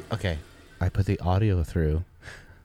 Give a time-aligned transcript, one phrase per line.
[0.00, 0.38] the okay.
[0.80, 2.04] I put the audio through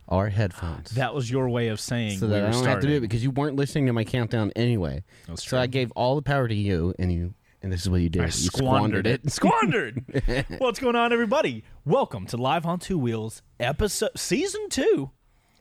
[0.07, 0.91] our headphones.
[0.95, 3.01] That was your way of saying so we that I don't have to do it
[3.01, 5.03] because you weren't listening to my countdown anyway.
[5.27, 5.59] That's so true.
[5.59, 8.23] I gave all the power to you, and you, and this is what you did.
[8.23, 9.31] I you squandered it.
[9.31, 10.03] Squandered.
[10.57, 11.63] What's going on, everybody?
[11.85, 15.11] Welcome to Live on Two Wheels, episode season two,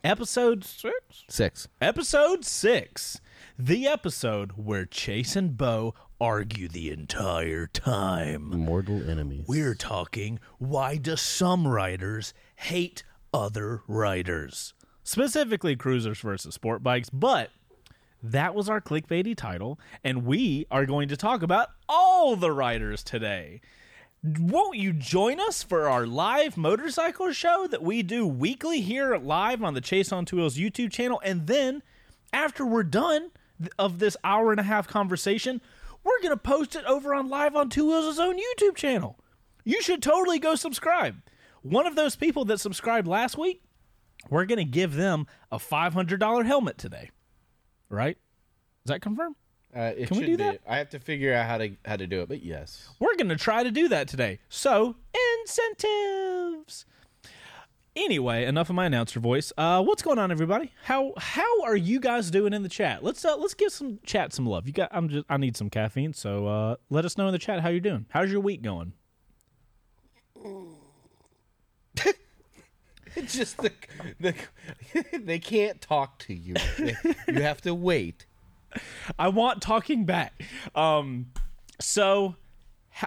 [0.02, 1.24] episode six.
[1.28, 1.68] Six.
[1.80, 3.20] Episode six,
[3.58, 8.50] the episode where Chase and Bo argue the entire time.
[8.50, 9.44] Mortal enemies.
[9.46, 14.74] We're talking why do some riders hate other riders?
[15.04, 17.50] Specifically cruisers versus sport bikes, but
[18.22, 23.04] that was our clickbaity title, and we are going to talk about all the riders
[23.04, 23.60] today.
[24.24, 29.62] Won't you join us for our live motorcycle show that we do weekly here live
[29.62, 31.20] on the Chase on Two Wheels YouTube channel?
[31.24, 31.84] And then,
[32.32, 33.30] after we're done
[33.78, 35.60] of this hour and a half conversation,
[36.08, 39.18] we're going to post it over on Live on Two Wheels' own YouTube channel.
[39.64, 41.16] You should totally go subscribe.
[41.62, 43.62] One of those people that subscribed last week,
[44.30, 47.10] we're going to give them a $500 helmet today.
[47.90, 48.16] Right?
[48.84, 49.36] Is that confirmed?
[49.74, 50.44] Uh, Can we do be.
[50.44, 50.60] that?
[50.66, 52.88] I have to figure out how to how to do it, but yes.
[52.98, 54.38] We're going to try to do that today.
[54.48, 54.96] So,
[55.42, 56.86] incentives.
[57.98, 59.52] Anyway, enough of my announcer voice.
[59.58, 60.70] Uh, what's going on, everybody?
[60.84, 63.02] How how are you guys doing in the chat?
[63.02, 64.68] Let's uh, let's give some chat some love.
[64.68, 67.38] You got I'm just I need some caffeine, so uh, let us know in the
[67.40, 68.06] chat how you're doing.
[68.10, 68.92] How's your week going?
[73.16, 73.72] It's just the
[74.20, 74.34] the
[75.18, 76.54] they can't talk to you.
[76.78, 76.94] They-
[77.26, 78.26] you have to wait.
[79.18, 80.40] I want talking back.
[80.74, 81.32] Um,
[81.80, 82.36] so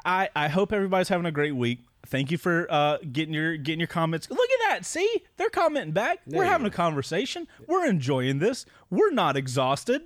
[0.03, 1.80] I I hope everybody's having a great week.
[2.07, 4.30] Thank you for uh, getting your getting your comments.
[4.30, 4.85] Look at that.
[4.85, 6.19] See, they're commenting back.
[6.25, 6.73] We're having go.
[6.73, 7.47] a conversation.
[7.67, 8.66] We're enjoying this.
[8.89, 10.02] We're not exhausted.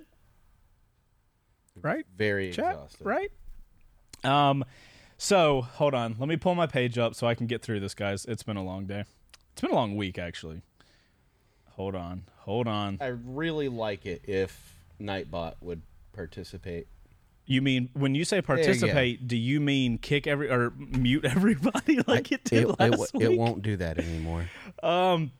[1.80, 2.04] Right?
[2.16, 2.74] Very Chat?
[2.74, 3.04] exhausted.
[3.06, 3.30] Right?
[4.24, 4.64] Um
[5.18, 6.16] so hold on.
[6.18, 8.24] Let me pull my page up so I can get through this, guys.
[8.26, 9.04] It's been a long day.
[9.52, 10.62] It's been a long week actually.
[11.72, 12.24] Hold on.
[12.40, 12.98] Hold on.
[13.00, 16.88] I really like it if Nightbot would participate.
[17.46, 22.00] You mean when you say you participate, do you mean kick every or mute everybody
[22.06, 23.22] like it did It, it, last w- week?
[23.22, 24.46] it won't do that anymore.
[24.82, 25.32] Um.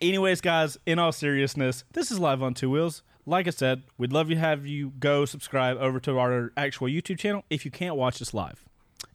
[0.00, 3.02] Anyways, guys, in all seriousness, this is live on two wheels.
[3.26, 7.18] Like I said, we'd love to have you go subscribe over to our actual YouTube
[7.18, 8.64] channel if you can't watch us live.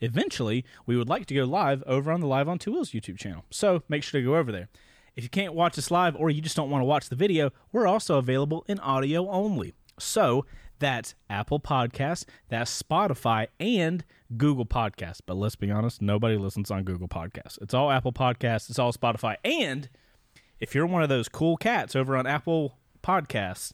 [0.02, 3.18] Eventually, we would like to go live over on the Live on Two Wheels YouTube
[3.18, 3.44] channel.
[3.52, 4.70] So make sure to go over there.
[5.16, 7.52] If you can't watch us live or you just don't want to watch the video,
[7.74, 9.74] we're also available in audio only.
[10.00, 10.46] So
[10.80, 14.04] that's Apple Podcasts, that's Spotify, and
[14.38, 15.22] Google Podcasts.
[15.26, 17.62] But let's be honest, nobody listens on Google Podcasts.
[17.62, 19.36] It's all Apple Podcasts, it's all Spotify.
[19.44, 19.90] And
[20.60, 23.74] if you're one of those cool cats over on Apple Podcasts,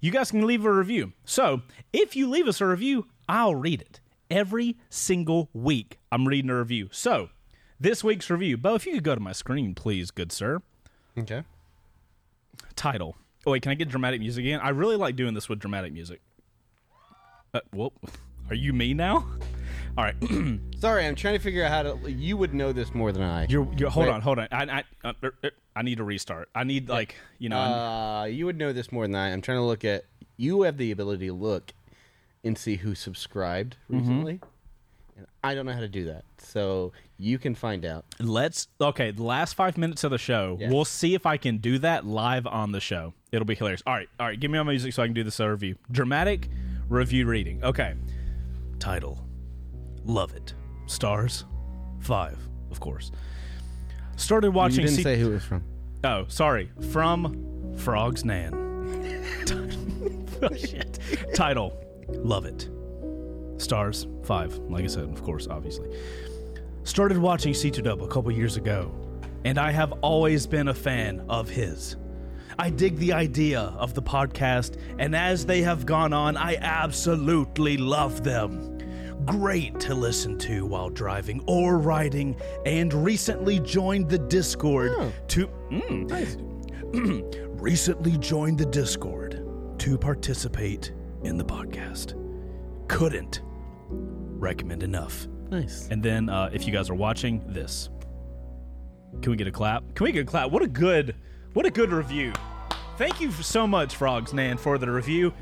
[0.00, 1.12] you guys can leave a review.
[1.24, 4.00] So if you leave us a review, I'll read it.
[4.30, 6.88] Every single week, I'm reading a review.
[6.90, 7.30] So
[7.78, 10.60] this week's review, Bo, if you could go to my screen, please, good sir.
[11.18, 11.42] Okay.
[12.76, 13.16] Title.
[13.46, 14.60] Oh, wait, can I get dramatic music again?
[14.62, 16.20] I really like doing this with dramatic music.
[17.54, 17.92] Uh, whoop.
[18.50, 19.26] Are you me now?
[19.96, 20.14] All right.
[20.80, 22.10] Sorry, I'm trying to figure out how to.
[22.10, 23.46] You would know this more than I.
[23.48, 24.12] You're, you're hold Wait.
[24.12, 24.48] on, hold on.
[24.50, 26.48] I, I, uh, er, er, I need to restart.
[26.54, 29.28] I need, like, you know, Uh, you would know this more than I.
[29.32, 30.04] I'm trying to look at.
[30.36, 31.72] You have the ability to look
[32.42, 33.98] and see who subscribed Mm-hmm.
[34.00, 34.40] recently,
[35.16, 36.24] and I don't know how to do that.
[36.38, 38.04] So you can find out.
[38.18, 39.12] Let's okay.
[39.12, 42.48] The last five minutes of the show, we'll see if I can do that live
[42.48, 43.14] on the show.
[43.30, 43.82] It'll be hilarious.
[43.86, 44.38] All right, all right.
[44.38, 45.76] Give me my music so I can do this review.
[45.90, 46.48] Dramatic
[46.94, 47.62] review reading.
[47.62, 47.94] Okay.
[48.78, 49.26] Title:
[50.04, 50.54] Love it.
[50.86, 51.44] Stars:
[52.00, 52.38] Five,
[52.70, 53.10] of course.
[54.16, 54.84] Started You watching.
[54.84, 55.64] didn't se- say who it was from.
[56.04, 56.70] oh, sorry.
[56.90, 58.54] From Frogs Nan.
[60.42, 60.98] oh, shit.
[61.34, 61.72] Title:
[62.08, 62.68] Love it.
[63.58, 64.56] Stars: Five.
[64.70, 65.88] Like I said, of course, obviously
[66.84, 68.92] started watching C2Dub a couple years ago,
[69.46, 71.96] and I have always been a fan of his.
[72.58, 77.76] I dig the idea of the podcast, and as they have gone on, I absolutely
[77.76, 78.70] love them.
[79.24, 82.36] Great to listen to while driving or riding,
[82.66, 85.12] and recently joined the Discord Oh.
[85.28, 85.46] to.
[85.70, 89.42] Mm, recently joined the Discord
[89.78, 90.92] to participate
[91.22, 92.14] in the podcast.
[92.88, 95.26] Couldn't recommend enough.
[95.50, 95.88] Nice.
[95.90, 97.88] And then, uh, if you guys are watching this,
[99.22, 99.82] can we get a clap?
[99.94, 100.50] Can we get a clap?
[100.50, 101.14] What a good,
[101.54, 102.32] what a good review.
[102.96, 105.32] Thank you so much, Frogs Nan, for the review.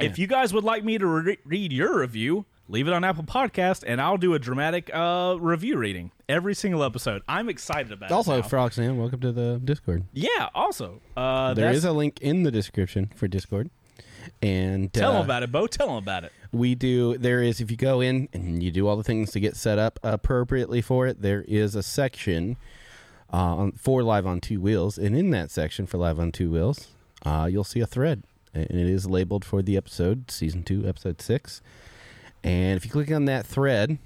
[0.00, 3.24] If you guys would like me to re- read your review, leave it on Apple
[3.24, 7.22] Podcast, and I'll do a dramatic uh, review reading every single episode.
[7.26, 8.42] I'm excited about Also, it.
[8.42, 8.48] now.
[8.48, 10.04] Froxan, welcome to the Discord.
[10.12, 10.48] yeah.
[10.54, 13.70] Also, uh, There is a link in the description for Discord.
[14.40, 15.66] And tell uh, them about it, Bo.
[15.66, 16.32] Tell them about it.
[16.52, 19.40] we do there is if you go in and you do all the things to
[19.40, 22.56] get set up appropriately for it there is a section
[23.32, 24.98] uh, on, for Live on Two Wheels.
[24.98, 26.88] And in that section for Live on Two Wheels,
[27.24, 28.22] uh, you'll see a thread.
[28.54, 31.60] And it is labeled for the episode, season two, episode six.
[32.42, 33.98] And if you click on that thread,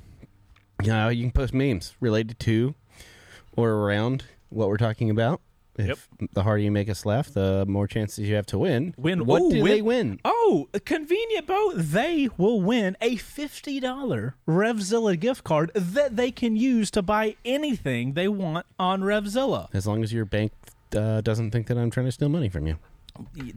[0.82, 2.74] you know, you can post memes related to
[3.56, 5.40] or around what we're talking about.
[5.76, 8.94] If the harder you make us laugh, the more chances you have to win.
[8.98, 10.20] Win- What ooh, do win- they win?
[10.24, 11.72] Oh, convenient boat.
[11.76, 18.12] They will win a $50 Revzilla gift card that they can use to buy anything
[18.12, 19.68] they want on Revzilla.
[19.72, 20.52] As long as your bank
[20.94, 22.76] uh, doesn't think that I'm trying to steal money from you.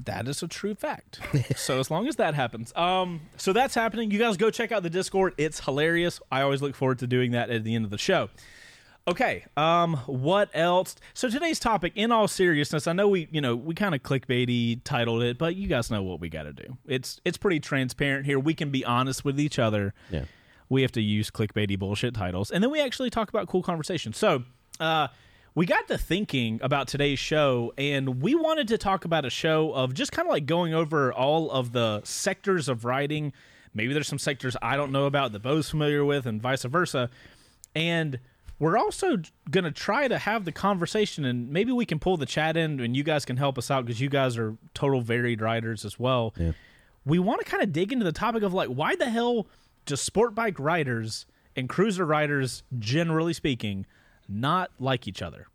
[0.05, 1.19] That is a true fact.
[1.55, 4.11] so as long as that happens, um, so that's happening.
[4.11, 5.33] You guys go check out the Discord.
[5.37, 6.19] It's hilarious.
[6.31, 8.29] I always look forward to doing that at the end of the show.
[9.07, 10.95] Okay, um, what else?
[11.13, 14.81] So today's topic, in all seriousness, I know we, you know, we kind of clickbaity
[14.83, 16.77] titled it, but you guys know what we got to do.
[16.87, 18.39] It's it's pretty transparent here.
[18.39, 19.93] We can be honest with each other.
[20.09, 20.23] Yeah.
[20.69, 24.17] We have to use clickbaity bullshit titles, and then we actually talk about cool conversations.
[24.17, 24.43] So,
[24.79, 25.09] uh,
[25.53, 29.71] we got to thinking about today's show, and we wanted to talk about a show
[29.73, 33.33] of just kind of like going over all of the sectors of writing.
[33.75, 37.11] Maybe there's some sectors I don't know about that Bo's familiar with, and vice versa.
[37.75, 38.19] And
[38.59, 39.17] we're also
[39.49, 42.79] going to try to have the conversation, and maybe we can pull the chat in,
[42.79, 45.99] and you guys can help us out because you guys are total varied writers as
[45.99, 46.33] well.
[46.37, 46.51] Yeah.
[47.05, 49.47] We want to kind of dig into the topic of like, why the hell
[49.85, 51.25] do sport bike riders
[51.55, 53.85] and cruiser riders, generally speaking,
[54.27, 55.47] not like each other?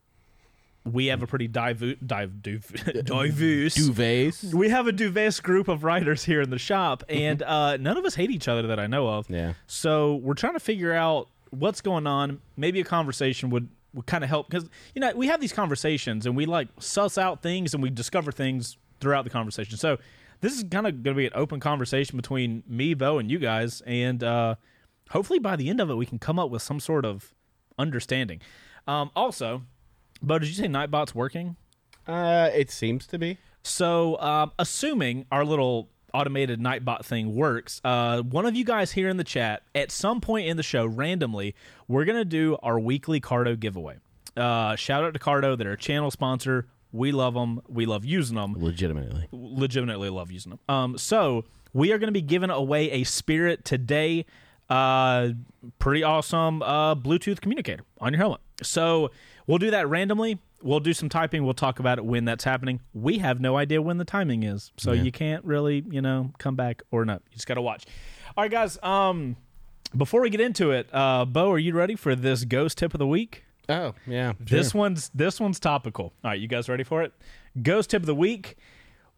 [0.85, 2.67] We have a pretty divu- dive, div-
[3.05, 4.55] diverse Duvets.
[4.55, 8.05] we have a diverse group of writers here in the shop, and uh, none of
[8.05, 9.29] us hate each other that I know of.
[9.29, 9.53] Yeah.
[9.67, 12.41] So we're trying to figure out what's going on.
[12.57, 16.27] Maybe a conversation would, would kind of help because you know we have these conversations
[16.27, 19.77] and we like suss out things and we discover things throughout the conversation.
[19.77, 19.99] So
[20.41, 23.39] this is kind of going to be an open conversation between me, Bo, and you
[23.39, 24.55] guys, and uh,
[25.11, 27.35] hopefully by the end of it we can come up with some sort of
[27.79, 28.41] understanding.
[28.87, 29.63] Um, also,
[30.23, 31.57] Bo, did you say Nightbot's working?
[32.07, 33.39] Uh, it seems to be.
[33.63, 39.09] So, um, assuming our little automated Nightbot thing works, uh, one of you guys here
[39.09, 41.55] in the chat, at some point in the show, randomly,
[41.89, 43.97] we're to do our weekly Cardo giveaway.
[44.37, 46.67] Uh, shout out to Cardo, they're a channel sponsor.
[46.93, 47.61] We love them.
[47.69, 48.55] We love using them.
[48.57, 49.29] Legitimately.
[49.33, 50.59] Legitimately love using them.
[50.69, 54.27] Um, so, we are going to be giving away a Spirit today.
[54.69, 55.31] Uh,
[55.79, 58.41] pretty awesome uh, Bluetooth communicator on your helmet.
[58.63, 59.13] So,
[59.47, 60.41] we'll do that randomly.
[60.63, 61.45] We'll do some typing.
[61.45, 62.81] We'll talk about it when that's happening.
[62.93, 66.55] We have no idea when the timing is, so you can't really, you know, come
[66.57, 67.23] back or not.
[67.31, 67.87] You just got to watch.
[68.37, 68.79] All right, guys.
[68.83, 69.37] Um,
[69.97, 72.99] before we get into it, uh, Bo, are you ready for this ghost tip of
[72.99, 73.45] the week?
[73.69, 74.35] Oh, yeah.
[74.39, 76.13] This one's this one's topical.
[76.25, 77.13] All right, you guys ready for it?
[77.63, 78.57] Ghost tip of the week.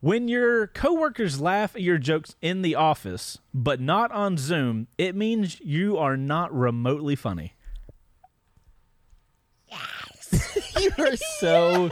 [0.01, 5.15] When your coworkers laugh at your jokes in the office, but not on Zoom, it
[5.15, 7.55] means you are not remotely funny.
[10.81, 11.91] you are so.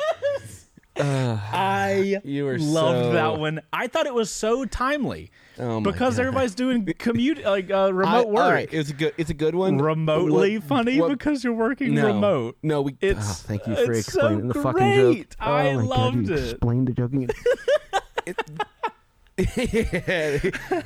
[0.96, 3.60] I You were loved so- that one.
[3.72, 6.22] I thought it was so timely Oh my because God.
[6.26, 8.52] everybody's doing commute like uh, remote all work.
[8.52, 9.14] right, it's a good.
[9.16, 9.78] It's a good one.
[9.78, 12.56] Remotely What- funny what- because you're working no, remote.
[12.62, 12.96] No, we.
[13.00, 15.14] It's- oh, thank you for it's so explaining the fucking joke.
[15.14, 15.36] great.
[15.40, 16.50] I oh loved God, it.
[16.50, 17.12] Explained the joke.
[17.12, 17.28] again.
[18.26, 18.36] It-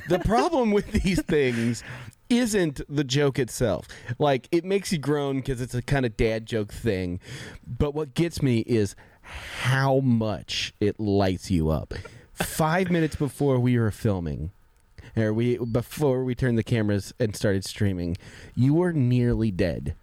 [0.07, 1.83] the problem with these things
[2.29, 3.87] isn't the joke itself.
[4.19, 7.19] Like it makes you groan because it's a kind of dad joke thing.
[7.65, 8.95] But what gets me is
[9.61, 11.93] how much it lights you up.
[12.33, 14.51] Five minutes before we were filming,
[15.15, 18.17] or we before we turned the cameras and started streaming,
[18.55, 19.95] you were nearly dead,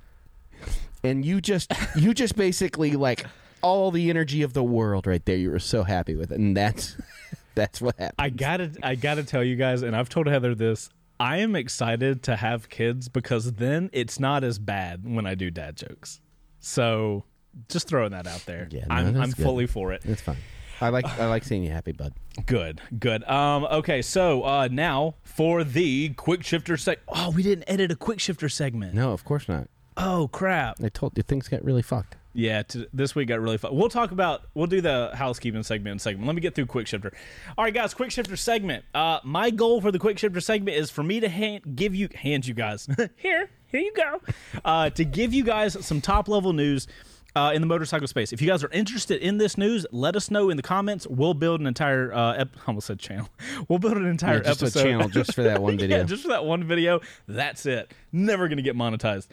[1.04, 3.26] and you just you just basically like
[3.60, 5.36] all the energy of the world right there.
[5.36, 6.96] You were so happy with it, and that's
[7.54, 8.14] that's what happened.
[8.18, 10.88] I gotta I gotta tell you guys, and I've told Heather this.
[11.22, 15.52] I am excited to have kids because then it's not as bad when I do
[15.52, 16.20] dad jokes.
[16.58, 17.22] So
[17.68, 18.66] just throwing that out there.
[18.72, 20.04] Yeah, no, I'm, I'm fully for it.
[20.04, 20.38] It's fine.
[20.80, 22.12] I like I like seeing you happy, bud.
[22.44, 23.22] Good, good.
[23.30, 26.96] Um, okay, so uh, now for the quick shifter seg.
[27.06, 28.92] Oh, we didn't edit a quick shifter segment.
[28.92, 29.68] No, of course not.
[29.96, 30.82] Oh crap.
[30.82, 32.16] I told you things got really fucked.
[32.34, 33.74] Yeah, t- this week got really fun.
[33.74, 36.26] We'll talk about we'll do the housekeeping segment segment.
[36.26, 37.12] Let me get through quick shifter.
[37.58, 38.84] All right, guys, quick shifter segment.
[38.94, 42.08] Uh, my goal for the quick shifter segment is for me to hand, give you
[42.14, 44.20] hand you guys here here you go
[44.64, 46.86] uh, to give you guys some top level news.
[47.34, 50.30] Uh, in the motorcycle space, if you guys are interested in this news, let us
[50.30, 51.06] know in the comments.
[51.06, 53.26] We'll build an entire, uh, ep- I almost said channel.
[53.70, 55.96] We'll build an entire Yeah, just a episode channel just for that one video.
[55.96, 57.00] yeah, just for that one video.
[57.26, 57.90] That's it.
[58.12, 59.28] Never gonna get monetized.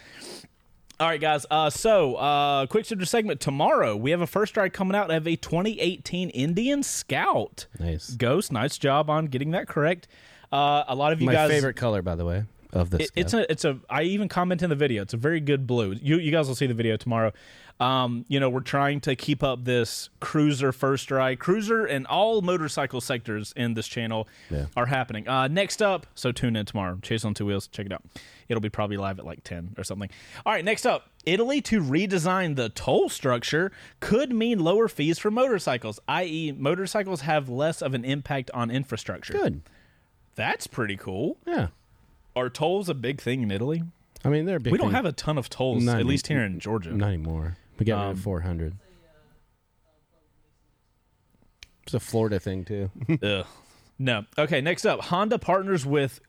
[1.00, 1.46] All right, guys.
[1.50, 3.96] Uh, so, uh, quick shifter segment tomorrow.
[3.96, 7.68] We have a first strike coming out of a 2018 Indian Scout.
[7.79, 8.10] Nice.
[8.10, 10.10] Ghost, nice job on getting that correct.
[10.51, 12.44] Uh, a lot of you My guys, favorite color, by the way.
[12.74, 13.01] of this.
[13.01, 15.01] It, it's a it's a I even comment in the video.
[15.01, 15.96] It's a very good blue.
[16.01, 17.32] You you guys will see the video tomorrow.
[17.79, 22.41] Um, you know, we're trying to keep up this cruiser first ride, cruiser and all
[22.41, 24.65] motorcycle sectors in this channel Yeah.
[24.75, 25.29] are happening.
[25.29, 26.98] Uh, next up, so tune in tomorrow.
[27.01, 28.03] Chase on two wheels, check it out.
[28.50, 30.09] It'll be probably live at like ten or something.
[30.45, 33.71] All right, next up, Italy to redesign the toll structure
[34.01, 39.31] could mean lower fees for motorcycles, i.e., motorcycles have less of an impact on infrastructure.
[39.33, 39.62] good.
[40.36, 41.38] That's pretty cool.
[41.48, 41.67] Yeah.
[42.36, 43.83] Are tolls a big thing in Italy?
[44.24, 44.71] I mean, they're big.
[44.71, 44.95] We don't thing.
[44.95, 46.91] have a ton of tolls, Not at any- least here in Georgia.
[46.91, 47.55] Not anymore.
[47.79, 48.74] We got rid Um, of 400.
[51.83, 52.91] It's a Florida thing too.
[53.24, 53.45] Ugh.
[53.98, 54.25] No.
[54.38, 56.21] Okay, next up Honda partners with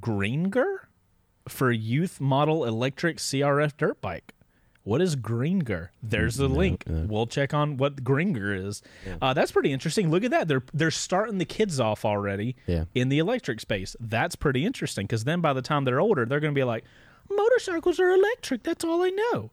[0.00, 0.88] Greenger
[1.48, 4.32] for youth model electric CRF dirt bike.
[4.84, 5.92] What is Greenger?
[6.02, 6.84] There's the link.
[6.88, 8.82] uh, we'll check on what Greenger is.
[9.20, 10.10] Uh, that's pretty interesting.
[10.10, 10.48] Look at that.
[10.48, 12.84] They're they're starting the kids off already Yeah.
[12.94, 13.94] in the electric space.
[14.00, 16.84] That's pretty interesting because then by the time they're older, they're going to be like,
[17.30, 18.62] motorcycles are electric.
[18.64, 19.50] That's all I know.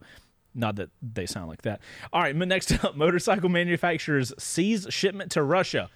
[0.59, 1.79] Not that they sound like that.
[2.11, 5.89] All right, next up, motorcycle manufacturers seize shipment to Russia.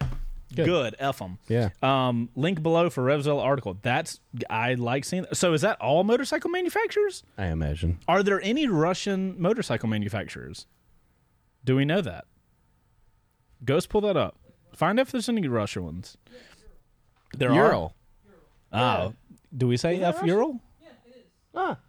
[0.55, 0.96] Good, Good.
[1.00, 1.39] F them.
[1.50, 1.70] Yeah.
[1.82, 3.77] Um, link below for Revzilla article.
[3.82, 5.25] That's I like seeing.
[5.34, 7.24] So is that all motorcycle manufacturers?
[7.38, 8.00] I imagine.
[8.08, 10.67] Are there any Russian motorcycle manufacturers?
[11.65, 12.25] Do we know that?
[13.65, 14.38] Ghost, pull that up.
[14.75, 16.17] Find out if there's any Russian ones.
[17.36, 17.96] There Ural.
[18.72, 19.08] are.
[19.08, 19.13] Oh,
[19.55, 20.60] do we say F Ural?
[20.82, 21.24] Yeah, it is.
[21.55, 21.79] Ah.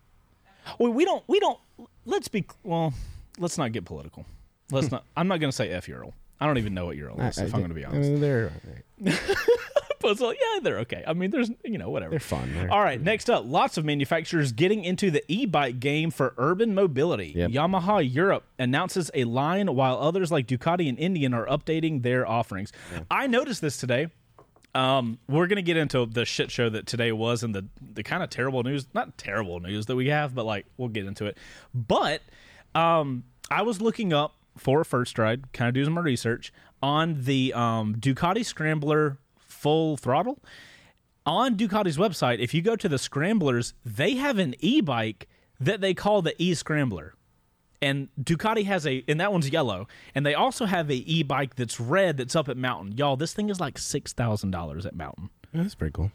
[0.79, 1.23] Well, we don't.
[1.29, 1.59] We don't.
[2.07, 2.45] Let's be.
[2.63, 2.93] Well,
[3.39, 4.27] let's not get political.
[4.71, 5.05] Let's not.
[5.17, 6.15] I'm not going to say F Ural.
[6.41, 7.39] I don't even know what Ural is.
[7.39, 8.11] I- if I- I'm going to be I honest.
[8.11, 8.51] mean, they're
[10.01, 11.03] But so, yeah, they're okay.
[11.07, 12.11] I mean, there's you know whatever.
[12.11, 12.53] they're fun.
[12.53, 16.75] They're, All right, next up, lots of manufacturers getting into the e-bike game for urban
[16.75, 17.33] mobility.
[17.35, 17.53] Yep.
[17.53, 22.71] Yamaha Europe announces a line while others like Ducati and Indian are updating their offerings.
[23.11, 24.09] I noticed this today.
[24.75, 28.23] Um, we're gonna get into the shit show that today was and the the kind
[28.23, 31.37] of terrible news, not terrible news that we have, but like we'll get into it.
[31.73, 32.23] But
[32.75, 36.53] um, I was looking up for a first ride, kind of doing my research
[36.83, 40.39] on the um, Ducati Scrambler full throttle
[41.27, 45.29] on Ducati's website, if you go to the Scramblers, they have an e-bike
[45.59, 47.15] that they call the e-Scrambler.
[47.85, 49.87] And Ducati has a and that one's yellow.
[50.15, 52.97] And they also have a e-bike that's red that's up at Mountain.
[52.97, 55.31] Y'all, this thing is like six thousand dollars at Mountain.
[55.53, 56.11] that's pretty cool.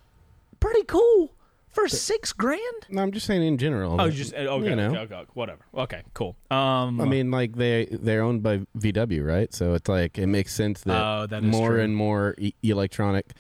[0.60, 1.34] Pretty cool.
[1.70, 2.60] For six grand?
[2.90, 4.02] No, I'm just saying in general.
[4.02, 4.90] Oh, just okay, you know.
[4.96, 5.60] okay, okay, whatever.
[5.76, 6.36] Okay, cool.
[6.50, 9.54] Um I mean, like they they're owned by VW, right?
[9.54, 11.82] So it's like it makes sense that, Oh, that more true.
[11.84, 13.34] and more e- electronic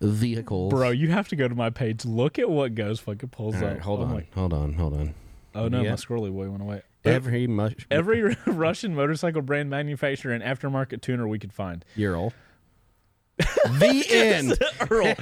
[0.00, 0.70] vehicles.
[0.70, 2.04] Bro, you have to go to my page.
[2.04, 3.70] Look at what Ghost fucking pulls All up.
[3.72, 5.14] right, hold Oh on, my- hold on, hold on.
[5.54, 5.90] Oh no, Yeah.
[5.90, 6.82] my scrolly boy went away.
[7.04, 11.84] Every much Every Russian motorcycle brand manufacturer and aftermarket tuner we could find.
[11.96, 12.32] Ural.
[13.38, 14.58] the end.
[14.90, 15.14] Earl.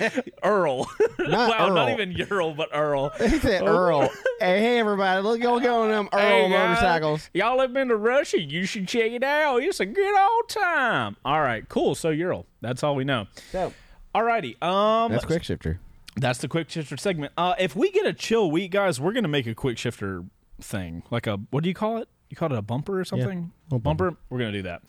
[0.43, 0.91] Earl.
[1.19, 3.11] Not wow, not even Ural, but Earl.
[3.19, 4.09] He said Earl.
[4.39, 7.29] hey, hey, everybody, look go go on them Earl Hey, motorcycles.
[7.35, 8.41] Y'all have been to Russia.
[8.41, 9.63] You should check it out.
[9.63, 11.17] It's a good old time.
[11.25, 11.95] All right, cool.
[11.95, 12.47] So Ural.
[12.61, 13.27] That's all we know.
[13.53, 13.73] So
[14.15, 14.63] Alrighty.
[14.63, 15.79] Um that's quick shifter.
[16.17, 17.33] That's the quick shifter segment.
[17.37, 20.25] Uh if we get a chill week, guys, we're gonna make a quick shifter
[20.61, 21.03] thing.
[21.11, 22.09] Like a what do you call it?
[22.31, 23.53] You call it a bumper or something?
[23.67, 24.17] little bumper.
[24.31, 24.83] We're gonna do that.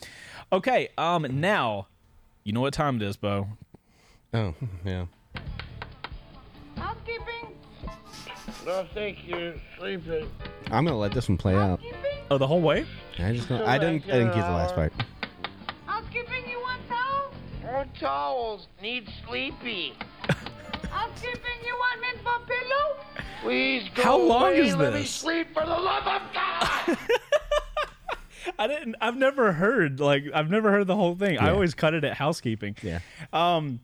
[0.51, 1.87] Okay, um now
[2.43, 3.47] you know what time it is, Bo.
[4.33, 4.53] Oh
[4.85, 5.05] yeah.
[6.77, 7.53] Housekeeping?
[8.65, 9.59] No, thank you.
[9.77, 10.29] Sleeping.
[10.71, 11.79] I'm gonna let this one play out.
[12.29, 12.85] Oh, the whole way?
[13.19, 14.93] I just don't, I didn't I didn't get the last part.
[15.85, 17.33] Housekeeping, you want towels?
[17.63, 18.67] More towels.
[18.81, 19.93] Need sleepy.
[20.97, 23.23] Housekeeping, you want mint for pillow?
[23.43, 25.11] Please go How long away is and Let me this?
[25.11, 26.97] sleep for the love of God.
[28.59, 31.37] I didn't I've never heard like I've never heard the whole thing.
[31.37, 32.75] I always cut it at housekeeping.
[32.81, 32.99] Yeah.
[33.31, 33.79] Um,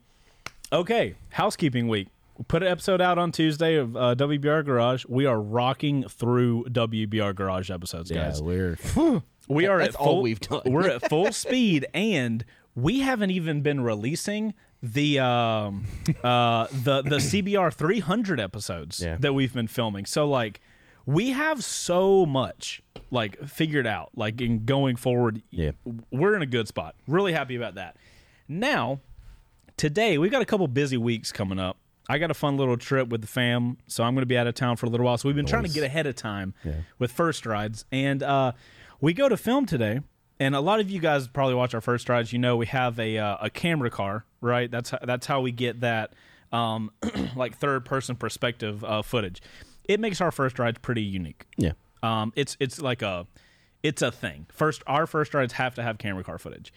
[0.72, 2.08] okay, housekeeping week.
[2.38, 5.06] We put an episode out on Tuesday of uh, WBR Garage.
[5.08, 8.42] We are rocking through WBR Garage episodes, Yeah, guys.
[8.42, 8.78] we're
[9.48, 10.62] we are that's at all we've done.
[10.66, 12.44] we're at full speed, and
[12.74, 14.56] we haven't even been releasing
[14.86, 15.86] the um
[16.24, 19.16] uh the the CBR 300 episodes Yeah.
[19.22, 20.06] that we've been filming.
[20.06, 20.60] So like
[21.06, 25.72] we have so much like figured out like in going forward Yeah.
[26.12, 27.96] we're in a good spot really happy about that
[28.48, 29.00] now
[29.78, 31.78] today we've got a couple busy weeks coming up
[32.10, 34.48] i got a fun little trip with the fam so i'm going to be out
[34.48, 36.54] of town for a little while so we've been trying to get ahead of time
[36.64, 36.74] Yeah.
[37.00, 38.54] with first rides and uh
[39.02, 40.00] we go to film today
[40.40, 42.34] and a lot of you guys probably watch our first drives.
[42.34, 45.52] you know we have a uh, a camera car right that's how, that's how we
[45.52, 46.14] get that
[46.52, 46.92] um
[47.36, 49.42] like third person perspective uh, footage
[49.86, 51.74] it makes our first rides pretty unique yeah.
[52.02, 53.28] um, it's it's like a
[53.84, 54.48] it's a thing.
[54.52, 56.74] First, our first rides have to have camera car footage.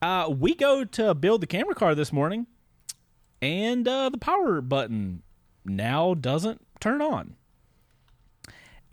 [0.00, 2.46] Uh, we go to build the camera car this morning,
[3.42, 5.22] and uh, the power button
[5.64, 7.34] now doesn't turn on.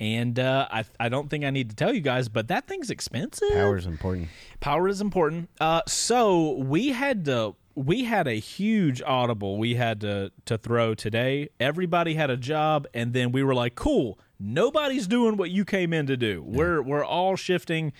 [0.03, 2.89] And uh, I I don't think I need to tell you guys, but that thing's
[2.89, 3.53] expensive.
[3.53, 4.27] Power is important.
[4.59, 5.49] Power is important.
[5.61, 10.93] Uh, so we had to we had a huge audible we had to to throw
[10.93, 11.47] today.
[11.57, 15.93] Everybody had a job, and then we were like, "Cool, nobody's doing what you came
[15.93, 16.43] in to do.
[16.45, 17.93] We're we're all shifting."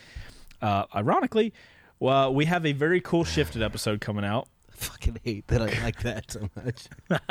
[0.61, 1.53] Uh, ironically,
[2.01, 4.49] well, we have a very cool shifted episode coming out.
[4.69, 6.89] I fucking hate that I like that so much.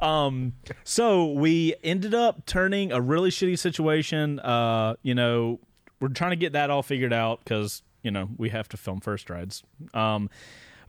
[0.00, 0.54] Um,
[0.84, 4.38] so we ended up turning a really shitty situation.
[4.40, 5.60] Uh, you know,
[6.00, 9.00] we're trying to get that all figured out because you know we have to film
[9.00, 9.62] first rides.
[9.94, 10.30] Um,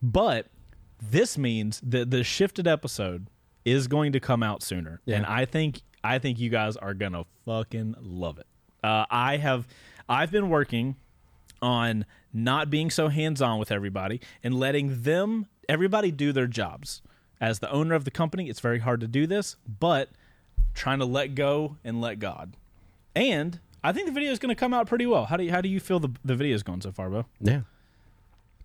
[0.01, 0.48] but
[1.01, 3.27] this means that the shifted episode
[3.65, 7.25] is going to come out sooner, and I think I think you guys are gonna
[7.46, 8.48] fucking love it.
[8.84, 9.68] Uh, I have
[10.08, 10.96] I've been working
[11.62, 17.01] on not being so hands on with everybody and letting them everybody do their jobs.
[17.41, 20.10] As the owner of the company, it's very hard to do this, but
[20.74, 22.55] trying to let go and let God.
[23.15, 25.25] And I think the video is going to come out pretty well.
[25.25, 27.25] How do you, how do you feel the the video is going so far, Bo?
[27.39, 27.62] Yeah.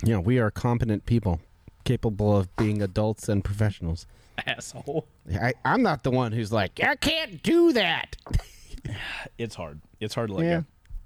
[0.02, 1.40] Yeah, we are competent people,
[1.84, 4.06] capable of being adults and professionals.
[4.46, 5.06] Asshole.
[5.40, 8.16] I, I'm not the one who's like, I can't do that.
[9.38, 9.80] It's hard.
[10.00, 10.64] It's hard to let Yeah, go.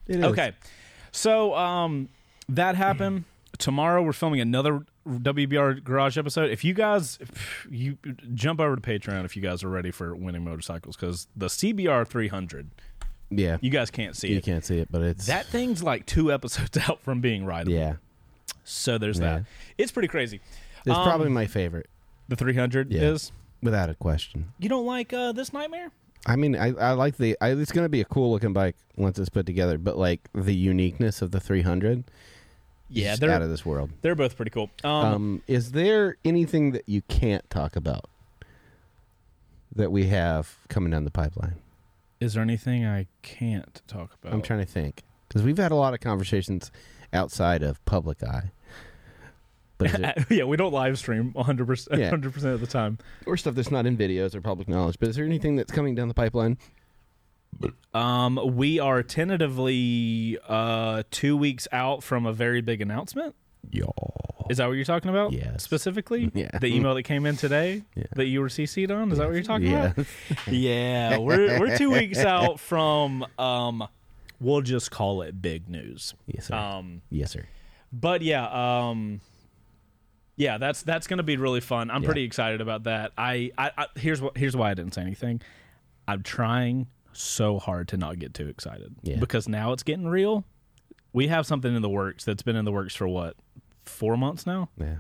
[0.09, 0.25] it is.
[0.25, 0.53] Okay.
[1.13, 2.09] So um
[2.49, 3.25] that happened.
[3.59, 6.51] Tomorrow we're filming another WBR garage episode.
[6.51, 7.19] If you guys
[7.71, 7.99] you
[8.35, 12.07] jump over to Patreon if you guys are ready for winning motorcycles cuz the CBR
[12.07, 12.69] 300
[13.31, 13.57] Yeah.
[13.61, 14.37] you guys can't see You it.
[14.37, 17.79] You can't see it, but it's That thing's like 2 episodes out from being rideable.
[17.79, 17.95] Yeah.
[18.65, 19.37] So there's Yeah.
[19.39, 19.45] that.
[19.79, 20.41] It's pretty crazy.
[20.87, 21.89] It's Um, probably my favorite,
[22.29, 23.03] The 300 Yeah.
[23.03, 24.53] is without a question.
[24.59, 25.91] You don't like uh this nightmare?
[26.27, 27.37] I mean, I, I like the.
[27.41, 30.29] I, it's going to be a cool looking bike once it's put together, but like
[30.35, 32.03] the uniqueness of the 300,
[32.91, 33.91] Yeah, they're out of this world.
[34.03, 34.71] they're both pretty cool.
[34.85, 38.09] Um, Um, is there anything that you can't talk about
[39.75, 41.57] that we have coming down the pipeline?
[42.21, 44.33] is there anything I can't talk about?
[44.33, 46.73] I'm trying to think because we've had a lot of conversations
[47.13, 48.51] outside of public eye,
[49.79, 52.99] but is it, yeah, we don't live stream 100% 100% of the time.
[53.25, 54.97] or stuff that's not in videos or public knowledge.
[54.99, 56.59] But is there anything that's coming down the pipeline?
[57.95, 63.35] Um, we are tentatively uh two weeks out from a very big announcement.
[63.71, 64.47] Y'all.
[64.51, 65.33] Is that what you're talking about?
[65.33, 65.63] Yes.
[65.63, 66.31] Specifically?
[66.35, 66.51] Yeah.
[66.59, 68.05] The email that came in today Yeah.
[68.15, 69.11] that you were CC'd on?
[69.13, 69.93] Is that what you're talking Yeah.
[69.93, 70.07] about?
[70.53, 71.19] Yeah.
[71.19, 73.87] We're we're two weeks out from um
[74.41, 76.15] we'll just call it big news.
[76.27, 76.55] yes, sir.
[76.55, 77.47] Um yes, sir.
[77.93, 78.47] but yeah,
[78.91, 79.21] um
[80.37, 81.91] yeah, that's that's gonna be really fun.
[81.91, 82.07] I'm Yeah.
[82.07, 83.13] pretty excited about that.
[83.19, 85.41] I, I, I here's what here's why I didn't say anything.
[86.07, 89.19] I'm trying so hard to not get too excited Yeah.
[89.19, 90.45] because now it's getting real.
[91.13, 93.37] We have something in the works that's been in the works for what
[93.85, 94.69] four months now.
[94.79, 94.97] Yeah.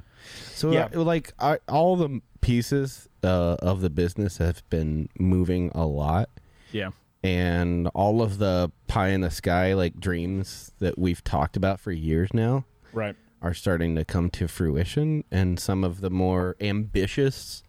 [0.54, 0.88] So, Yeah.
[0.94, 6.30] uh, like, I, all the pieces uh, of the business have been moving a lot,
[6.72, 6.90] Yeah,
[7.22, 11.92] and all of the pie in the sky like dreams that we've talked about for
[11.92, 13.16] years now right.
[13.42, 17.62] are starting to come to fruition, and some of the more ambitious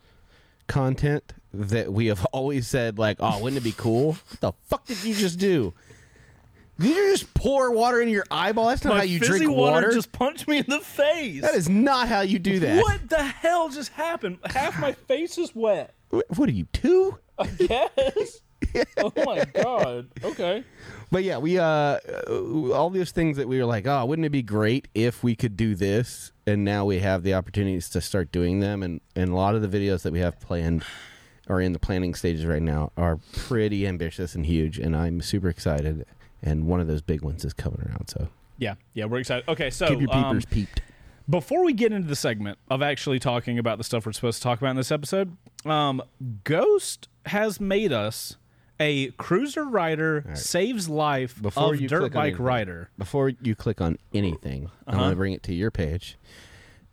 [0.70, 4.86] content that we have always said, like, "Oh, wouldn't it be cool?" What the fuck
[4.86, 5.74] did you just do?
[6.80, 8.68] Did you just pour water into your eyeball?
[8.70, 9.92] That's not My how you fizzy drink water water.
[9.92, 11.42] just punched me in the face.
[11.42, 12.82] that is not how you do that.
[12.82, 14.38] what the hell just happened?
[14.46, 15.94] Half my face is wet.
[16.10, 17.18] What, what are you two?
[17.60, 18.40] Yes.
[18.98, 20.08] oh my god.
[20.24, 20.64] Okay.
[21.12, 22.00] But yeah, we uh, uh,
[22.72, 25.58] all these things that we were like, oh, wouldn't it be great if we could
[25.58, 26.32] do this?
[26.46, 29.62] And now we have the opportunities to start doing them, and and a lot of
[29.62, 30.84] the videos that we have planned
[31.48, 35.50] or in the planning stages right now are pretty ambitious and huge, and I'm super
[35.50, 36.06] excited.
[36.42, 38.30] And one of those big ones is coming around, so
[38.60, 38.76] Yeah.
[38.94, 39.06] Yeah.
[39.06, 39.50] We're excited.
[39.50, 39.70] Okay.
[39.72, 40.82] So keep your um, peepers peeped.
[41.28, 44.44] Before we get into the segment of actually talking about the stuff we're supposed to
[44.44, 46.02] talk about in this episode, um,
[46.44, 48.38] Ghost has made us
[48.80, 52.46] a cruiser rider saves life Before of you dirt bike anything.
[52.46, 52.90] rider.
[52.98, 54.98] Before you click on anything, I'm Uh-huh.
[55.04, 56.18] going to bring it to your page,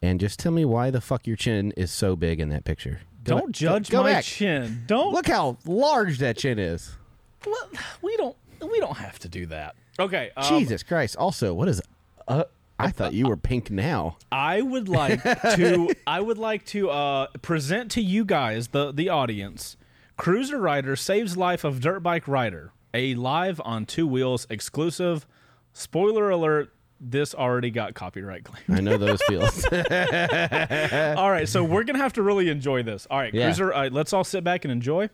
[0.02, 3.00] and just tell me why the fuck your chin is so big in that picture.
[3.24, 4.24] Go Don't back- judge go my back.
[4.24, 4.84] chin.
[4.86, 6.96] Don't Look how large that chin is.
[7.44, 7.70] Well,
[8.02, 9.74] we don't we don't have to do that.
[9.98, 10.30] Okay.
[10.36, 11.16] Um, Jesus Christ!
[11.16, 11.80] Also, what is?
[12.28, 12.44] Uh,
[12.78, 14.16] I thought you were pink now.
[14.30, 19.08] I would like to I would like to uh, present to you guys the the
[19.08, 19.76] audience
[20.16, 25.26] Cruiser Rider saves life of dirt bike rider a live on two wheels exclusive
[25.72, 28.64] spoiler alert this already got copyright claim.
[28.70, 29.64] I know those feels.
[29.66, 33.06] all right, so we're going to have to really enjoy this.
[33.10, 33.44] All right, Yeah.
[33.44, 35.10] Cruiser uh, let's all sit back and enjoy.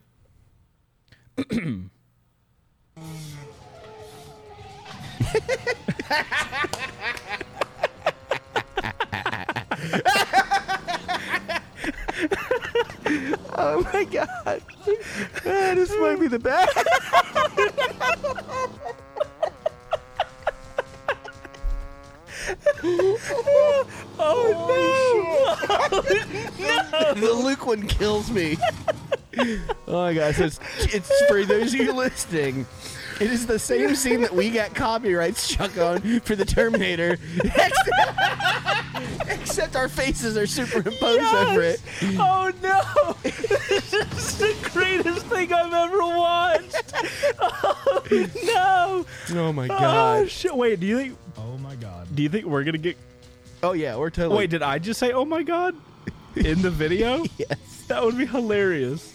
[13.55, 14.29] Oh my god.
[14.47, 16.73] Ah, this might be the best.
[24.19, 27.15] Oh no!
[27.15, 28.57] the Luke one kills me.
[29.39, 30.61] oh my gosh, it's,
[30.95, 32.67] it's for those of you listening.
[33.23, 37.91] It is the same scene that we got copyrights struck on for the Terminator, except,
[39.29, 41.47] except our faces are superimposed no!
[41.49, 41.81] over it.
[42.19, 43.15] Oh no!
[43.23, 46.95] this is the greatest thing I've ever watched.
[47.39, 49.39] Oh no!
[49.39, 49.77] Oh my god!
[49.77, 50.29] Oh god!
[50.29, 50.57] shit!
[50.57, 51.17] Wait, do you think?
[51.39, 52.09] Oh my god.
[52.13, 52.97] Do you think we're gonna get?
[53.63, 54.37] Oh yeah, we're totally.
[54.37, 55.77] Wait, did I just say "Oh my god"
[56.35, 57.25] in the video?
[57.39, 57.85] yes.
[57.87, 59.15] That would be hilarious.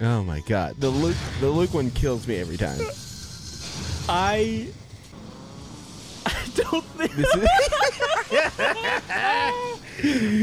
[0.00, 2.78] Oh my god, the Luke, the Luke one kills me every time.
[4.12, 4.66] I.
[6.26, 7.12] I don't think.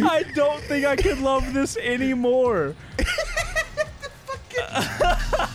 [0.10, 2.76] I don't think I could love this anymore.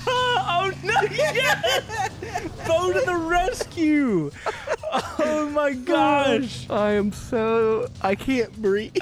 [0.06, 0.94] oh no!
[1.10, 2.10] Yes!
[2.66, 4.30] Bo to the rescue!
[4.92, 6.68] Oh my gosh!
[6.68, 8.94] I am so I can't breathe.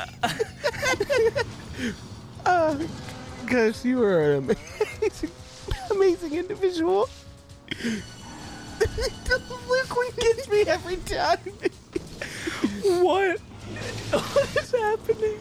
[2.47, 2.79] uh,
[3.47, 4.57] Gus, you are an
[5.01, 5.31] amazing,
[5.91, 7.09] amazing individual.
[8.81, 11.39] The Luke one gets me every time.
[13.03, 13.39] What?
[14.11, 15.39] What is happening?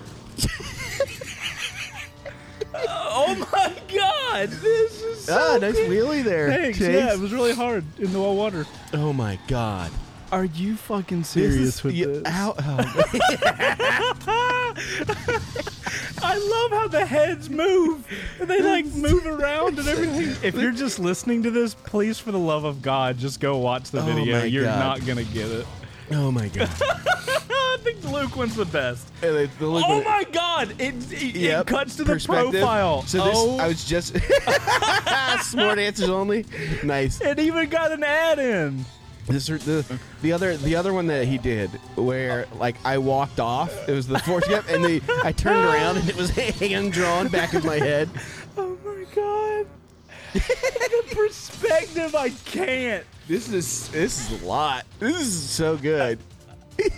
[2.87, 4.49] oh my god!
[4.49, 5.89] This is so ah, nice good.
[5.89, 6.49] wheelie there.
[6.49, 6.77] Thanks.
[6.77, 6.87] Chase.
[6.93, 8.65] Yeah, it was really hard in the water.
[8.93, 9.91] Oh my god.
[10.31, 12.23] Are you fucking This serious is- with yeah, this?
[12.27, 14.55] ow, oh,
[16.21, 18.05] I love how the heads move.
[18.39, 20.35] They like move around and everything.
[20.47, 23.91] If you're just listening to this, please, for the love of God, just go watch
[23.91, 24.39] the Oh video.
[24.39, 24.79] my You're God.
[24.79, 25.65] not gonna get it.
[26.11, 26.69] oh my god.
[26.81, 29.07] I think the Luke one's the best.
[29.21, 30.71] And the- the Luke Oh one- my God!
[30.79, 32.51] It, it, Yep, it cuts to the perspective.
[32.51, 33.03] profile.
[33.03, 34.15] So this, oh, I was just
[35.49, 36.45] smart answers only.
[36.83, 37.21] Nice.
[37.21, 38.83] it even got an ad in.
[39.29, 43.87] This the the other the other one that he did where like I walked off.
[43.87, 47.27] It was the fourth yep, and the I turned around and it was hand drawn
[47.27, 48.09] back of my head.
[48.57, 49.67] Oh my God!
[50.33, 53.05] the perspective, I can't.
[53.27, 54.85] This is this is a lot.
[54.97, 56.19] This is so good.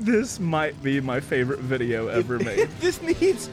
[0.00, 2.68] This might be my favorite video ever made.
[2.80, 3.48] this needs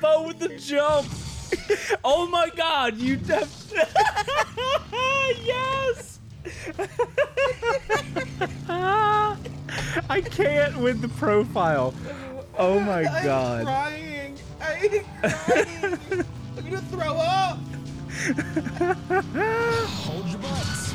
[0.00, 1.06] Bo with the jump.
[2.04, 2.96] Oh my God!
[2.98, 3.72] You def-
[5.44, 6.18] yes.
[10.08, 11.94] I can't with the profile.
[12.58, 13.64] Oh my God!
[13.64, 14.38] crying.
[14.60, 15.86] I'm crying.
[16.56, 17.58] I'm gonna throw up.
[19.88, 20.92] Hold your butts.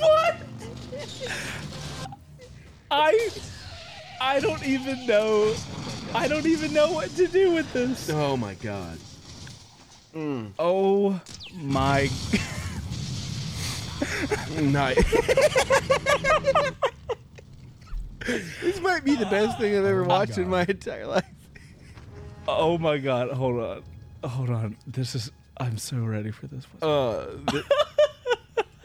[0.00, 0.36] What?
[2.90, 3.30] I
[4.20, 5.54] I don't even know.
[6.14, 8.08] I don't even know what to do with this.
[8.10, 8.98] Oh my god.
[10.58, 11.20] Oh
[11.56, 12.08] my
[14.60, 14.96] Nice.
[18.60, 21.24] this might be the best thing I've ever watched in my entire life.
[22.46, 23.82] Oh my god, hold on.
[24.28, 24.76] Hold on.
[24.86, 26.90] This is I'm so ready for this one.
[26.90, 27.64] Uh, th-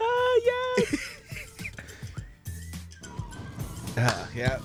[0.00, 0.40] Ah,
[0.78, 0.96] yes.
[3.98, 4.58] ah, yeah.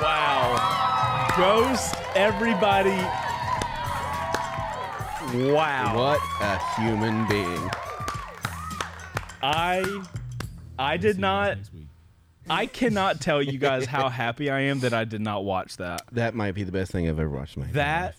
[0.00, 1.28] Wow.
[1.36, 2.96] Ghost everybody.
[5.52, 5.96] Wow.
[5.96, 7.70] What a human being.
[9.42, 10.02] I
[10.78, 11.58] I did not
[12.48, 16.02] I cannot tell you guys how happy I am that I did not watch that.
[16.12, 18.14] That might be the best thing I've ever watched in my That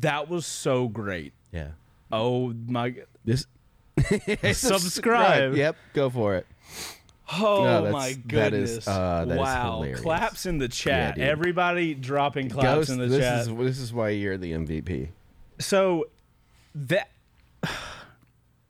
[0.00, 1.32] that was so great.
[1.52, 1.70] Yeah.
[2.10, 3.46] Oh my This.
[4.52, 5.54] Subscribe.
[5.54, 5.76] Yep.
[5.94, 6.46] Go for it.
[7.32, 8.70] Oh No, my goodness!
[8.70, 9.84] is, uh, that is wow!
[9.96, 11.14] claps in the chat.
[11.14, 11.24] dude.
[11.24, 12.90] Everybody dropping claps Ghost.
[12.90, 13.40] in the This chat.
[13.40, 15.08] is this is why you're the MVP.
[15.58, 16.06] so
[16.74, 17.08] that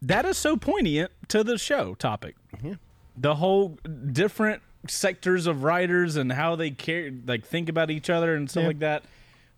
[0.02, 2.36] that is so poignant to the show topic.
[2.62, 2.74] Yeah.
[3.16, 3.78] The whole
[4.12, 8.62] different sectors of writers and how they care, like think about each other and stuff
[8.62, 8.66] Yeah.
[8.68, 9.04] like that.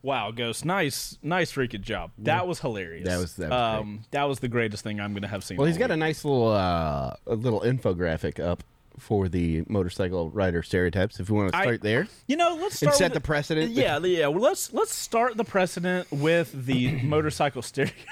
[0.03, 2.13] Wow, Ghost, nice, nice freaking job.
[2.19, 3.09] That was hilarious.
[3.09, 5.57] That was- that was um, that was the greatest thing I'm gonna have seen.
[5.57, 8.63] Well, he's got a nice little uh, little infographic up
[8.99, 11.21] for the motorcycle rider stereotypes.
[11.21, 13.73] If you want to I- start there You know, let's and set with the precedent.
[13.73, 14.29] Yeah, yeah.
[14.29, 17.93] Well, let's let's start the precedent with the motorcycle stereo.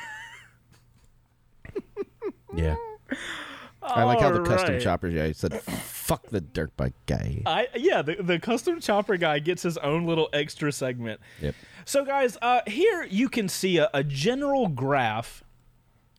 [2.54, 2.76] yeah.
[3.82, 4.82] I like how the custom Alright.
[4.82, 9.40] chopper guy said, "Fuck the dirt bike guy." I yeah, the, the custom chopper guy
[9.40, 11.20] gets his own little extra segment.
[11.40, 11.54] Yep.
[11.84, 15.42] So guys, uh, here you can see a, a general graph.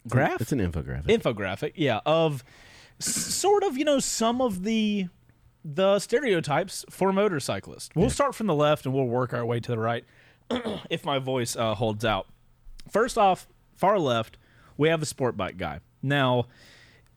[0.07, 0.41] Graph?
[0.41, 1.07] It's an infographic.
[1.07, 2.43] infographic, yeah, of
[2.99, 5.07] sort of you know some of the
[5.63, 7.89] the stereotypes for motorcyclists.
[7.95, 10.05] We'll start from the left and we'll work our way to the right
[10.89, 12.27] if my voice uh, holds out.
[12.89, 14.37] First off, far left,
[14.77, 15.79] we have the sport bike guy.
[16.03, 16.45] Now,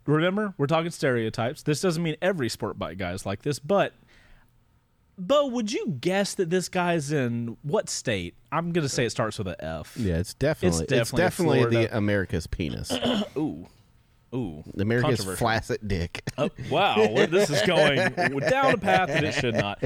[0.07, 1.63] remember, we're talking stereotypes.
[1.63, 3.93] This doesn't mean every sport bike guy is like this, but
[5.19, 8.35] Bo, would you guess that this guy's in what state?
[8.53, 9.95] I'm gonna say it starts with a F.
[9.97, 12.93] Yeah, it's definitely it's definitely definitely, the America's penis.
[13.37, 13.67] Ooh,
[14.35, 16.23] ooh, America's flaccid dick.
[16.37, 17.97] Oh, wow, well, this is going
[18.41, 19.83] down a path that it should not.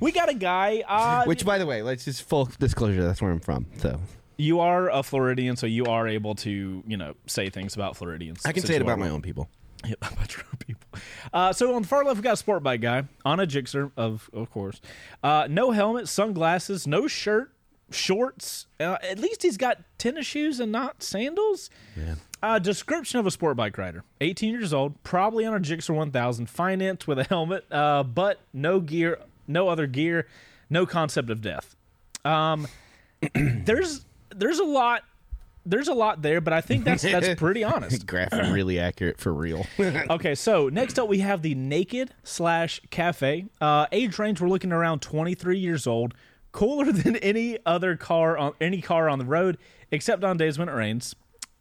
[0.00, 0.84] We got a guy.
[0.86, 3.02] Uh, Which, by the way, let's just full disclosure.
[3.02, 3.66] That's where I'm from.
[3.78, 4.00] So
[4.36, 8.46] you are a Floridian, so you are able to, you know, say things about Floridians.
[8.46, 9.48] I can say it about my own people.
[9.84, 11.00] Yeah, about your own people.
[11.32, 13.90] Uh, so on the far left, we got a sport bike guy on a Gixxer,
[13.96, 14.80] of of course.
[15.22, 17.52] Uh, no helmet, sunglasses, no shirt,
[17.90, 18.66] shorts.
[18.80, 21.70] Uh, at least he's got tennis shoes and not sandals.
[21.96, 22.14] Yeah.
[22.42, 26.48] Uh, description of a sport bike rider: 18 years old, probably on a Gixxer 1000,
[26.48, 30.26] financed with a helmet, uh, but no gear, no other gear,
[30.70, 31.74] no concept of death.
[32.24, 32.68] Um,
[33.34, 35.02] there's there's a lot.
[35.66, 38.06] There's a lot there, but I think that's that's pretty honest.
[38.06, 39.66] Graphic really accurate for real.
[39.78, 43.46] Okay, so next up we have the Naked slash Cafe.
[43.60, 46.14] Uh, age range we're looking around 23 years old.
[46.52, 49.58] Cooler than any other car on any car on the road,
[49.90, 51.14] except on days when it rains.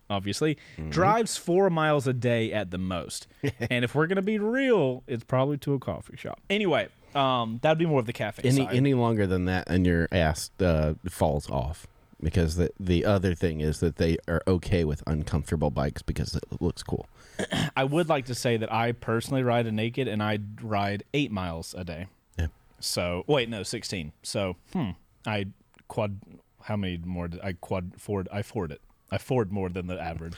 [0.10, 0.58] Obviously,
[0.89, 3.28] drives four miles a day at the most.
[3.60, 6.39] and if we're gonna be real, it's probably to a coffee shop.
[6.50, 8.76] Anyway, um, that'd be more of the cafe any side.
[8.76, 11.88] any longer than that, and your ass uh, falls off.
[12.22, 16.43] Because the the other thing is that they are okay with uncomfortable bikes because it
[16.60, 17.06] looks cool.
[17.78, 21.32] I would like to say that I personally ride a naked and I ride eight
[21.32, 22.08] miles a day.
[22.39, 22.48] Yeah.
[22.80, 24.13] So wait, no, sixteen.
[24.24, 24.91] So hmm,
[25.28, 25.48] I
[25.88, 26.20] quad.
[26.63, 27.28] How many more?
[27.28, 28.28] Did I quad Ford?
[28.32, 28.82] I Ford it.
[29.12, 30.36] I Ford more than the average.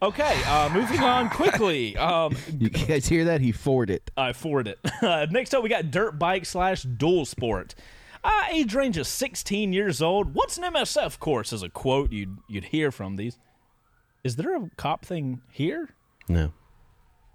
[0.00, 1.96] Okay, uh, moving on quickly.
[1.96, 3.40] Um, You guys hear that?
[3.40, 4.10] He Ford it.
[4.16, 4.78] I Ford it.
[5.02, 7.74] Uh, next up, we got dirt bike slash dual sport.
[8.22, 10.34] Uh, age range is 16 years old.
[10.34, 11.52] What's an MSF course?
[11.52, 13.38] Is a quote you'd you'd hear from these.
[14.24, 15.90] Is there a cop thing here?
[16.28, 16.52] No,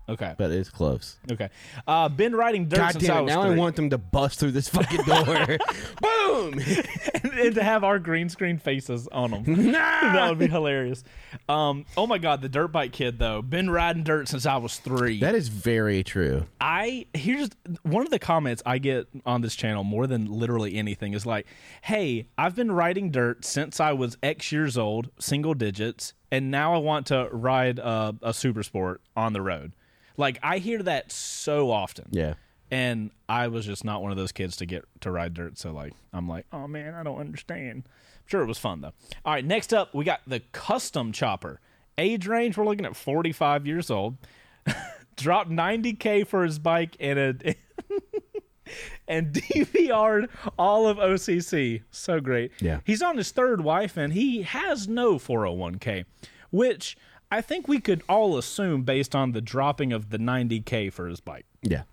[0.09, 0.35] Okay.
[0.37, 1.17] but it's close.
[1.31, 1.49] Okay.
[1.87, 3.23] Uh, been riding dirt God since damn I it!
[3.23, 3.57] was Now I three.
[3.57, 5.57] want them to bust through this fucking door.
[6.01, 6.59] Boom!
[7.23, 9.71] and to have our green screen faces on them.
[9.71, 11.03] that would be hilarious.
[11.47, 13.41] Um, oh my god, the dirt bike kid though.
[13.41, 15.19] Been riding dirt since I was three.
[15.19, 16.45] That is very true.
[16.59, 17.49] I here's
[17.83, 21.45] one of the comments I get on this channel more than literally anything is like,
[21.81, 26.73] "Hey, I've been riding dirt since I was X years old, single digits, and now
[26.73, 29.71] I want to ride a, a super sport on the road."
[30.17, 32.07] Like I hear that so often.
[32.11, 32.35] Yeah.
[32.71, 35.57] And I was just not one of those kids to get to ride dirt.
[35.57, 37.83] So like I'm like, oh man, I don't understand.
[37.85, 38.93] I'm sure it was fun though.
[39.25, 41.59] All right, next up we got the custom chopper.
[41.97, 44.17] Age range we're looking at 45 years old.
[45.15, 47.55] Dropped 90k for his bike and a
[49.07, 51.83] and DVR'd all of OCC.
[51.91, 52.51] So great.
[52.59, 52.79] Yeah.
[52.85, 56.05] He's on his third wife and he has no 401k,
[56.51, 56.97] which
[57.33, 61.19] I think we could all assume based on the dropping of the 90k for his
[61.19, 61.45] bike.
[61.63, 61.83] Yeah.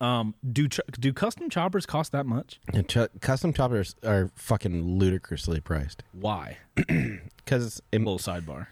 [0.00, 2.60] Um, do ch- do custom choppers cost that much?
[2.72, 6.58] And ch- custom choppers are fucking ludicrously priced Why?
[6.76, 8.68] because a Little sidebar.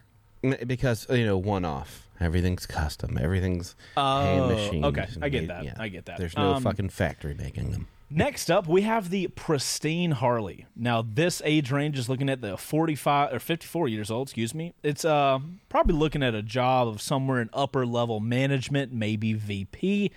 [0.67, 2.09] because you know one off.
[2.21, 3.19] Everything's custom.
[3.21, 4.85] Everything's hand Oh, machined.
[4.87, 5.07] okay.
[5.21, 5.81] I get made- that.
[5.81, 6.17] I get that.
[6.19, 7.89] There's no Um, fucking factory making them.
[8.11, 10.67] Next up, we have the pristine Harley.
[10.77, 14.75] Now, this age range is looking at the 45 or 54 years old, excuse me.
[14.83, 20.11] It's uh probably looking at a job of somewhere in upper level management, maybe VP.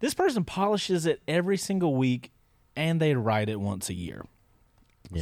[0.00, 2.30] This person polishes it every single week
[2.76, 4.26] and they ride it once a year.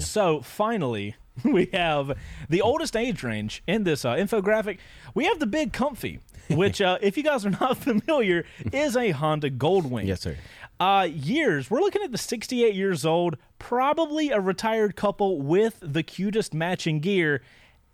[0.00, 2.16] So, finally, we have
[2.48, 4.78] the oldest age range in this uh, infographic.
[5.14, 9.10] We have the Big Comfy, which uh, if you guys are not familiar, is a
[9.10, 10.06] Honda Goldwing.
[10.06, 10.36] Yes, sir.
[10.80, 11.70] Uh, years.
[11.70, 16.98] We're looking at the 68 years old, probably a retired couple with the cutest matching
[16.98, 17.42] gear.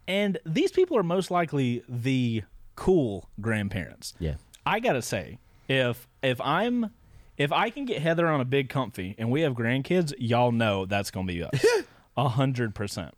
[0.06, 2.44] And these people are most likely the
[2.76, 4.14] cool grandparents.
[4.18, 4.34] Yeah.
[4.64, 5.38] I gotta say,
[5.68, 6.90] if if I'm
[7.36, 10.86] if I can get Heather on a big comfy and we have grandkids, y'all know
[10.86, 11.64] that's gonna be us.
[12.16, 13.14] A hundred percent.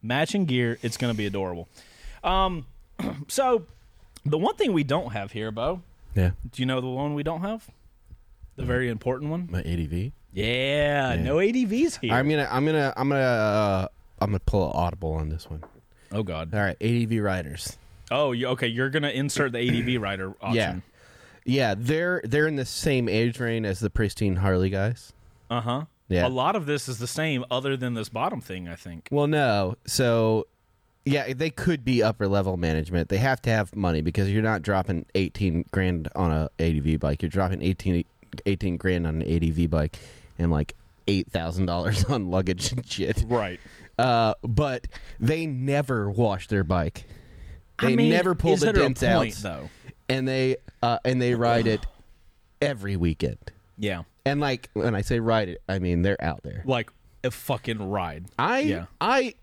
[0.00, 1.68] Matching gear, it's gonna be adorable.
[2.22, 2.66] Um
[3.28, 3.66] so
[4.24, 5.82] the one thing we don't have here, Bo,
[6.14, 6.30] Yeah.
[6.52, 7.68] do you know the one we don't have?
[8.58, 9.48] The very important one?
[9.50, 10.10] My ADV.
[10.32, 12.12] Yeah, no ADVs here.
[12.12, 12.48] I'm gonna.
[12.50, 12.92] I'm gonna.
[12.96, 13.20] I'm gonna.
[13.20, 13.88] Uh,
[14.20, 15.62] I'm gonna pull an audible on this one.
[16.12, 16.52] oh God.
[16.52, 17.78] All right, ADV riders.
[18.10, 18.66] Oh, you, okay.
[18.66, 20.54] You're gonna insert the ADV rider option.
[20.54, 20.76] Yeah.
[21.44, 25.12] Yeah, they're they're in the same age range as the pristine Harley guys.
[25.48, 25.84] Uh huh.
[26.08, 26.26] Yeah.
[26.26, 28.68] A lot of this is the same, other than this bottom thing.
[28.68, 29.08] I think.
[29.12, 29.76] Well, no.
[29.86, 30.46] So,
[31.04, 33.08] yeah, they could be upper level management.
[33.08, 37.22] They have to have money because you're not dropping 18 grand on a ADV bike.
[37.22, 38.04] You're dropping 18
[38.46, 39.98] 18 grand on an ADV bike
[40.38, 40.74] and like
[41.06, 43.24] $8,000 on luggage and shit.
[43.26, 43.60] Right.
[43.98, 44.86] Uh, but
[45.18, 47.04] they never wash their bike.
[47.80, 49.70] They I mean, never pull the dents point, out, though.
[50.08, 51.84] and they uh, and they ride it
[52.60, 53.38] every weekend.
[53.78, 54.02] Yeah.
[54.24, 56.62] And like when I say ride it, I mean they're out there.
[56.66, 56.90] Like
[57.24, 58.26] a fucking ride.
[58.38, 58.86] I Yeah.
[59.00, 59.34] I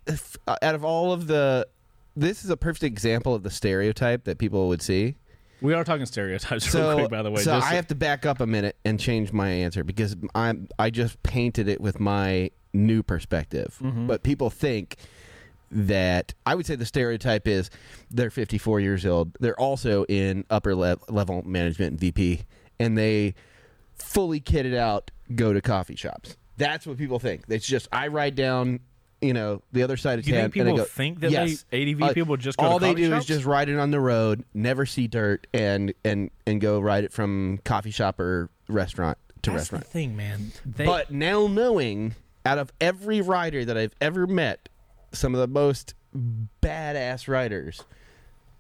[0.48, 1.68] out of all of the,
[2.16, 5.16] this is a perfect example of the stereotype that people would see.
[5.62, 7.42] We are talking stereotypes real So, quick, by the way.
[7.42, 10.68] so just- I have to back up a minute and change my answer because I'm
[10.78, 13.78] I just painted it with my new perspective.
[13.82, 14.08] Mm-hmm.
[14.08, 14.98] But people think
[15.72, 17.70] that I would say the stereotype is
[18.12, 19.36] they're 54 years old.
[19.40, 22.42] They're also in upper le- level management and VP,
[22.80, 23.34] and they
[23.96, 26.38] fully kitted out go to coffee shops.
[26.58, 27.44] That's what people think.
[27.50, 28.80] It's just I ride down.
[29.26, 30.52] You know the other side of You town.
[30.52, 31.66] think and people go, think that yes.
[31.72, 33.22] they ADV Uh, people just go all to they do shops?
[33.24, 37.04] is just ride it on the road, never see dirt, and and and go ride
[37.04, 39.84] it from coffee shop or restaurant to That's restaurant.
[39.86, 40.52] the thing, man.
[40.66, 44.70] They, But now knowing, out of every rider that I've ever met,
[45.12, 45.94] some of the most
[46.62, 47.84] badass riders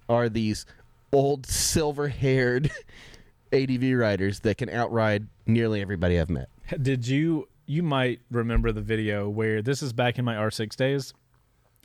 [0.09, 0.65] are these
[1.11, 2.69] old silver-haired
[3.53, 6.49] ADV riders that can outride nearly everybody I've met.
[6.81, 11.13] Did you you might remember the video where this is back in my R6 days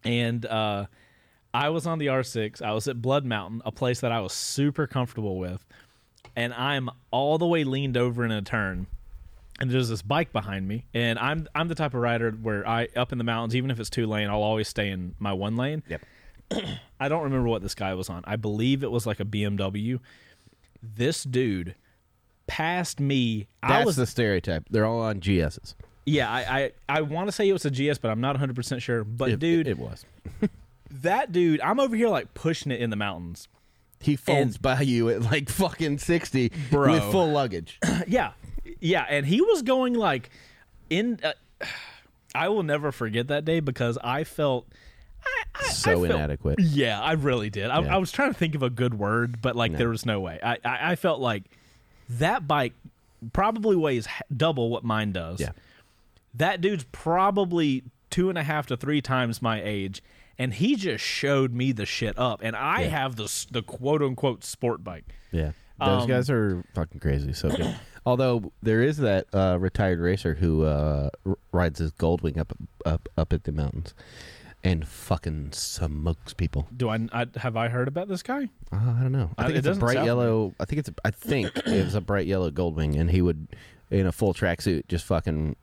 [0.05, 0.87] and uh
[1.53, 2.63] I was on the R6.
[2.63, 5.65] I was at Blood Mountain, a place that I was super comfortable with.
[6.37, 8.87] And I'm all the way leaned over in a turn.
[9.59, 12.89] And there's this bike behind me, and I'm I'm the type of rider where I
[12.97, 15.57] up in the mountains, even if it's two lane, I'll always stay in my one
[15.57, 15.83] lane.
[15.87, 16.01] Yep.
[17.01, 18.23] I don't remember what this guy was on.
[18.27, 20.01] I believe it was like a BMW.
[20.83, 21.75] This dude
[22.47, 23.47] passed me.
[23.67, 24.65] That's was the stereotype.
[24.71, 25.75] They're all on GSs.
[26.07, 28.57] yeah, I I, I want to say it was a GS, but I'm not 100
[28.57, 29.05] percent sure.
[29.05, 30.05] But It- dude, it was.
[30.91, 33.49] that dude, I'm over here like pushing it in the mountains.
[34.03, 36.93] He folds by you at like fucking sixty Bro.
[36.93, 37.79] with full luggage.
[38.07, 38.33] yeah,
[38.81, 40.31] yeah, and he was going like
[40.89, 41.21] in.
[41.23, 41.33] Uh,
[42.35, 44.67] I will never forget that day because I felt
[45.23, 46.61] I, I, so I felt- inadequate.
[46.61, 47.69] Yeah, I really did.
[47.71, 47.95] I, Yeah.
[47.97, 50.39] I was trying to think of a good word, but like there was no way.
[50.43, 51.45] I, I, I felt like
[52.19, 52.75] that bike
[53.33, 55.41] probably weighs double what mine does.
[55.41, 55.51] Yeah.
[56.35, 60.03] That dude's probably two and a half to three times my age,
[60.39, 62.41] and he just showed me the shit up.
[62.43, 65.05] And I have the the quote unquote sport bike.
[65.33, 67.33] Yeah, those Um, guys are fucking crazy.
[67.33, 67.75] So good.
[68.07, 72.53] Although there is that uh, retired racer who uh, r- rides his Goldwing up
[72.87, 73.93] up up at the mountains,
[74.63, 76.69] and fucking smokes people.
[76.77, 78.49] Do I, I have I heard about this guy?
[78.73, 79.31] Uh, I don't know.
[79.39, 80.55] I Uh, think it it's a bright sound yellow.
[80.61, 80.89] I think it's.
[80.89, 83.49] A, I think it was a bright yellow Goldwing, and he would,
[83.91, 85.57] in a full tracksuit, just fucking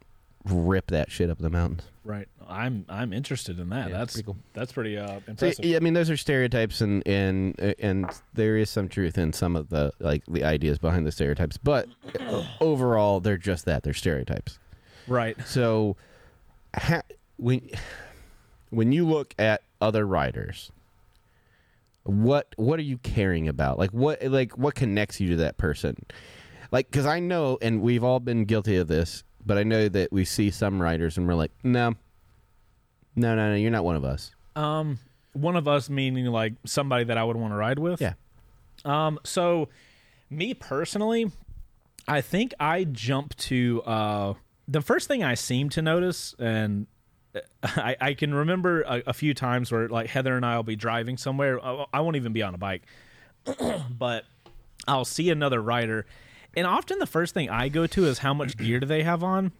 [0.46, 1.84] rip that shit up the mountains.
[2.04, 2.28] Right.
[2.50, 3.90] I'm I'm interested in that.
[3.90, 4.38] Yeah, that's pretty cool.
[4.54, 5.66] That's pretty uh, impressive.
[5.66, 9.58] yeah, I mean, those are stereotypes, and and and there is some truth in some
[9.58, 11.88] of the like the ideas behind the stereotypes, but
[12.62, 13.84] overall, they're just that.
[13.84, 14.60] They're stereotypes.
[15.08, 15.38] Right.
[15.46, 15.98] So,
[16.76, 17.02] ha-
[17.38, 17.70] when
[18.70, 20.72] when you look at other writers,
[22.04, 23.78] what what are you caring about?
[23.78, 26.06] Like what like what connects you to that person?
[26.72, 30.12] Like because I know, and we've all been guilty of this, but I know that
[30.12, 31.96] we see some writers and we're like, no,
[33.16, 34.32] no, no, no, you're not one of us.
[34.56, 35.00] Um,
[35.34, 38.02] one of us meaning like somebody that I would want to ride with.
[38.02, 38.14] Yeah.
[38.86, 39.70] Um, so
[40.30, 41.32] me personally,
[42.08, 44.34] I think I jump to uh
[44.68, 46.88] the first thing I seem to notice, and
[47.64, 50.76] I, I can remember a, a few times where like Heather and I will be
[50.76, 51.64] driving somewhere.
[51.64, 52.84] I, I won't even be on a bike,
[53.90, 54.26] but
[54.88, 56.06] I'll see another rider,
[56.56, 59.24] and often the first thing I go to is how much gear do they have
[59.24, 59.52] on.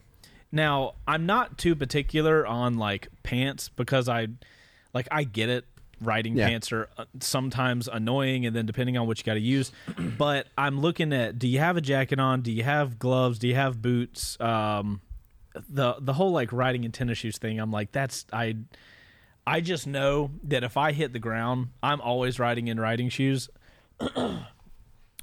[0.52, 4.28] Now I'm not too particular on like pants because I
[4.94, 5.66] like I get it.
[6.00, 6.48] Riding Yeah.
[6.48, 9.72] pants are uh, sometimes annoying, and then depending on what you got to use.
[10.18, 12.42] but I'm looking at: do you have a jacket on?
[12.42, 13.40] Do you have gloves?
[13.40, 14.40] Do you have boots?
[14.40, 15.02] Um,
[15.70, 17.60] the the whole like riding in tennis shoes thing.
[17.60, 18.56] I'm like, that's I.
[19.46, 23.50] I just know that if I hit the ground, I'm always riding in riding shoes.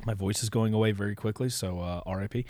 [0.07, 2.47] My voice is going away very quickly, so uh, RIP.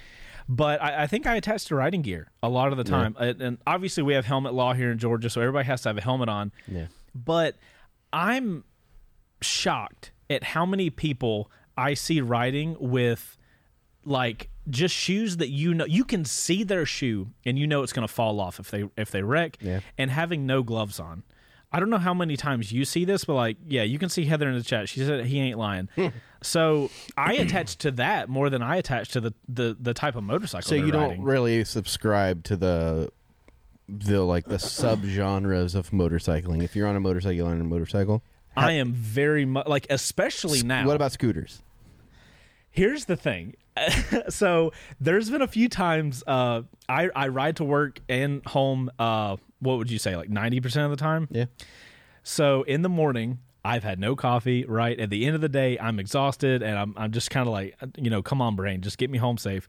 [0.49, 3.43] But I, I think I attach to riding gear a lot of the time, and,
[3.43, 6.01] and obviously we have helmet law here in Georgia, so everybody has to have a
[6.01, 6.53] helmet on.
[6.69, 6.87] Yeah.
[7.13, 7.57] But
[8.13, 8.63] I'm
[9.41, 13.37] shocked at how many people I see riding with
[14.05, 17.93] like just shoes that you know you can see their shoe and you know it's
[17.93, 19.81] going to fall off if they if they wreck Yeah.
[19.99, 21.23] and having no gloves on.
[21.73, 24.25] I don't know how many times you see this, but like, yeah, you can see
[24.27, 24.89] Heather in the chat.
[24.89, 25.89] She said he ain't lying.
[25.97, 26.07] Hmm.
[26.41, 30.23] so I attach to that more than I attach to the the, the type of
[30.23, 30.69] motorcycle.
[30.69, 33.11] So you don't really subscribe to the
[33.89, 36.63] the like the subgenres of motorcycling.
[36.63, 38.23] If you're on a motorcycle, you're on a motorcycle.
[38.57, 40.87] I am very much like, especially now.
[40.87, 41.61] What about scooters?
[42.71, 43.55] Here's the thing.
[44.29, 48.91] so there's been a few times uh, I I ride to work and home.
[48.99, 51.29] Uh, what would you say, like ninety percent of the time?
[51.31, 51.47] Yeah.
[52.23, 54.65] So in the morning, I've had no coffee.
[54.65, 57.53] Right at the end of the day, I'm exhausted, and I'm I'm just kind of
[57.53, 59.67] like, you know, come on, brain, just get me home safe.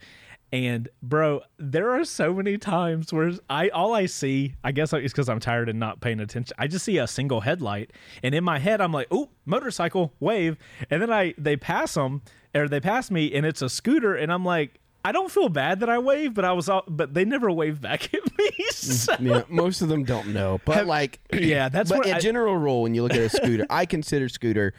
[0.54, 5.12] And bro, there are so many times where I all I see, I guess it's
[5.12, 6.56] because I'm tired and not paying attention.
[6.60, 7.92] I just see a single headlight,
[8.22, 10.58] and in my head, I'm like, "Ooh, motorcycle, wave!"
[10.90, 12.22] And then I they pass them
[12.56, 15.82] or they pass me, and it's a scooter, and I'm like, I don't feel bad
[15.82, 18.50] that I wave, but I was, all, but they never wave back at me.
[18.50, 22.16] Mm, so, Yeah, most of them don't know, but like, yeah, that's but what a
[22.16, 24.74] I- general rule when you look at a scooter, I consider scooter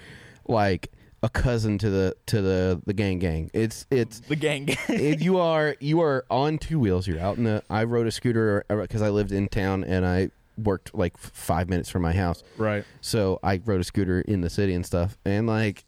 [0.48, 0.90] like
[1.22, 3.50] a cousin to the to the the gang gang.
[3.54, 4.66] It's it's the gang.
[4.88, 7.06] if you are you are on two wheels.
[7.06, 7.62] You're out in the.
[7.70, 11.68] I rode a scooter er, because I lived in town and I worked like five
[11.68, 12.42] minutes from my house.
[12.58, 12.84] right.
[13.00, 15.16] So I rode a scooter in the city and stuff.
[15.24, 15.84] And like,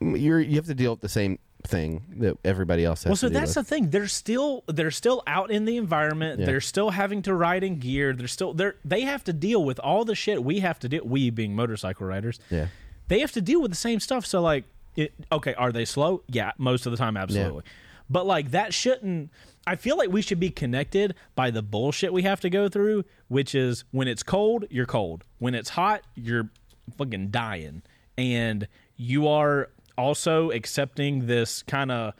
[0.00, 3.10] you're you have to deal with the same thing that everybody else has.
[3.10, 3.66] Well, so that's with.
[3.66, 3.90] the thing.
[3.90, 6.40] They're still they're still out in the environment.
[6.40, 6.46] Yeah.
[6.46, 8.12] They're still having to ride in gear.
[8.12, 11.02] They're still they're they have to deal with all the shit we have to do.
[11.04, 12.68] We being motorcycle riders, yeah.
[13.08, 14.24] they have to deal with the same stuff.
[14.26, 14.64] So like,
[14.96, 16.22] it, okay, are they slow?
[16.28, 17.64] Yeah, most of the time, absolutely.
[18.08, 19.30] But like that shouldn't.
[19.66, 23.04] I feel like we should be connected by the bullshit we have to go through,
[23.26, 25.24] which is when it's cold, you're cold.
[25.38, 26.50] When it's hot, you're
[26.96, 27.82] fucking dying,
[28.16, 32.14] and you are also accepting this kind of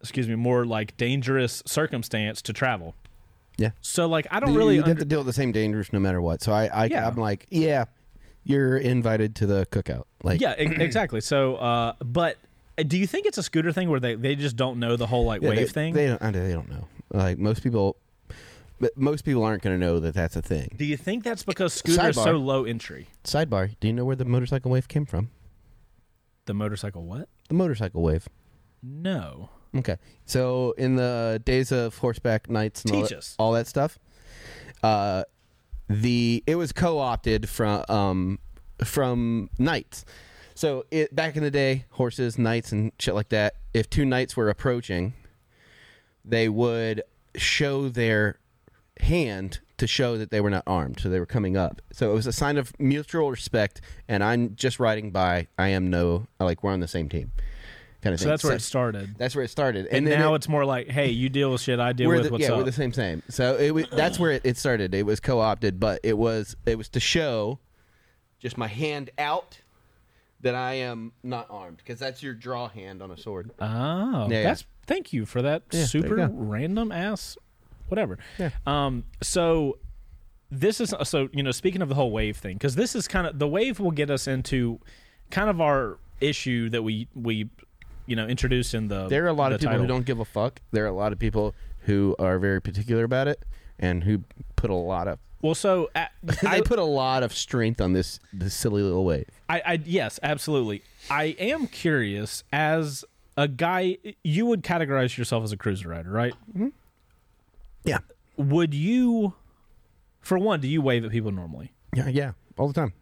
[0.00, 2.94] excuse me, more like dangerous circumstance to travel.
[3.58, 3.70] Yeah.
[3.80, 5.92] So like I don't You- really you have under- to deal with the same dangers
[5.92, 6.42] no matter what.
[6.42, 7.06] So I, I Yeah.
[7.08, 7.86] I'm like, yeah,
[8.44, 10.04] you're invited to the cookout.
[10.22, 11.20] Like, Yeah, exactly.
[11.20, 12.36] So uh but
[12.78, 15.06] uh, do you think it's a scooter thing where they, they just don't know the
[15.06, 15.94] whole like yeah, wave they, thing?
[15.94, 16.20] They don't.
[16.32, 16.86] They don't know.
[17.10, 17.96] Like most people,
[18.78, 20.74] but most people aren't going to know that that's a thing.
[20.76, 22.24] do you think that's because scooter is Sidebar.
[22.24, 23.06] so low entry?
[23.24, 25.30] Sidebar: Do you know where the motorcycle wave came from?
[26.46, 27.28] The motorcycle what?
[27.48, 28.28] The motorcycle wave.
[28.82, 29.50] No.
[29.74, 29.96] Okay.
[30.24, 33.36] So in the days of horseback knights and all Teach that, us.
[33.38, 33.98] all that stuff,
[34.82, 35.24] uh,
[35.88, 38.38] the it was co-opted from um,
[38.84, 40.04] from knights.
[40.54, 43.54] So it back in the day, horses, knights, and shit like that.
[43.74, 45.12] If two knights were approaching,
[46.24, 47.02] they would
[47.36, 48.38] show their
[49.00, 51.82] hand to show that they were not armed, so they were coming up.
[51.92, 53.80] So it was a sign of mutual respect.
[54.08, 55.48] And I'm just riding by.
[55.58, 57.32] I am no like we're on the same team,
[58.02, 58.30] kind of So thing.
[58.30, 59.14] that's where it started.
[59.18, 61.60] That's where it started, And, then now it- it's more like, hey, you deal with
[61.60, 62.58] shit, I deal with the, what's yeah, up.
[62.58, 63.22] we're the same same.
[63.28, 64.94] So it was, that's where it, it started.
[64.94, 67.58] It was co-opted, but it was it was to show
[68.38, 69.60] just my hand out
[70.40, 73.50] that I am not armed because that's your draw hand on a sword.
[73.60, 74.42] Oh, Yeah, yeah.
[74.44, 77.36] that's thank you for that you super random ass
[77.88, 78.18] whatever.
[78.38, 78.50] Yeah.
[78.66, 79.04] Um.
[79.22, 79.78] So
[80.50, 83.26] this is so you know speaking of the whole wave thing because this is kind
[83.26, 84.78] of the wave will get us into
[85.30, 87.48] kind of our issue that we we
[88.06, 90.24] you know introduced in the There are a lot of people who don't give a
[90.24, 90.60] fuck.
[90.70, 93.44] There are a lot of people who are very particular about it
[93.78, 94.22] and who
[94.56, 96.06] put a lot of Well, so uh,
[96.46, 99.28] I, put a lot of strength on this this silly little wave.
[99.48, 100.82] I, I yes, absolutely.
[101.10, 103.04] I am curious as
[103.36, 103.98] a guy.
[104.22, 106.34] You would categorize yourself as a cruiser rider, right?
[107.86, 107.98] Yeah.
[108.36, 109.34] Would you?
[110.20, 111.72] For one, do you wave at people normally?
[111.94, 112.92] Yeah, yeah, all the time.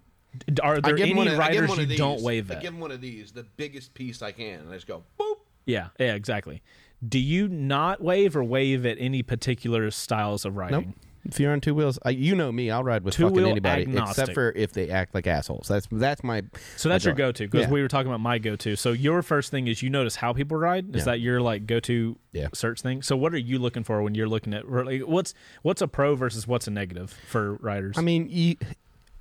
[0.46, 2.24] D- Are there any one of- I give riders one you of don't these.
[2.24, 2.62] wave I at?
[2.62, 5.36] give them one of these, the biggest piece I can, and I just go boop.
[5.64, 6.62] yeah, yeah, exactly.
[7.06, 10.60] Do you not wave or wave at any particular styles of Nope.
[10.60, 10.94] riding?
[11.26, 12.70] If you're on two wheels, I, you know me.
[12.70, 14.22] I'll ride with Two-wheel fucking anybody, agnostic.
[14.22, 15.68] except for if they act like assholes.
[15.68, 16.42] That's that's my.
[16.76, 17.70] So that's my your go-to because Yeah.
[17.72, 18.76] we were talking about my go-to.
[18.76, 20.94] So your first thing is you notice how people ride.
[20.94, 21.12] Is Yeah.
[21.12, 22.48] that your like go-to Yeah.
[22.52, 23.00] search thing?
[23.02, 26.14] So what are you looking for when you're looking at like, what's what's a pro
[26.14, 27.96] versus what's a negative for riders?
[27.96, 28.56] I mean, you,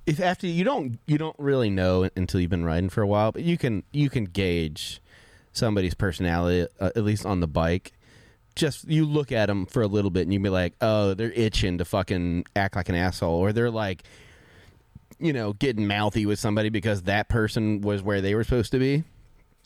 [0.06, 3.32] if after you don't you don't really know until you've been riding for a while,
[3.32, 5.00] but you can you can gauge
[5.54, 7.94] somebody's personality uh, at least on the bike.
[8.56, 11.32] Just you look at them for a little bit and you be like, oh, they're
[11.32, 14.04] itching to fucking act like an asshole, or they're like,
[15.20, 18.80] you know, getting mouthy with somebody because that person was where they were supposed to
[18.80, 19.04] be.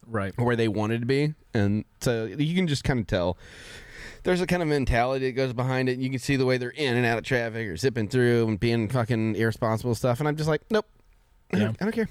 [0.05, 0.33] right.
[0.37, 3.37] or where they wanted to be, and so you can just kind of tell.
[4.23, 5.93] There's a kind of mentality that goes behind it.
[5.93, 8.47] and You can see the way they're in and out of traffic or zipping through
[8.47, 10.19] and being fucking irresponsible stuff.
[10.19, 10.85] And I'm just like, nope,
[11.53, 11.71] Yeah.
[11.79, 12.09] I don't care.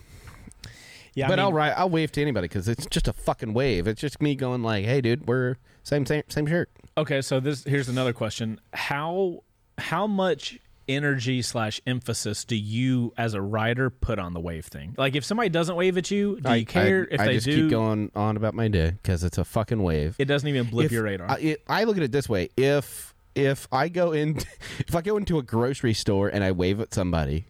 [1.17, 1.73] Yeah, but I I'll mean, ride.
[1.77, 3.89] I'll wave to anybody because it's just a fucking wave.
[3.89, 6.71] It's just me going like, hey, dude, we're same same same shirt.
[6.99, 9.43] Okay, so this here's another question: how
[9.79, 10.59] how much
[10.89, 14.95] energy slash emphasis do you as a rider put on the wave thing?
[14.99, 17.09] Like, if somebody doesn't wave at you, do I, you care?
[17.11, 19.45] I, if I they just do, keep going on about my day because it's a
[19.45, 20.17] fucking wave.
[20.19, 21.31] it doesn't even blip if your radar.
[21.31, 24.37] I, it- I look at it this way: if if I go in,
[24.81, 27.47] if I go into a grocery store and I wave at somebody,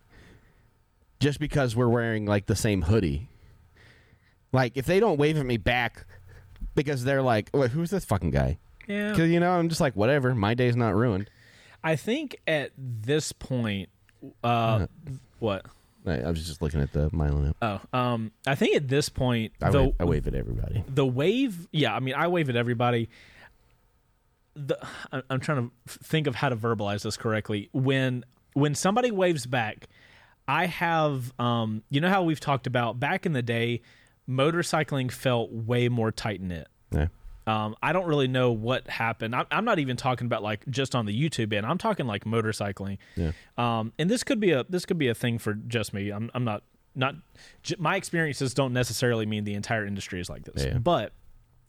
[1.20, 3.28] just because we're wearing like the same hoodie,
[4.57, 6.07] like if they don't wave at me back,
[6.74, 8.59] because they're like, "Wait, who's this fucking guy?
[8.88, 9.11] Yeah.
[9.11, 10.34] Because you know, I'm just like, whatever.
[10.34, 11.30] My day's not ruined.
[11.84, 13.90] I think at this point,
[14.42, 14.86] uh,
[15.38, 15.66] what?
[16.07, 17.52] I, I was just looking at the Milo.
[17.61, 20.84] Oh, um, I think at this point, I, the wave, I wave at everybody.
[20.88, 21.68] the wave.
[21.70, 23.11] Yeah, I mean, I wave at everybody.
[24.54, 24.78] The
[25.28, 27.68] I'm trying to think of how to verbalize this correctly.
[27.72, 29.86] When when somebody waves back,
[30.48, 33.82] I have um, you know how we've talked about back in the day,
[34.28, 36.68] motorcycling felt way more tight knit.
[36.90, 37.08] Yeah.
[37.46, 39.34] Um, I don't really know what happened.
[39.34, 41.64] I'm, I'm not even talking about like just on the YouTube end.
[41.64, 42.98] I'm talking like motorcycling.
[43.14, 43.32] Yeah.
[43.56, 46.10] Um, and this could be a this could be a thing for just me.
[46.10, 46.64] I'm I'm not
[46.96, 47.14] not
[47.62, 50.64] j- my experiences don't necessarily mean the entire industry is like this.
[50.64, 50.78] Yeah.
[50.78, 51.12] But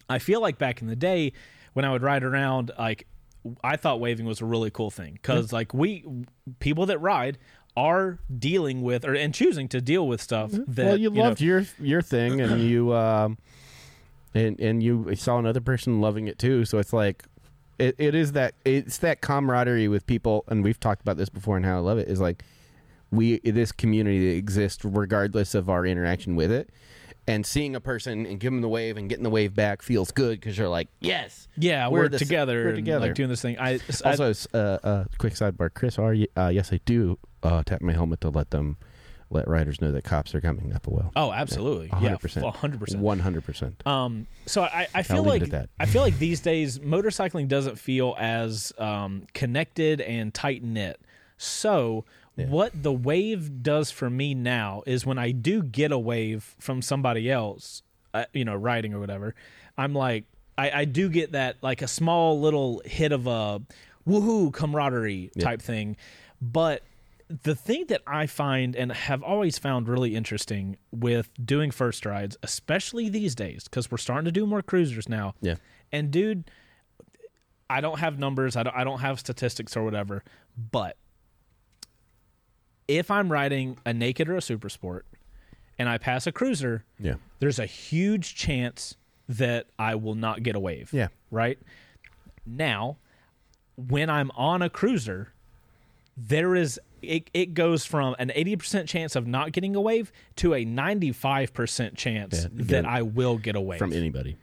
[0.09, 1.33] I feel like back in the day
[1.73, 3.05] when I would ride around, like
[3.63, 6.03] I thought waving was a really cool thing because like we
[6.59, 7.37] people that ride
[7.77, 10.85] are dealing with or and choosing to deal with stuff that Mm-hmm.
[10.85, 13.37] well, you, know- loved your your thing, and you um,
[14.33, 16.65] and and you saw another person loving it too.
[16.65, 17.23] So it's like,
[17.79, 21.55] it, it is that it's that camaraderie with people, and we've talked about this before,
[21.55, 22.43] and how I love it is like
[23.11, 26.69] we this community that exists regardless of our interaction with it.
[27.29, 30.11] And seeing a person and giving them the wave and getting the wave back feels
[30.11, 33.05] good because you're like, yes, yeah we're we're, the s- together we're together.
[33.07, 33.59] like doing this thing.
[33.59, 35.99] I, I Also, s- uh, uh, quick sidebar, Chris.
[35.99, 38.77] Are you, uh, yes, I do uh, tap my helmet to let them
[39.29, 41.11] let riders know that cops are coming up a well.
[41.15, 43.85] oh absolutely yeah hundred percent, hundred percent one hundred percent.
[43.85, 45.69] Um, so I, I feel like that.
[45.79, 51.01] I feel like these days motorcycling doesn't feel as um, connected and tight knit.
[51.37, 56.55] So what the wave does for me now is when I do get a wave
[56.59, 57.81] from somebody else,
[58.13, 59.33] uh, you know, riding or whatever,
[59.75, 60.25] I'm like,
[60.55, 63.61] I, I do get that like a small little hit of a
[64.07, 65.97] woohoo camaraderie type thing,
[66.39, 66.83] but
[67.29, 72.37] the thing that I find and have always found really interesting with doing first rides,
[72.41, 75.35] especially these days, because we're starting to do more cruisers now.
[75.41, 75.55] Yeah.
[75.91, 76.49] And dude,
[77.69, 80.23] I don't have numbers, I don't, I don't have statistics or whatever,
[80.71, 80.95] but
[82.87, 85.05] if I'm riding a naked or a super sport
[85.77, 88.95] and I pass a cruiser, Yeah, there's a huge chance
[89.27, 90.91] that I will not get a wave.
[90.93, 91.09] Yeah.
[91.29, 91.59] Right?
[92.45, 92.97] Now,
[93.75, 95.33] when I'm on a cruiser,
[96.17, 100.55] there is it, it goes from an 80% chance of not getting a wave to
[100.55, 103.77] a 95% chance Yeah, that I will get a wave.
[103.77, 104.35] from anybody.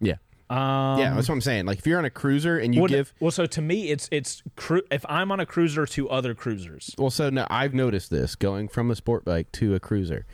[0.00, 0.14] Yeah,
[0.50, 1.66] um, yeah, that's what I'm saying.
[1.66, 4.08] Like if you're on a cruiser and you well, give, well, so to me, it's
[4.12, 6.94] it's cru- if I'm on a cruiser to other cruisers.
[6.98, 10.26] well, so now I've noticed this going from a sport bike to a cruiser,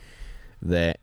[0.61, 0.99] that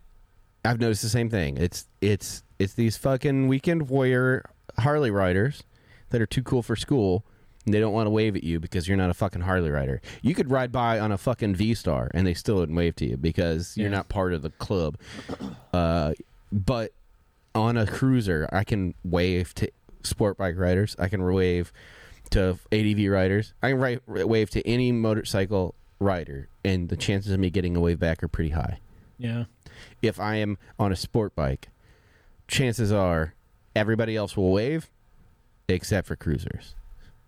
[0.65, 1.57] I've noticed the same thing.
[1.57, 4.45] It's it's it's these fucking weekend warrior
[4.79, 5.63] Harley riders
[6.11, 7.25] that are too cool for school.
[7.71, 10.01] They don't want to wave at you because you're not a fucking Harley rider.
[10.23, 13.07] You could ride by on a fucking V Star and they still wouldn't wave to
[13.07, 14.97] you because you're not part of the club.
[15.73, 16.13] Uh,
[16.51, 16.93] but
[17.55, 19.71] on a cruiser, I can wave to
[20.03, 20.97] sport bike riders.
[20.99, 21.73] I can wave
[22.31, 23.53] to ADV riders.
[23.63, 27.81] I can ri- wave to any motorcycle rider, and the chances of me getting a
[27.81, 28.79] wave back are pretty high.
[29.19, 29.45] Yeah.
[30.03, 31.69] If I am on a sport bike,
[32.47, 33.35] chances are
[33.77, 34.91] everybody else will wave,
[35.69, 36.75] except for cruisers,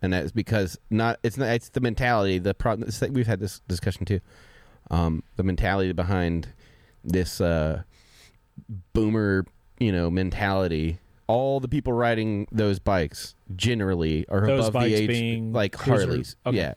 [0.02, 2.38] and that's because not it's not it's the mentality.
[2.38, 4.20] The problem like we've had this discussion too.
[4.90, 6.48] Um, the mentality behind
[7.04, 7.82] this uh,
[8.92, 9.46] boomer,
[9.78, 10.98] you know, mentality.
[11.26, 15.76] All the people riding those bikes generally are Those above bikes the age, being like
[15.76, 16.34] Harleys.
[16.44, 16.56] okay.
[16.56, 16.74] Yeah,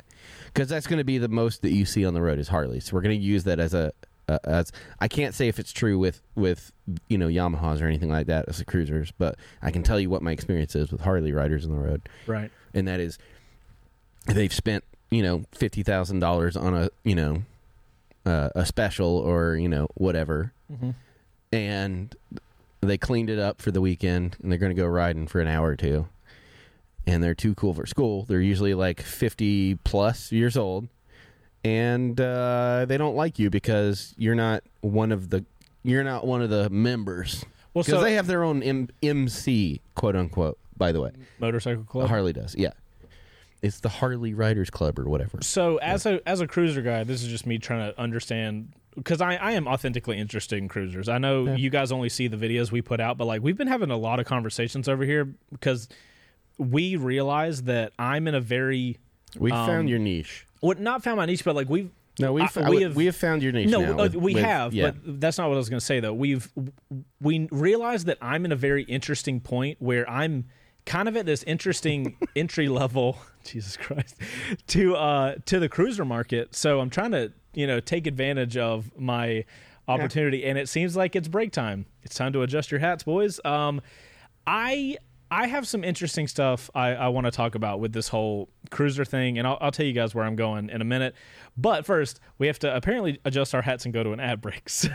[0.53, 2.85] because that's going to be the most that you see on the road is Harleys.
[2.85, 3.91] So we're going to use that as a
[4.29, 6.71] uh, as I can't say if it's true with with
[7.09, 10.11] you know Yamahas or anything like that as the cruisers, but I can tell you
[10.11, 12.51] what my experience is with Harley riders on the road, Right.
[12.73, 13.17] And that is
[14.25, 17.43] they've spent you know fifty thousand dollars on a you know
[18.25, 20.53] uh, a special or you know whatever,
[21.51, 22.15] and
[22.81, 25.47] they cleaned it up for the weekend, and they're going to go riding for an
[25.47, 26.07] hour or two,
[27.05, 28.23] and they're too cool for school.
[28.25, 30.87] They're usually like fifty plus years old,
[31.63, 35.45] and uh, they don't like you because you're not one of the
[35.83, 37.45] you're not one of the members.
[37.73, 40.57] Well, Because so they have their own M- MC, quote unquote.
[40.83, 42.09] By the way, motorcycle club.
[42.09, 42.55] Harley does.
[42.55, 42.71] Yeah,
[43.61, 45.39] it's the Harley Riders Club or whatever.
[45.41, 49.21] So as a as a cruiser guy, this is just me trying to understand because
[49.21, 51.07] I, I am authentically interested in cruisers.
[51.09, 53.67] I know you guys only see the videos we put out, but like we've been
[53.67, 55.87] having a lot of conversations over here because
[56.57, 58.99] we realize that I'm in a very
[59.39, 60.45] We Um, found your niche.
[60.61, 63.15] well, not found my niche, but like we've No, we've, I- we have- we have
[63.15, 63.69] found your niche.
[63.69, 64.91] no, now uh, with- we with- have, yeah.
[64.91, 66.13] but that's not what I was going to say though.
[66.13, 66.47] We've
[67.19, 70.45] we realized that I'm in a very interesting point where I'm
[70.85, 73.17] kind of at this interesting entry level.
[73.43, 74.15] Jesus Christ,
[74.67, 76.55] to uh to the cruiser market.
[76.55, 79.45] So I'm trying to you know take advantage of my
[79.87, 81.85] opportunity, and it seems like it's break time.
[82.03, 83.39] It's time to adjust your hats, boys.
[83.43, 83.81] Um,
[84.47, 84.97] I
[85.33, 89.03] I have some interesting stuff I, I want to talk about with this whole cruiser
[89.03, 91.15] thing, and I'll, I'll tell you guys where I'm going in a minute.
[91.57, 94.69] But first, we have to apparently adjust our hats and go to an ad break.
[94.69, 94.89] So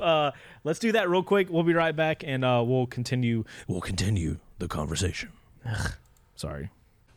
[0.00, 0.32] uh,
[0.64, 1.48] let's do that real quick.
[1.48, 3.44] We'll be right back, and uh, we'll continue.
[3.68, 5.30] We'll continue the conversation.
[6.36, 6.70] Sorry.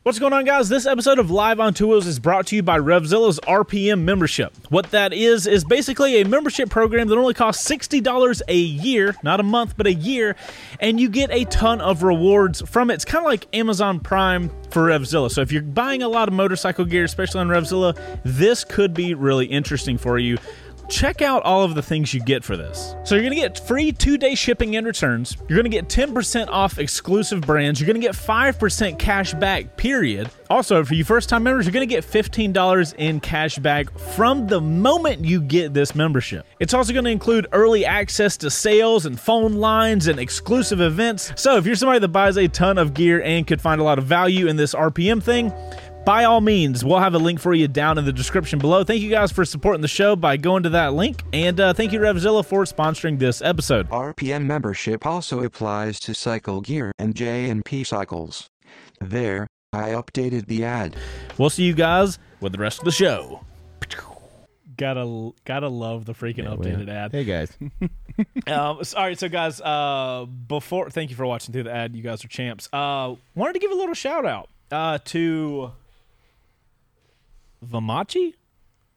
[0.03, 0.69] What's going on, guys?
[0.69, 4.53] This episode of Live on Two Wheels is brought to you by Revzilla's RPM membership.
[4.69, 9.39] What that is, is basically a membership program that only costs $60 a year, not
[9.39, 10.35] a month, but a year,
[10.81, 12.95] and you get a ton of rewards from it.
[12.95, 15.31] It's kind of like Amazon Prime for Revzilla.
[15.31, 19.13] So if you're buying a lot of motorcycle gear, especially on Revzilla, this could be
[19.13, 20.37] really interesting for you
[20.89, 22.95] check out all of the things you get for this.
[23.03, 25.37] So you're going to get free two-day shipping and returns.
[25.47, 27.79] You're going to get 10% off exclusive brands.
[27.79, 30.29] You're going to get 5% cash back, period.
[30.49, 34.61] Also, for you first-time members, you're going to get $15 in cash back from the
[34.61, 36.45] moment you get this membership.
[36.59, 41.33] It's also going to include early access to sales and phone lines and exclusive events.
[41.35, 43.99] So if you're somebody that buys a ton of gear and could find a lot
[43.99, 45.51] of value in this RPM thing,
[46.07, 48.81] by all means, we'll have a link for you down in the description below.
[48.85, 51.21] Thank you guys for supporting the show by going to that link.
[51.33, 53.89] And uh, thank you, Revzilla, for sponsoring this episode.
[53.89, 58.47] RPM membership also applies to Cycle Gear and J&P Cycles.
[59.01, 60.95] There, I updated the ad.
[61.37, 63.41] We'll see you guys with the rest of the show.
[64.77, 67.11] Gotta gotta love the freaking updated ad.
[67.11, 67.51] Hey guys,
[68.47, 71.95] Um, so- all right, so guys, uh, before thank you for watching through the ad.
[71.97, 72.69] You guys are champs.
[72.71, 75.71] Uh, wanted to give a little shout out uh, to
[77.65, 78.33] Vamachi.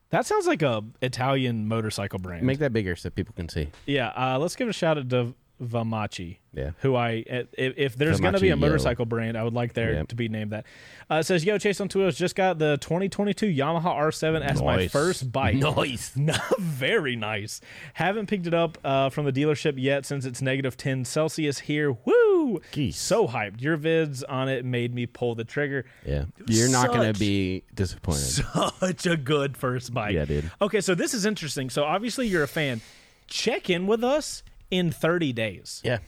[0.09, 2.45] That sounds like a Italian motorcycle brand.
[2.45, 3.69] make that bigger so people can see.
[3.85, 6.37] Yeah, uh, let's give a shout out to Vamachi.
[6.53, 6.71] Yeah.
[6.79, 7.47] Who I if,
[7.77, 8.67] if there's going to be a Vamachi, yo.
[8.67, 10.07] motorcycle brand, I would like there Yep.
[10.09, 10.65] to be named that.
[11.09, 14.87] Uh, it says, "Yo, Chase on Twitters just got the 2022 Yamaha R7 as my
[14.87, 15.55] first bike.
[15.55, 16.09] Nice.
[16.59, 17.61] very nice.
[17.93, 21.91] Haven't picked it up uh, from the dealership yet since it's negative 10 Celsius here.
[21.91, 22.61] Woo!
[22.71, 22.97] Geez.
[22.97, 23.61] So hyped.
[23.61, 25.85] Your vids on it made me pull the trigger.
[26.05, 28.43] Yeah, you're not going to be disappointed.
[28.79, 30.15] Such a good first bike.
[30.15, 30.51] Yeah, dude.
[30.61, 31.69] Okay, so this is interesting.
[31.69, 32.81] So obviously you're a fan.
[33.27, 35.81] Check in with us in 30 days.
[35.83, 35.99] yeah,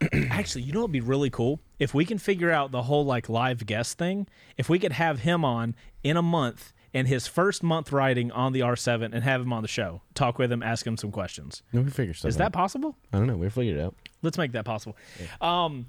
[0.30, 1.60] Actually, you know what'd be really cool?
[1.78, 5.20] If we can figure out the whole like live guest thing, if we could have
[5.20, 9.40] him on in a month in his first month riding on the R7 and have
[9.40, 11.62] him on the show, talk with him, ask him some questions.
[11.72, 12.28] no, we figure stuff.
[12.28, 12.96] Is that possible?
[13.12, 13.36] I don't know.
[13.36, 13.94] We figured it out.
[14.22, 14.96] Let's make that possible.
[15.40, 15.86] Um,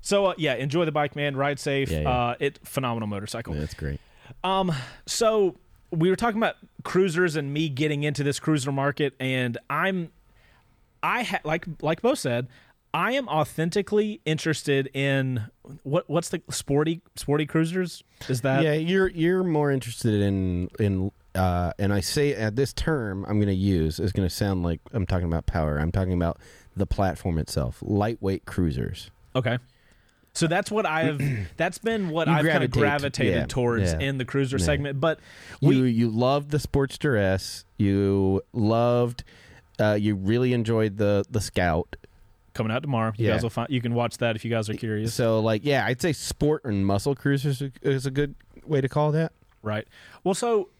[0.00, 1.36] so uh, yeah, enjoy the bike, man.
[1.36, 1.90] Ride safe.
[1.90, 2.08] Yeah, yeah.
[2.10, 3.52] Uh, it phenomenal motorcycle.
[3.54, 4.00] Yeah, that's great.
[4.44, 4.72] Um,
[5.06, 5.56] So
[5.90, 10.10] we were talking about cruisers and me getting into this cruiser market, and I'm,
[11.06, 12.48] I ha- like like Bo said,
[12.92, 15.46] I am authentically interested in
[15.84, 18.02] what what's the sporty sporty cruisers?
[18.28, 22.72] Is that yeah, you're you're more interested in in uh, and I say uh, this
[22.72, 25.78] term I'm going to use is going to sound like I'm talking about power.
[25.78, 26.38] I'm talking about
[26.74, 29.10] the platform itself, lightweight cruisers.
[29.34, 29.58] okay?
[30.32, 31.20] So that's what I've
[31.56, 34.00] that's been what You I've kind of gravitated yeah, towards yeah.
[34.00, 35.00] in the cruiser segment.
[35.00, 35.20] But
[35.60, 37.64] You you loved the Sportster S.
[37.78, 39.22] You loved.
[39.78, 41.96] Uh, you really enjoyed the the Scout.
[42.54, 43.12] coming out tomorrow.
[43.16, 43.32] You Yeah.
[43.34, 45.12] guys will find you can watch that if you guys are curious.
[45.12, 48.34] So like, yeah, I'd say sport and muscle cruisers is a good
[48.66, 49.32] way to call that.
[49.62, 49.86] Right.
[50.24, 50.70] Well, so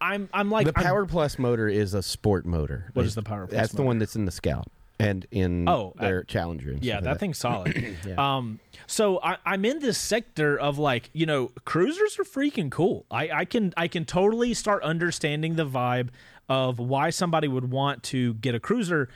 [0.00, 2.90] I'm I'm like the I'm- Power Plus motor is a sport motor.
[2.94, 4.68] What is the Power Plus That's the one that's in the Scout
[5.00, 6.70] and in Oh, I- their Challenger.
[6.72, 7.96] And Yeah, stuff that like thing's solid.
[8.06, 8.36] Yeah.
[8.36, 13.06] Um, so I, I'm in this sector of like, you know, cruisers are freaking cool.
[13.10, 16.08] I, I can I can totally start understanding the vibe
[16.48, 19.08] of why somebody would want to get a cruiser,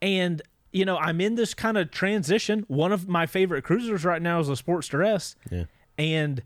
[0.00, 0.40] and
[0.72, 2.64] you know, I'm in this kind of transition.
[2.68, 5.64] One of my favorite cruisers right now is a Sportster S, Yeah.
[5.98, 6.42] and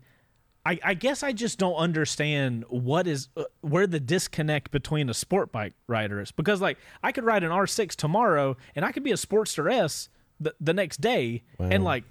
[0.67, 5.13] I, I guess I just don't understand what is uh, where the disconnect between a
[5.13, 9.03] sport bike rider is because like I could ride an R6 tomorrow and I could
[9.03, 10.09] be a Sportster S
[10.41, 12.03] the, the next day and like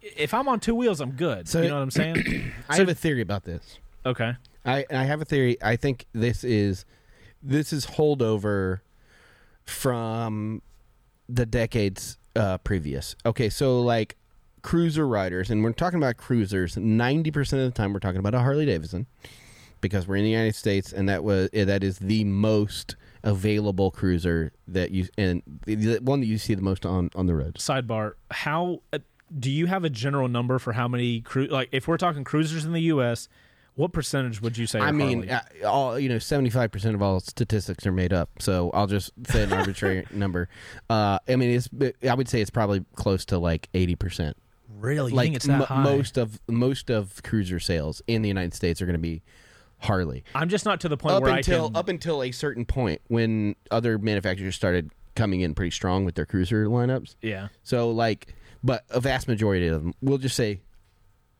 [0.00, 1.48] if I'm on two wheels I'm good.
[1.48, 2.52] So- you know what I'm saying?
[2.70, 3.78] I have a theory about this.
[4.06, 4.36] okay.
[4.64, 5.58] I I have a theory.
[5.60, 6.86] I think this is
[7.42, 8.80] this is holdover
[9.64, 10.62] from
[11.28, 13.16] the decades uh, previous.
[13.26, 14.16] Okay, so like
[14.62, 16.76] cruiser riders, and we're talking about cruisers.
[16.76, 19.06] Ninety percent of the time, we're talking about a Harley Davidson
[19.80, 23.90] because we're in the United States, and that was eh, that is the most available
[23.90, 27.34] cruiser that you and the, the one that you see the most on on the
[27.34, 27.62] roads.
[27.62, 28.98] Sidebar: How uh,
[29.38, 32.64] do you have a general number for how many cru- like if we're talking cruisers
[32.64, 33.28] in the U.S.
[33.74, 34.80] What percentage would you say?
[34.80, 38.28] I mean, uh, all you know, seventy five percent of all statistics are made up.
[38.38, 40.50] So I'll just say an arbitrary number.
[40.90, 41.70] Uh, I mean, it's
[42.06, 44.36] I would say it's probably close to like eighty percent.
[44.82, 45.82] Really, you Like think it's that mo- high?
[45.82, 49.22] most of most of cruiser sales in the United States are going to be
[49.78, 50.22] Harley.
[50.34, 51.76] I'm just not to the point Up where until I can.
[51.76, 56.26] up until a certain point when other manufacturers started coming in pretty strong with their
[56.26, 57.16] cruiser lineups.
[57.22, 57.48] yeah.
[57.64, 60.60] So like but a vast majority of them, we'll just say,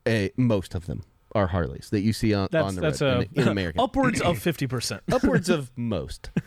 [0.07, 1.05] uh, most of them
[1.37, 3.81] are Harleys that you see on, That's on the that's road a in, in America.
[3.83, 6.31] upwards of fifty percent, Upwards of most.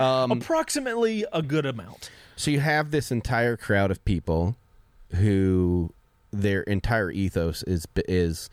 [0.00, 2.10] Um, approximately a good amount.
[2.36, 4.56] So you have this entire crowd of people
[5.16, 5.92] who
[6.32, 8.50] their entire ethos is is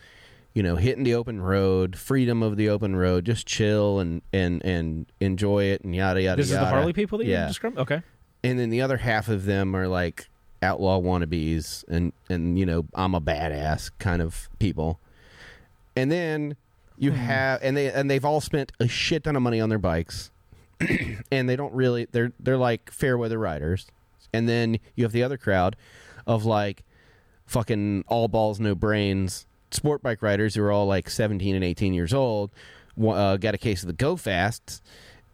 [0.53, 4.63] you know hitting the open road, freedom of the open road, just chill and and
[4.65, 6.37] and enjoy it and yada yada.
[6.37, 6.69] This is the yada.
[6.69, 7.47] Harley people that you yeah.
[7.47, 7.77] described.
[7.77, 8.01] Okay,
[8.43, 10.29] and then the other half of them are like
[10.61, 14.99] outlaw wannabes and and you know I'm a badass kind of people.
[15.95, 16.55] And then
[16.97, 17.17] you hmm.
[17.17, 20.31] have and they and they've all spent a shit ton of money on their bikes.
[21.31, 23.87] and they don't really they're they're like fair weather riders.
[24.33, 25.75] And then you have the other crowd
[26.27, 26.83] of like
[27.49, 31.93] fucking all balls no brains sport bike riders who are all like 17 and 18
[31.93, 32.51] years old
[33.01, 34.81] uh, got a case of the go fasts.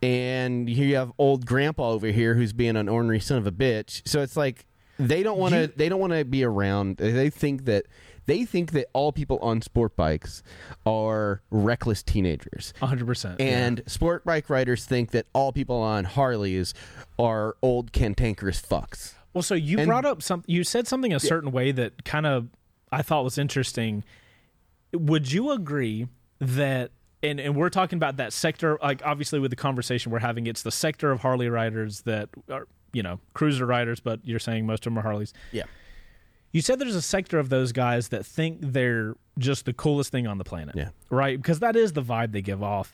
[0.01, 3.51] And here you have old grandpa over here who's being an ornery son of a
[3.51, 4.07] bitch.
[4.07, 4.65] So it's like
[4.99, 7.85] they don't want to they don't want to be around they think that
[8.27, 10.41] they think that all people on sport bikes
[10.85, 12.73] are reckless teenagers.
[12.81, 13.41] Hundred percent.
[13.41, 16.73] and sport bike riders think that all people on harleys
[17.17, 20.43] are old cantankerous fucks Well, so you And- brought up some.
[20.47, 22.47] You said something a certain way that kind of
[22.91, 24.03] I thought was interesting.
[24.93, 26.07] Would you agree
[26.39, 26.91] that?
[27.23, 30.61] And, and we're talking about that sector, like obviously with the conversation we're having, it's
[30.61, 34.85] the sector of Harley riders that are, you know, cruiser riders, but you're saying most
[34.85, 35.33] of them are Harleys.
[35.51, 35.63] yeah
[36.51, 40.27] You said there's a sector of those guys that think they're just the coolest thing
[40.27, 40.75] on the planet.
[40.77, 40.89] Yeah.
[41.09, 41.41] Right?
[41.41, 42.93] Because that is the vibe they give off.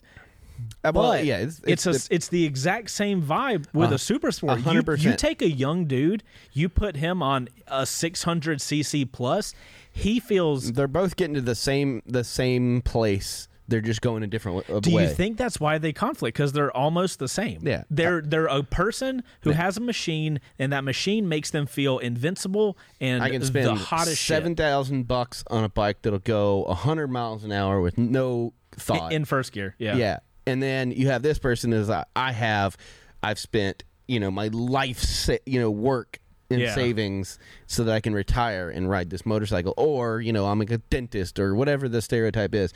[0.84, 3.98] Well, But yeah it's, it's, it's, a it's the exact same vibe with Uh, a
[3.98, 4.60] super sport.
[4.66, 9.54] a You, you take a young dude, you put him on a 600 cc plus,
[9.90, 10.72] he feels.
[10.72, 13.48] they're both getting to the same the same place.
[13.68, 15.04] They're just going a different w- Do way.
[15.04, 16.36] you think that's why they conflict?
[16.36, 17.60] Because they're almost the same.
[17.62, 17.84] Yeah.
[17.90, 22.76] they're they're a person who has a machine, and that machine makes them feel invincible
[23.00, 27.06] and I can the spend hottest seven thousand bucks on a bike that'll go hundred
[27.08, 29.12] miles an hour with no thought.
[29.12, 29.74] in first gear.
[29.78, 32.76] Yeah, yeah, and then you have this person is I, I have,
[33.22, 36.18] I've spent you know my life sa- you know work
[36.50, 36.74] in Yeah.
[36.74, 40.70] savings so that I can retire and ride this motorcycle, or you know I'm like
[40.70, 42.72] a dentist or whatever the stereotype is.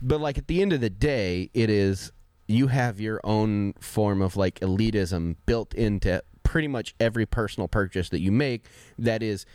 [0.00, 2.10] But like at the end of the day, it is
[2.48, 8.08] you have your own form of like elitism built into pretty much every personal purchase
[8.08, 8.66] that you make
[8.98, 9.46] that is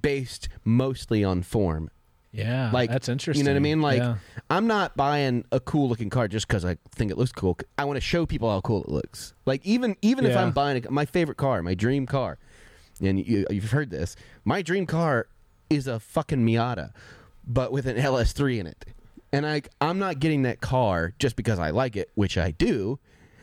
[0.00, 1.90] based mostly on form
[2.34, 2.70] yeah.
[2.72, 3.44] like that's interesting.
[3.44, 3.80] You know what I mean?
[3.80, 4.16] Like Yeah.
[4.50, 7.56] I'm not buying a cool looking car just because I think it looks cool.
[7.78, 9.34] I want to show people how cool it looks.
[9.46, 12.38] Like even even if I'm buying a, my favorite car, my dream car,
[13.00, 15.28] and you, you've heard this, my dream car
[15.70, 16.92] is a fucking Miata,
[17.46, 18.84] but with an LS3 in it.
[19.32, 22.98] And I I'm not getting that car just because I like it, which I do.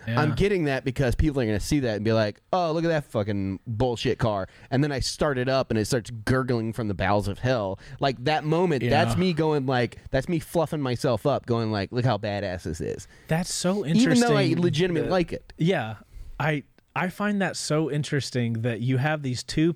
[0.07, 2.83] I'm getting that because people are going to see that and be like, "Oh, look
[2.83, 6.73] at that fucking bullshit car." And then I start it up and it starts gurgling
[6.73, 7.79] from the bowels of hell.
[7.99, 12.05] Like that moment, that's me going like that's me fluffing myself up going like, "Look
[12.05, 14.11] how badass this is." That's so interesting.
[14.11, 15.53] Even though I legitimately like it.
[15.57, 15.95] Yeah,
[16.39, 16.63] I
[16.95, 19.75] I find that so interesting that you have these two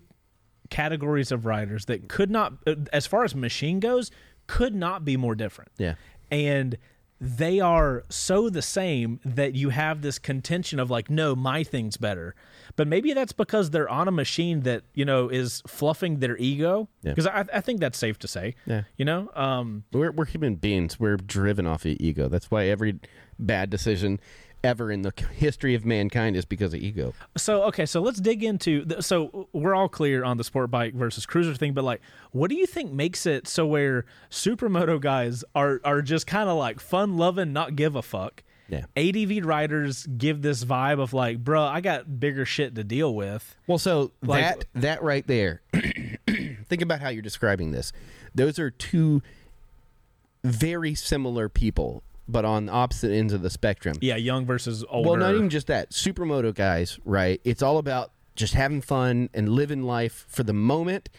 [0.70, 2.54] categories of riders that could not,
[2.92, 4.12] as far as machine goes,
[4.48, 5.72] could not be more different.
[5.78, 5.96] Yeah.
[6.32, 6.78] and
[7.20, 11.97] they are so the same that you have this contention of like, no, my thing's
[11.97, 12.36] better.
[12.76, 16.89] But maybe that's because they're on a machine that you know is fluffing their ego.
[17.03, 17.11] Yeah.
[17.11, 18.55] Because I, I think that's safe to say.
[18.66, 18.84] Yeah.
[18.97, 19.30] You know.
[19.34, 19.86] Um.
[19.93, 20.99] We're we're human beings.
[20.99, 22.28] We're driven off of ego.
[22.28, 22.99] That's why every
[23.39, 24.20] bad decision
[24.66, 27.13] ever in the history of mankind is because of ego.
[27.38, 28.84] So okay, so let's dig into.
[28.86, 32.01] The, so we're all clear on the sport bike versus cruiser thing, but like,
[32.32, 36.57] what do you think makes it so where supermoto guys are are just kind of
[36.57, 38.43] like fun loving, not give a fuck?
[38.68, 38.86] Yeah.
[38.97, 43.55] ADV riders give this vibe of like, bro, I got bigger shit to deal with.
[43.68, 45.61] Well, so Like- that that right there.
[46.68, 47.93] think about how you're describing this.
[48.34, 49.22] Those are two
[50.43, 53.98] very similar people, but on opposite ends of the spectrum.
[54.02, 55.10] Yeah, young versus older.
[55.10, 55.92] Well, not even just that.
[55.92, 57.40] Supermoto guys, right?
[57.44, 61.10] It's all about just having fun and living life for the moment.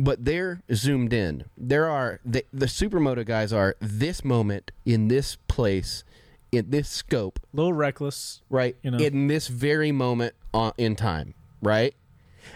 [0.00, 1.46] But they're zoomed in.
[1.56, 6.04] There are the, the supermoto guys are this moment in this place
[6.52, 8.42] in this scope, a little reckless.
[8.48, 8.76] right?
[8.82, 8.98] You know.
[8.98, 11.94] In this very moment on, in time, right?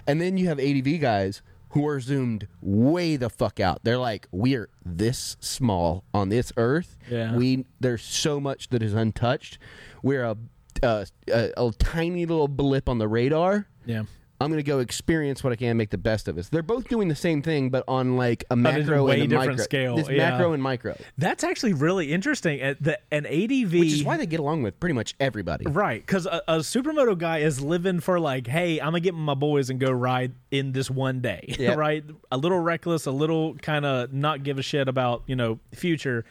[0.06, 3.80] And then you have ADV guys who are zoomed way the fuck out.
[3.82, 6.96] They're like, we're this small on this earth.
[7.10, 7.34] Yeah.
[7.34, 9.58] We there's so much that is untouched.
[10.02, 10.36] We're a
[10.82, 13.68] a, a, a tiny little blip on the radar.
[13.84, 14.04] Yeah.
[14.42, 16.44] I'm going to go experience what I can, make the best of it.
[16.44, 19.26] So they're both doing the same thing, but on like a macro way and a
[19.28, 20.30] different micro scale, This yeah.
[20.30, 22.62] macro and micro, That's actually really interesting.
[22.62, 25.64] Uh, The, an ADV, which is why they get along with pretty much everybody.
[25.68, 29.34] Right, because a, a supermoto guy is living for like, hey, I'm gonna get my
[29.34, 31.76] boys and go ride in this one day, Yep.
[31.86, 32.04] right?
[32.30, 36.24] A little reckless, a little kind of not give a shit about you know future.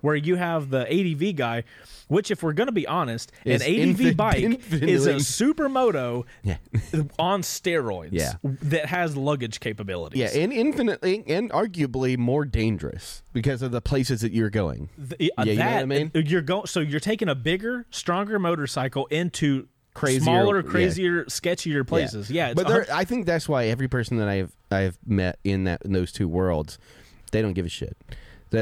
[0.00, 1.64] Where you have the ADV guy,
[2.08, 6.56] which, if we're gonna be honest, Is an ADV infin- bike is a supermoto Yeah.
[7.18, 8.34] on steroids, Yeah.
[8.42, 10.18] that has luggage capabilities.
[10.20, 14.88] Yeah, and infinitely and arguably more dangerous because of the places that you're going.
[14.96, 16.10] Th- uh, Yeah, you know what I mean?
[16.14, 20.70] You're going, so you're taking a bigger, stronger motorcycle into Crazier- smaller, yeah.
[20.70, 22.30] crazier, sketchier places.
[22.30, 25.64] Yeah, it's but there, I think that's why every person that I've I've met in
[25.64, 26.78] that in those two worlds,
[27.32, 27.96] they don't give a shit.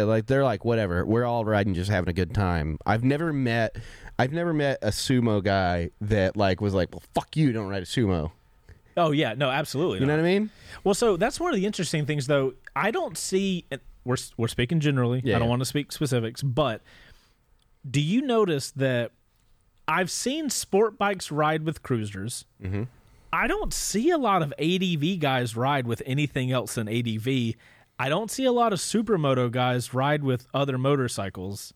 [0.03, 1.05] Like they're like whatever.
[1.05, 2.79] We're all riding, just having a good time.
[2.85, 3.77] I've never met
[4.19, 7.83] I've never met a sumo guy that like was like, well, fuck you, don't ride
[7.83, 8.33] a sumo.
[8.97, 10.01] Oh yeah, no, absolutely.
[10.01, 10.51] You know what I mean?
[10.85, 12.55] Well, so that's one of the interesting things, though.
[12.77, 13.67] I don't see.
[14.05, 15.21] We're we're speaking generally.
[15.25, 16.81] Yeah, I don't want to speak specifics, but
[17.89, 19.13] do you notice that
[19.89, 22.45] I've seen sport bikes ride with cruisers?
[22.63, 22.85] Mm-hmm.
[23.33, 27.57] I don't see a lot of ADV guys ride with anything else than ADV.
[27.99, 31.73] I don't see a lot of supermoto guys ride with other motorcycles.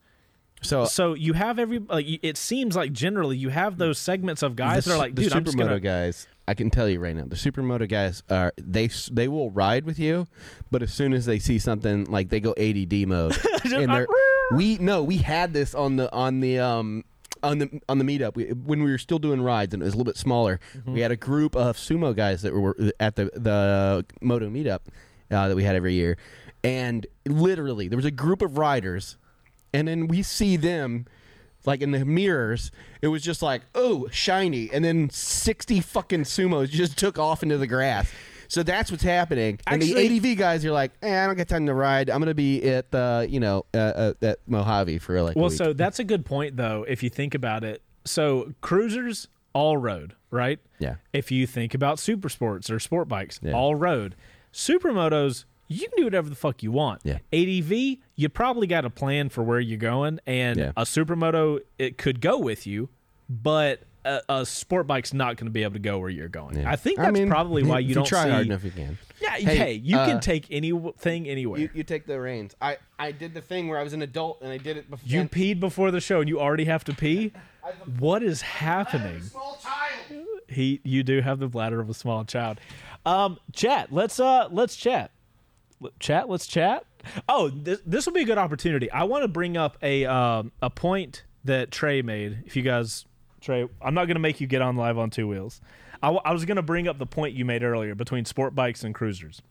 [0.63, 4.57] So So you have every like it seems like generally you have those segments of
[4.57, 6.27] guys the, that are like, the just gonna supermoto guys.
[6.49, 9.99] I can tell you right now, the supermoto guys are they they will ride with
[9.99, 10.27] you,
[10.71, 14.09] but as soon as they see something like they go ADD mode, and they're
[14.53, 17.05] we no we had this on the on the um
[17.43, 19.95] on the on the meetup we, when we were still doing rides and it was
[19.95, 20.59] a little bit smaller.
[20.77, 20.95] Mm-hmm.
[20.95, 24.81] We had a group of sumo guys that were at the the moto meetup
[25.31, 26.17] uh, that we had every year,
[26.65, 29.17] and literally there was a group of riders,
[29.73, 31.07] and then we see them
[31.65, 32.71] like in the mirrors,
[33.03, 37.59] it was just like, oh, shiny, and then sixty fucking sumos just took off into
[37.59, 38.11] the grass.
[38.51, 39.59] So that's what's happening.
[39.67, 42.09] And the ADV guys are like, eh, I don't get time to ride.
[42.09, 45.37] I'm gonna be at the, you know, uh, uh, at Mojave for like.
[45.37, 47.83] a Well, so that's a good point, though, if you think about it.
[48.07, 50.59] So cruisers, all road, right?
[50.79, 50.95] Yeah.
[51.13, 53.53] If you think about super sports or sport bikes, Yeah.
[53.53, 54.15] all road.
[54.59, 57.01] Supermotos, you can do whatever the fuck you want.
[57.05, 57.19] Yeah.
[57.33, 60.73] ADV, you probably got a plan for where you're going, and Yeah.
[60.77, 62.89] a supermoto it could go with you,
[63.31, 66.59] but a, a sport bike's not going to be able to go where you're going.
[66.59, 66.69] Yeah.
[66.71, 68.31] I think that's mean, probably why if you don't try see.
[68.31, 68.65] hard enough.
[68.65, 68.99] You can.
[69.21, 71.61] Yeah, Hey, hey, you uh, can take anything anywhere.
[71.61, 72.57] You, you take the reins.
[72.61, 75.09] I, I did the thing where I was an adult and I did it before.
[75.09, 77.33] You peed before the show and you already have to pee?
[77.99, 79.23] What is happening?
[79.23, 80.25] small child.
[80.49, 82.59] He you do have the bladder of a small child.
[83.05, 85.11] Um chat, let's uh let's chat.
[86.01, 86.85] Chat, let's chat.
[87.29, 88.91] Oh, this this will be a good opportunity.
[88.91, 92.43] I want to bring up a um a point that Trey made.
[92.47, 93.05] If you guys
[93.41, 95.61] Trey, I'm not to make you get on live on two wheels.
[96.03, 98.95] I, I was to bring up the point you made earlier between sport bikes and
[98.95, 99.43] cruisers.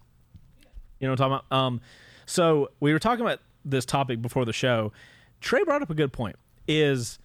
[0.99, 1.57] You know what I'm talking about?
[1.57, 1.81] Um,
[2.25, 4.91] so we were talking about this topic before the show.
[5.41, 6.35] Trey brought up a good point.
[6.67, 7.19] Is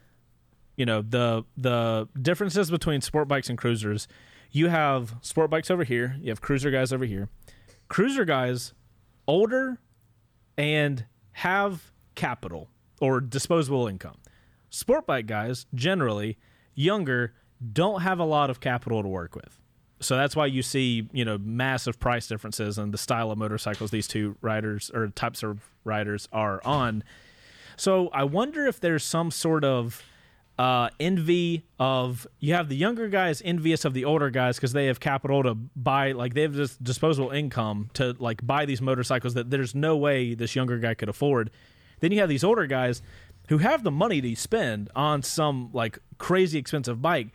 [0.76, 4.08] you know the the differences between sport bikes and cruisers.
[4.50, 6.16] You have sport bikes over here.
[6.20, 7.28] You have cruiser guys over here.
[7.88, 8.74] Cruiser guys,
[9.26, 9.78] older,
[10.58, 12.68] and have capital
[13.00, 14.18] or disposable income.
[14.70, 16.38] Sport bike guys, generally
[16.74, 17.34] younger,
[17.72, 19.58] don't have a lot of capital to work with.
[20.00, 23.90] So that's why you see, you know, massive price differences in the style of motorcycles
[23.90, 27.04] these two riders or types of riders are on.
[27.76, 30.02] So I wonder if there's some sort of
[30.58, 34.86] uh, envy of you have the younger guys envious of the older guys because they
[34.86, 39.34] have capital to buy like they have this disposable income to like buy these motorcycles
[39.34, 41.50] that there's no way this younger guy could afford.
[42.00, 43.00] Then you have these older guys
[43.48, 47.28] who have the money to spend on some like crazy expensive bike,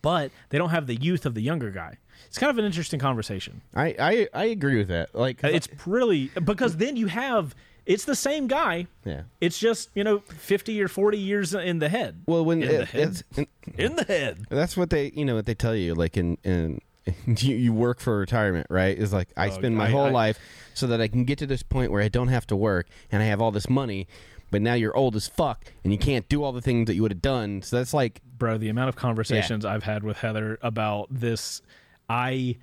[0.00, 1.98] but they don't have the youth of the younger guy.
[2.26, 3.60] It's kind of an interesting conversation.
[3.74, 5.14] I, I I agree with that.
[5.14, 7.54] Like It's really because then you have
[7.92, 8.86] it's the same guy.
[9.04, 9.22] yeah.
[9.40, 12.22] It's just you know fifty or forty years in the head.
[12.26, 13.22] Well, when in the head.
[13.36, 13.46] in-
[13.78, 14.44] in the head.
[14.50, 16.80] that's what they you know what they tell you like in in
[17.26, 20.10] you, you work for retirement right is like i oh, spend my I- whole I-
[20.10, 20.38] life
[20.74, 23.22] so that i can get to this point where i don't have to work and
[23.22, 24.06] i have all this money
[24.50, 27.02] but now you're old as fuck and you can't do all the things that you
[27.02, 30.58] would have done so that's like bro the amount of conversations i've had with heather
[30.62, 31.62] about this
[32.08, 32.56] I,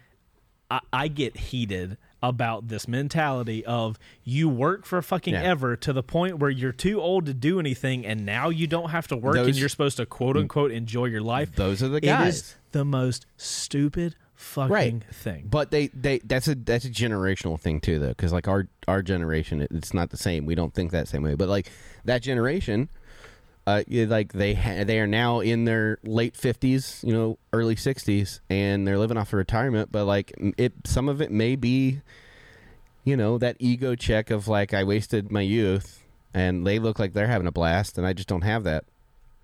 [0.69, 5.43] I i get heated about this mentality of you work for fucking Yeah.
[5.43, 8.89] ever to the point where you're too old to do anything and now you don't
[8.89, 11.97] have to work and you're supposed to quote unquote enjoy your life Those are the
[11.97, 12.55] it is guys.
[12.73, 15.03] the most stupid fucking Right.
[15.11, 18.67] thing but they they that's a that's a generational thing too though because like our
[18.87, 21.69] our generation it- it's not the same we don't think that same way but like
[22.05, 22.89] that generation
[23.77, 28.41] uh, like they ha- they are now in their late fifties, you know, early sixties,
[28.49, 29.91] and they're living off of retirement.
[29.91, 32.01] But like it, some of it may be,
[33.03, 36.03] you know, that ego check of like I wasted my youth,
[36.33, 38.85] and they look like they're having a blast, and I just don't have that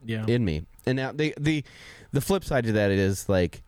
[0.05, 0.26] Yeah.
[0.28, 0.63] in me.
[0.86, 1.63] And now the the
[2.11, 3.61] the flip side to that is like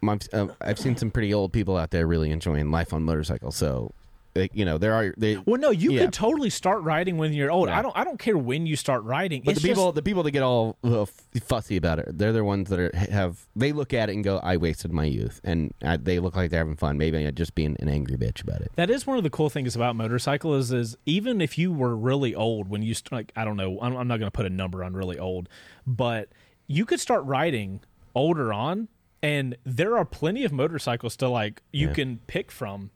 [0.00, 3.56] my, uh, I've seen some pretty old people out there really enjoying life on motorcycles.
[3.56, 3.92] So,
[4.36, 5.36] like, you know, there are they.
[5.36, 6.00] well, no, you Yeah.
[6.04, 7.68] could totally start riding when you're old.
[7.68, 7.78] Yeah.
[7.78, 7.96] I don't.
[7.96, 9.42] I don't care when you start riding.
[9.44, 11.06] But It's the people, just- the people that get all uh,
[11.44, 13.46] fussy about it, they're the ones that are have.
[13.54, 16.50] They look at it and go, "I wasted my youth," and I, they look like
[16.50, 16.98] they're having fun.
[16.98, 18.72] Maybe I'm just being an angry bitch about it.
[18.76, 21.96] That is one of the cool things about motorcycle is is even if you were
[21.96, 24.46] really old when you st- like I don't know I'm, I'm not going to put
[24.46, 25.48] a number on really old,
[25.86, 26.28] but
[26.66, 27.80] you could start riding
[28.16, 28.88] older on,
[29.22, 31.92] and there are plenty of motorcycles to like you Yeah.
[31.94, 32.90] can pick from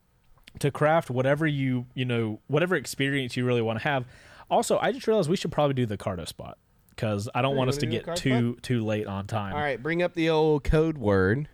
[0.61, 4.05] to craft whatever you you know whatever experience you really want to have.
[4.51, 6.59] Also, I just realized we should probably do the Cardo spot
[6.91, 9.55] because I don't want us to get the Cardo too too late on time.
[9.55, 11.49] All right, bring up the old code word.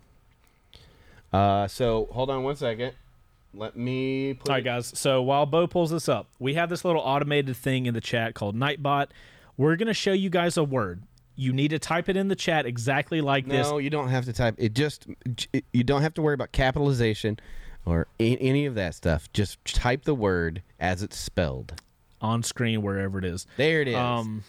[1.33, 2.93] Uh, so hold on one second.
[3.53, 4.33] Let me.
[4.33, 4.91] Put All right, guys.
[4.95, 8.35] So while Bo pulls this up, we have this little automated thing in the chat
[8.35, 9.07] called Nightbot.
[9.57, 11.01] We're going to show you guys a word.
[11.37, 13.67] You need to type it in the chat exactly like this.
[13.67, 14.55] No, you don't have to type.
[14.57, 15.07] It just
[15.73, 17.39] you don't have to worry about capitalization
[17.85, 19.31] or a- any of that stuff.
[19.33, 21.81] Just type the word as it's spelled.
[22.21, 23.45] on screen wherever it is.
[23.57, 23.95] There it is.
[23.95, 24.43] Um,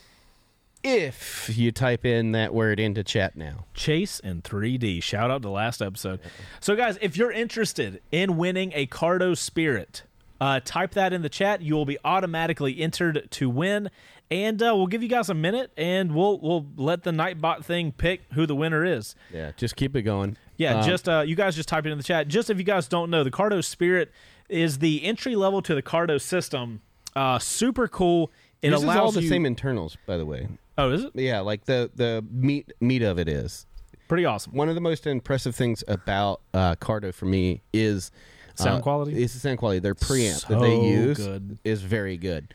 [0.82, 3.66] if you type in that word into chat now.
[3.74, 5.03] Chase in 3D.
[5.03, 6.20] Shout out to last episode.
[6.61, 10.05] So, guys, if you're interested in winning a Cardo Spirit,
[10.41, 11.61] uh, type that in the chat.
[11.62, 13.91] You will be automatically entered to win,
[14.31, 17.93] and uh, we'll give you guys a minute, and we'll we'll let the Nightbot thing
[17.93, 19.14] pick who the winner is.
[19.33, 20.37] Yeah, just keep it going.
[20.57, 22.29] Yeah, Um, just uh, you guys just type it in the chat.
[22.29, 24.11] Just if you guys don't know, the Cardo Spirit
[24.49, 26.81] is the entry level to the Cardo system.
[27.14, 28.31] Uh, super cool.
[28.62, 29.29] It This is allows all the you.
[29.29, 30.49] same internals, by the way.
[30.79, 33.66] oh, is it Yeah, like the the meat meat of it is
[34.09, 34.53] pretty awesome?
[34.55, 38.11] one of the most impressive things about uh, Cardo for me is
[38.55, 39.22] Sound uh, quality?
[39.22, 39.81] Is the sound quality.
[39.81, 41.59] Their preamp that they use good.
[41.64, 42.55] is very good.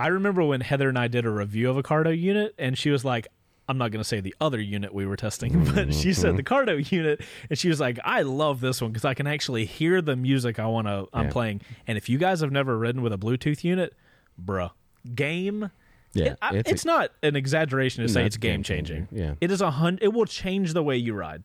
[0.00, 2.90] I remember when Heather and I did a review of a Cardo unit, and she
[2.90, 3.26] was like,
[3.68, 6.42] I'm not going to say the other unit we were testing, but she said the
[6.42, 7.20] Cardo unit,
[7.50, 10.58] and she was like, I love this one because I can actually hear the music
[10.58, 11.30] I want to I'm Yeah.
[11.32, 11.60] playing.
[11.86, 13.94] And if you guys have never ridden with a Bluetooth unit,
[14.42, 14.70] bruh,
[15.14, 15.70] game.
[16.14, 19.08] Yeah, it- I- it's it's, a- not an exaggeration to say it's game changing.
[19.12, 19.34] Yeah.
[19.40, 20.02] it is a hundred.
[20.04, 21.42] It will change the way you ride.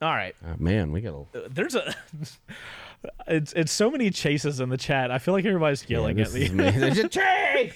[0.00, 1.94] All right, Oh, man, we got a uh, there's a.
[3.26, 5.10] It's it's so many chases in the chat.
[5.10, 6.42] I feel like everybody's yelling yeah, at me.
[6.42, 6.94] is amazing.
[6.94, 7.74] Just chase!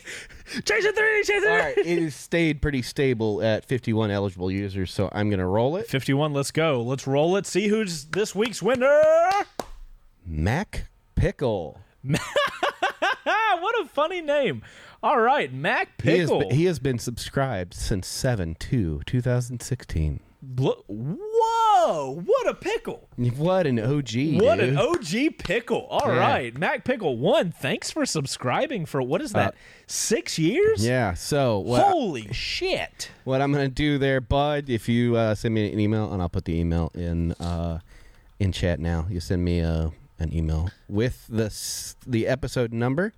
[0.64, 1.50] Chase it three, chase it.
[1.50, 5.46] All right, it has stayed pretty stable at 51 eligible users, so I'm going to
[5.46, 5.88] roll it.
[5.88, 6.80] 51, let's go.
[6.82, 7.46] Let's roll it.
[7.46, 9.02] See who's this week's winner.
[10.24, 11.80] Mac Pickle.
[13.58, 14.62] What a funny name.
[15.02, 16.40] All right, Mac He has, Pickle.
[16.40, 20.20] been, he has been subscribed since 7 2 2016.
[20.58, 20.84] Look-
[21.60, 23.08] whoa, what a pickle.
[23.16, 24.40] What an OG.
[24.40, 24.70] What dude.
[24.70, 25.86] an OG pickle.
[25.90, 26.18] All Yeah.
[26.18, 29.54] right, Mac Pickle, one, thanks for subscribing for what is that,
[29.86, 30.84] six years?
[30.84, 33.10] Uh, Yeah, so what, Holy shit.
[33.24, 36.20] what I'm going to do there, bud, if you uh, send me an email, and
[36.22, 37.80] I'll put the email in uh,
[38.38, 39.06] in chat now.
[39.08, 41.50] You send me uh, an email with the,
[42.06, 43.14] the episode number,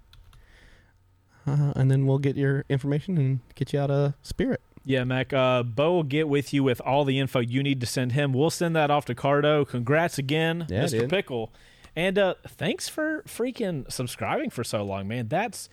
[1.46, 4.60] uh, and then we'll get your information and get you out a spirit.
[4.88, 5.34] Yeah, Mac.
[5.34, 8.32] Uh, Bo will get with you with all the info you need to send him.
[8.32, 9.68] We'll send that off to Cardo.
[9.68, 11.00] Congrats again, Yeah, Mr.
[11.00, 11.10] dude.
[11.10, 11.52] Pickle.
[11.94, 15.28] And uh, thanks for freaking subscribing for so long, man.
[15.28, 15.68] That's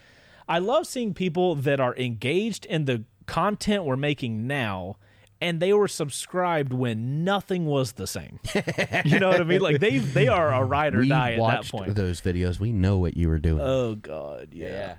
[0.50, 4.98] I love seeing people that are engaged in the content we're making now,
[5.40, 8.40] and they were subscribed when nothing was the same.
[9.06, 9.62] you know what I mean?
[9.62, 11.96] Like they they are a ride or we die at that point.
[11.96, 12.60] those videos.
[12.60, 13.62] We know what you were doing.
[13.62, 14.98] Oh God, yeah.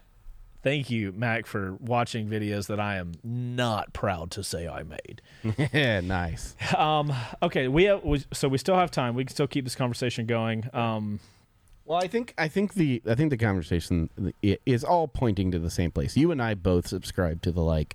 [0.63, 5.23] Thank you, Mac, for watching videos that I am not proud to say I made.
[5.73, 6.57] yeah, nice.
[6.77, 9.15] Um, okay, we have we, so we still have time.
[9.15, 10.69] We can still keep this conversation going.
[10.73, 11.21] Um,
[11.85, 14.11] Well, I think I think the I think the conversation
[14.43, 16.17] is all pointing to the same place.
[16.17, 17.95] You and I both subscribe to the like.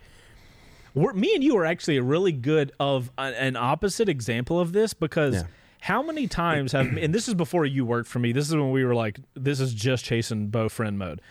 [0.93, 4.71] we're, me and you are actually a really good of a, an opposite example of
[4.71, 5.43] this because Yeah.
[5.81, 8.31] how many times have and this is before you worked for me.
[8.31, 11.21] This is when we were like, this is just chasing bow friend mode.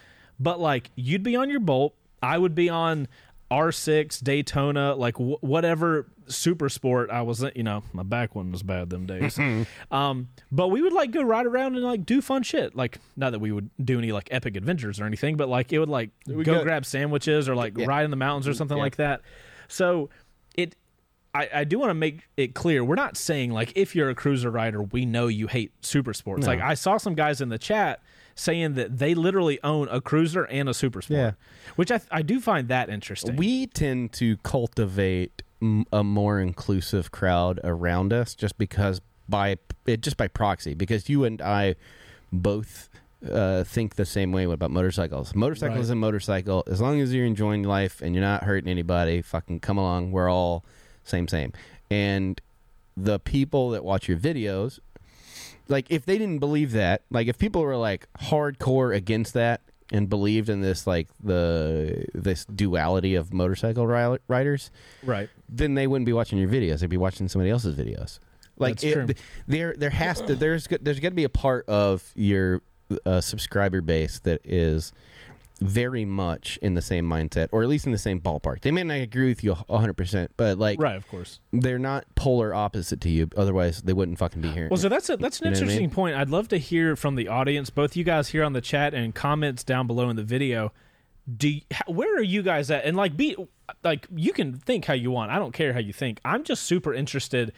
[0.40, 3.06] But like, you'd be on your bolt, I would be on
[3.50, 7.44] R6 Daytona, like wh- whatever super sport I was.
[7.54, 9.38] You know, my back one was bad them days.
[9.90, 12.74] um, but we would like go ride around and like do fun shit.
[12.76, 15.78] Like, not that we would do any like epic adventures or anything, but like it
[15.78, 17.86] would like go go- grab sandwiches or like Yeah.
[17.86, 18.82] ride in the mountains or something Yeah.
[18.84, 19.22] like that.
[19.68, 20.10] So
[20.56, 20.76] it
[21.34, 24.14] I, I do want to make it clear we're not saying like if you're a
[24.14, 26.46] cruiser rider, we know you hate super sports.
[26.46, 28.00] Like I saw some guys in the chat
[28.34, 31.18] saying that they literally own a cruiser and a super sport.
[31.18, 31.30] Yeah.
[31.76, 33.36] Which I I do find that interesting.
[33.36, 39.56] We tend to cultivate m- a more inclusive crowd around us just because by
[39.86, 41.76] it just by proxy because you and I
[42.32, 42.88] both
[43.30, 45.34] uh, think the same way about motorcycles.
[45.34, 45.82] Motorcycle Right.
[45.82, 46.64] is a motorcycle.
[46.66, 50.10] As long as you're enjoying life and you're not hurting anybody, fucking come along.
[50.12, 50.64] We're all
[51.04, 51.52] same same.
[51.90, 52.40] And
[52.96, 54.78] the people that watch your videos,
[55.70, 59.62] like if they didn't believe that, like if people were like hardcore against that
[59.92, 64.70] and believed in this like the this duality of motorcycle ri- riders,
[65.02, 65.30] right.
[65.48, 66.80] then they wouldn't be watching your videos.
[66.80, 68.18] They'd be watching somebody else's videos.
[68.58, 69.16] Like it,
[69.46, 72.60] there, there has to there's there's got to be a part of your
[73.06, 74.92] uh, subscriber base that is
[75.60, 78.62] very much in the same mindset, or at least in the same ballpark.
[78.62, 81.40] They may not agree with you hundred percent, but like Right, of course.
[81.52, 83.28] they're not polar opposite to you.
[83.36, 84.68] Otherwise, they wouldn't fucking be here.
[84.70, 85.90] Well, so that's a, that's an You know what I interesting mean?
[85.94, 86.16] point.
[86.16, 89.14] I'd love to hear from the audience, both you guys here on the chat and
[89.14, 90.72] comments down below in the video.
[91.36, 92.84] Do you, where are you guys at?
[92.84, 93.36] And like, be
[93.84, 95.30] like, you can think how you want.
[95.30, 96.20] I don't care how you think.
[96.24, 97.52] I'm just super interested.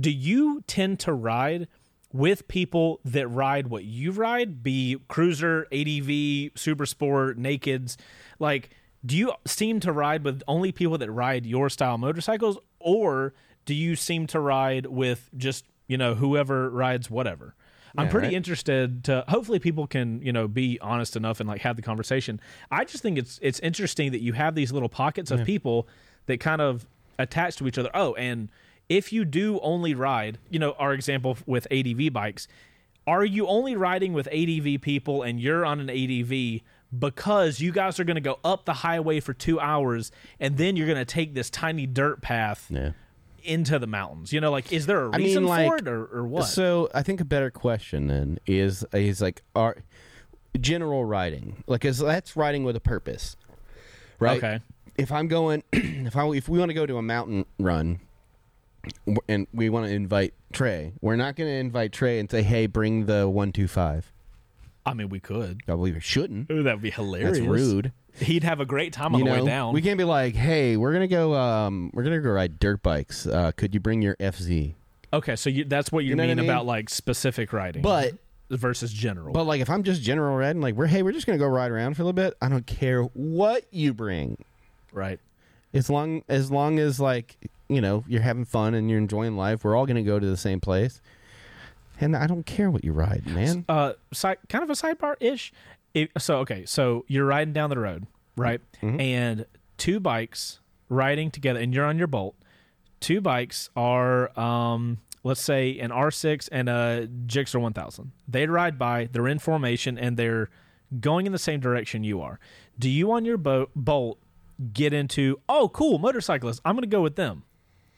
[0.00, 1.66] Do you tend to ride
[2.12, 4.62] with people that ride what you ride?
[4.62, 7.96] Be cruiser, ADV, super sport, nakeds,
[8.38, 8.70] like.
[9.06, 13.32] Do you seem to ride with only people that ride your style motorcycles, or
[13.64, 17.54] do you seem to ride with just you know whoever rides whatever?
[17.96, 18.34] I'm Yeah, pretty right.
[18.34, 22.40] interested to hopefully people can you know be honest enough and like have the conversation.
[22.72, 25.86] I just think it's it's interesting that you have these little pockets of people
[26.26, 26.84] that kind of
[27.20, 27.90] attach to each other.
[27.94, 28.48] Oh, and
[28.88, 32.48] if you do only ride, you know, our example with ADV bikes,
[33.06, 36.60] are you only riding with ADV people and you're on an ADV
[36.96, 40.10] because you guys are going to go up the highway for two hours
[40.40, 42.92] and then you're going to take this tiny dirt path yeah.
[43.42, 44.32] into the mountains?
[44.32, 46.44] You know, like, is there a I reason mean, like, for it or, or what?
[46.44, 49.76] So I think a better question then is is like our
[50.60, 53.36] general riding, like is that's riding with a purpose,
[54.18, 54.38] right?
[54.38, 54.60] Okay.
[54.96, 58.00] If I'm going, if I if we want to go to a mountain run,
[59.28, 62.66] and we want to invite Trey, we're not going to invite Trey and say, "Hey,
[62.66, 64.12] bring the one two five.
[64.86, 65.60] I mean, we could.
[65.68, 66.50] I believe we shouldn't.
[66.50, 67.38] Ooh, that'd be hilarious.
[67.38, 67.92] That's rude.
[68.20, 69.74] He'd have a great time on you the know, way down.
[69.74, 71.34] we can't be like, "Hey, we're gonna go.
[71.34, 73.26] Um, we're gonna go ride dirt bikes.
[73.26, 74.74] Uh, could you bring your FZ?"
[75.12, 76.50] okay, so you, that's what you, You know what I mean, mean?
[76.50, 78.12] about like specific riding, But
[78.50, 79.32] versus general.
[79.32, 81.70] But like, if I'm just general riding, like we're hey, we're just gonna go ride
[81.70, 82.34] around for a little bit.
[82.42, 84.42] I don't care what you bring,
[84.92, 85.20] right.
[85.74, 87.36] As long as long as like
[87.68, 89.64] you know you're having fun and you're enjoying life.
[89.64, 91.00] We're all gonna go to the same place,
[92.00, 93.64] and I don't care what you ride, man.
[93.68, 95.52] uh side, kind of a sidebar ish.
[96.18, 98.06] So okay, so you're riding down the road,
[98.36, 98.60] right?
[98.82, 99.00] Mm-hmm.
[99.00, 99.46] And
[99.76, 102.34] two bikes riding together, and you're on your bolt.
[103.00, 108.10] Two bikes are, um, let's say, an R6 and a Gixxer 1000.
[108.26, 109.08] They ride by.
[109.10, 110.50] They're in formation, and they're
[111.00, 112.40] going in the same direction you are.
[112.78, 114.18] Do you on your boat bolt
[114.72, 115.40] get into?
[115.48, 116.60] Oh, cool, motorcyclists.
[116.64, 117.44] I'm going to go with them.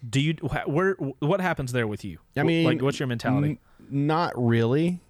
[0.08, 0.34] Do you?
[0.66, 0.94] Where?
[1.18, 2.18] What happens there with you?
[2.36, 3.58] I mean, like, what's your mentality?
[3.90, 5.00] N- not really,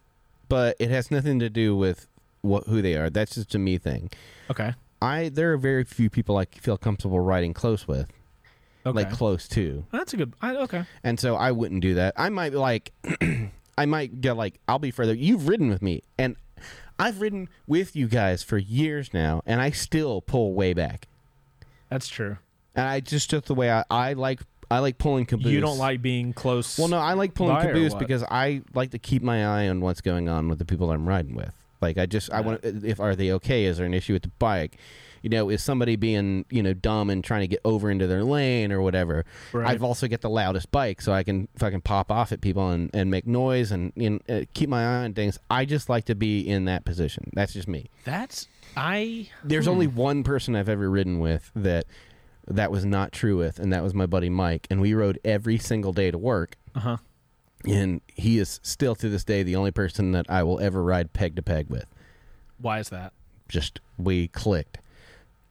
[0.48, 2.08] but it has nothing to do with
[2.42, 3.08] what who they are.
[3.10, 4.10] That's just a me thing.
[4.50, 4.74] Okay.
[5.00, 8.10] I there are very few people I feel comfortable riding close with,
[8.84, 8.96] Okay.
[8.96, 9.84] like close to.
[9.92, 10.34] That's a good.
[10.42, 10.84] I, okay.
[11.04, 12.14] And so I wouldn't do that.
[12.16, 12.92] I might like,
[13.78, 15.14] I might get like, I'll be further.
[15.14, 16.34] You've ridden with me, and
[16.98, 21.06] I've ridden with you guys for years now, and I still pull way back.
[21.90, 22.38] That's true.
[22.74, 25.52] And I just just the way I, I like I like pulling caboose.
[25.52, 26.78] You don't like being close.
[26.78, 27.98] Well, no, I like pulling by or caboose what?
[27.98, 31.08] because I like to keep my eye on what's going on with the people I'm
[31.08, 31.52] riding with.
[31.80, 33.64] Like I just I want if are they okay?
[33.64, 34.76] Is there an issue with the bike?
[35.22, 38.22] You know, is somebody being you know dumb and trying to get over into their
[38.22, 39.24] lane or whatever?
[39.52, 39.66] Right.
[39.66, 42.90] I've also get the loudest bike, so I can fucking pop off at people and,
[42.94, 45.38] and make noise and you know, uh, keep my eye on things.
[45.50, 47.30] I just like to be in that position.
[47.34, 47.90] That's just me.
[48.04, 49.28] That's I.
[49.44, 49.96] There's only Hmm.
[49.96, 51.86] one person I've ever ridden with that
[52.46, 54.66] that was not true with, and that was my buddy Mike.
[54.70, 56.56] And we rode every single day to work.
[56.74, 56.96] Uh huh.
[57.66, 61.12] And he is still to this day the only person that I will ever ride
[61.12, 61.86] peg to peg with.
[62.58, 63.12] Why is that?
[63.48, 64.78] Just we clicked.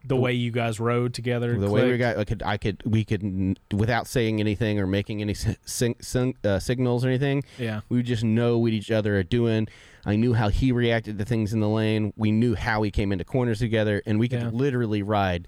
[0.05, 1.57] The way you guys rode together.
[1.59, 1.99] The way we clicked?
[1.99, 6.35] got, I could, I could, we could, without saying anything or making any sing, sing,
[6.43, 7.43] uh, signals or anything.
[7.57, 7.81] Yeah.
[7.89, 9.67] We would just know what each other are doing.
[10.05, 12.13] I knew how he reacted to things in the lane.
[12.15, 14.49] We knew how he came into corners together, and we could Yeah.
[14.53, 15.47] literally ride.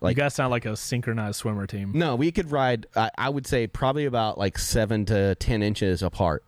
[0.00, 1.92] Like you guys sound like a synchronized swimmer team.
[1.94, 2.86] no, we could ride.
[2.96, 6.42] I, I would say probably about like seven to ten inches apart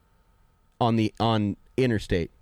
[0.81, 2.33] on the on interstate,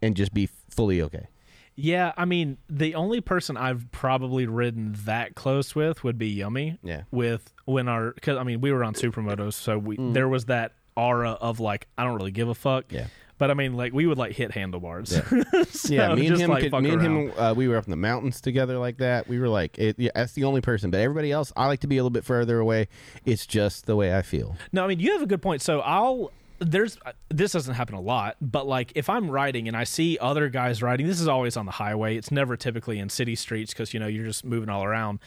[0.00, 1.26] and just be fully okay.
[1.74, 6.78] Yeah, I mean, the only person I've probably ridden that close with would be Yummy.
[6.82, 7.02] Yeah.
[7.10, 10.12] With when our, because I mean, we were on supermotos, so we Mm.
[10.14, 12.92] there was that aura of like I don't really give a fuck.
[12.92, 13.06] Yeah.
[13.38, 15.18] But I mean, like we would like hit handlebars.
[15.72, 17.90] So yeah, me and him, like, could, me and him, uh, we were up in
[17.90, 19.26] the mountains together like that.
[19.26, 20.90] We were like, it, yeah, that's the only person.
[20.90, 22.88] But everybody else, I like to be a little bit further away.
[23.24, 24.56] It's just the way I feel.
[24.70, 25.60] No, I mean you have a good point.
[25.62, 26.30] So I'll
[26.64, 30.18] there's uh, this doesn't happen a lot, but like if I'm riding and I see
[30.20, 32.16] other guys riding, this is always on the highway.
[32.16, 35.20] It's never typically in city streets because you know you're just moving all around.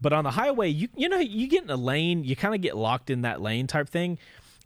[0.00, 2.60] But on the highway, you you know you get in a lane, you kind of
[2.60, 4.18] get locked in that lane type thing.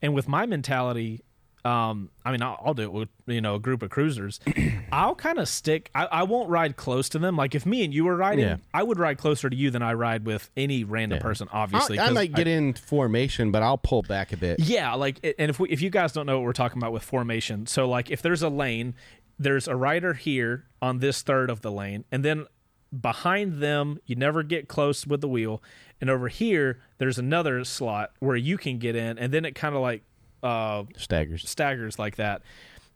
[0.03, 1.23] And with my mentality,
[1.67, 4.39] um, I mean I'll, I'll do it with you know a group of cruisers.
[4.93, 5.91] I'll kind of stick.
[5.95, 7.37] I, I won't ride close to them.
[7.37, 8.57] Like if me and you were riding, Yeah.
[8.73, 11.49] I would ride closer to you than I ride with any random person.
[11.53, 14.61] Obviously, I, I 'cause might get in formation, but I'll pull back a bit.
[14.61, 17.03] yeah, like, and if we, if you guys don't know what we're talking about with
[17.03, 18.95] formation, so like if there's a lane,
[19.39, 22.47] there's a rider here on this third of the lane, and then
[22.99, 25.63] behind them, you never get close with the wheel,
[26.01, 29.75] and over here there's another slot where you can get in, and then it kind
[29.75, 30.03] of like
[30.47, 31.49] uh, Staggers.
[31.49, 32.43] staggers like that.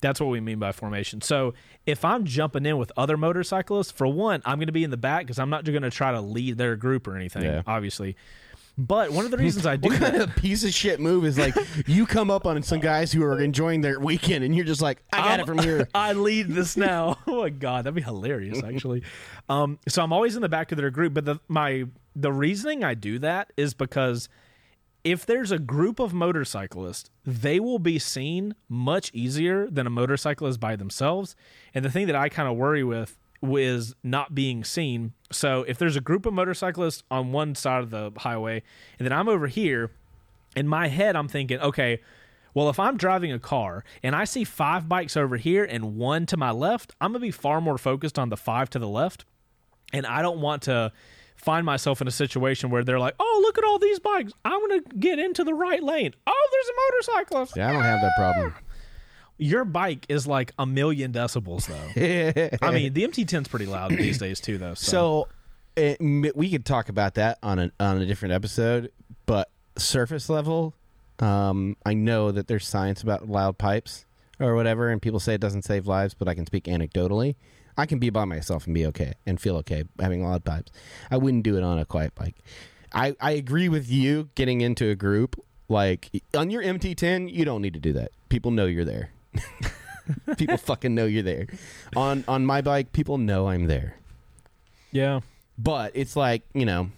[0.00, 1.20] That's what we mean by formation.
[1.20, 1.52] So
[1.84, 4.96] if I'm jumping in with other motorcyclists, for one, I'm going to be in the
[4.96, 7.62] back because I'm not going to try to lead their group or anything, Yeah.
[7.66, 8.16] obviously.
[8.78, 11.26] But one of the reasons I do What that, kind of piece of shit move
[11.26, 11.54] is like
[11.86, 15.02] you come up on some guys who are enjoying their weekend and you're just like,
[15.12, 15.86] I got I'm- it from here.
[15.94, 17.18] I lead this now.
[17.26, 19.02] oh my god, that'd be hilarious, actually.
[19.50, 21.84] um, so I'm always in the back of their group, but the my
[22.16, 24.30] the reasoning I do that is because
[25.04, 30.60] if there's a group of motorcyclists, they will be seen much easier than a motorcyclist
[30.60, 31.34] by themselves.
[31.74, 35.12] And the thing that I kind of worry with is not being seen.
[35.32, 38.62] So if there's a group of motorcyclists on one side of the highway,
[38.98, 39.90] and then I'm over here,
[40.54, 42.00] in my head, I'm thinking, okay,
[42.52, 46.26] well, if I'm driving a car and I see five bikes over here and one
[46.26, 48.88] to my left, I'm going to be far more focused on the five to the
[48.88, 49.24] left.
[49.92, 50.92] And I don't want to
[51.40, 54.32] find myself in a situation where they're like, oh, look at all these bikes.
[54.44, 56.14] I'm going to get into the right lane.
[56.26, 57.56] Oh, there's a motorcyclist.
[57.56, 58.54] Yeah, I don't have that problem.
[59.38, 62.58] Your bike is like a million decibels, though.
[62.66, 64.74] I mean, the MT10's pretty loud these days, too, though.
[64.74, 65.28] So, So
[65.76, 68.92] it, we could talk about that on a on a different episode,
[69.24, 70.74] but surface level,
[71.20, 74.04] um, I know that there's science about loud pipes
[74.38, 77.36] or whatever, and people say it doesn't save lives, but I can speak anecdotally.
[77.76, 80.72] I can be by myself and be okay and feel okay having loud pipes.
[81.10, 82.36] I wouldn't do it on a quiet bike.
[82.92, 85.42] I, I agree with you getting into a group.
[85.68, 88.10] Like on your MT10, you don't need to do that.
[88.28, 89.10] People know you're there.
[90.36, 91.46] people fucking know you're there.
[91.94, 93.94] On on my bike, people know I'm there
[94.92, 95.20] yeah.
[95.58, 96.90] but it's like you know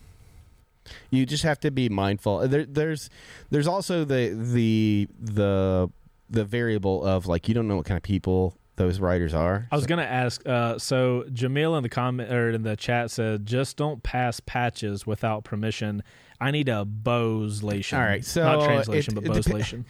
[1.11, 3.11] you just have to be mindful there, there's
[3.51, 5.91] there's also the the the
[6.29, 9.77] the variable of like you don't know what kind of people those writers are I
[9.77, 10.47] was gonna ask.
[10.47, 15.07] Uh, so Jamil in the comment or in the chat said, "Just don't pass patches
[15.07, 16.03] without permission."
[16.41, 17.99] I need a Boslation.
[17.99, 19.85] All right, so not translation, it- but depe-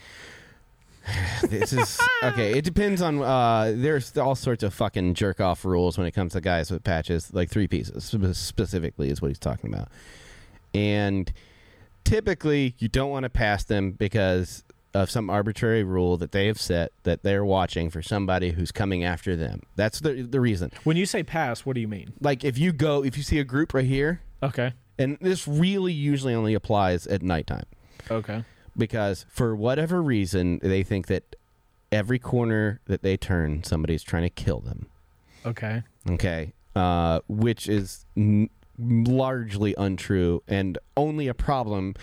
[1.48, 5.98] this is okay it depends on uh there's all sorts of fucking jerk off rules
[5.98, 8.04] when it comes to guys with patches like three pieces
[8.38, 9.88] specifically is what he's talking about
[10.74, 11.32] and
[12.04, 14.62] typically you don't want to pass them because
[14.94, 19.02] of some arbitrary rule that they have set that they're watching for somebody who's coming
[19.04, 22.12] after them that's the the reason when you say pass, what do you mean?
[22.20, 24.72] like if you go if you see a group right here Okay.
[24.98, 27.64] and this really usually only applies at nighttime
[28.10, 28.44] Okay.
[28.76, 31.36] because for whatever reason they think that
[31.90, 34.86] every corner that they turn somebody's trying to kill them
[35.46, 35.82] Okay.
[36.10, 38.48] okay uh, which is n-
[38.78, 41.94] largely untrue and only a problem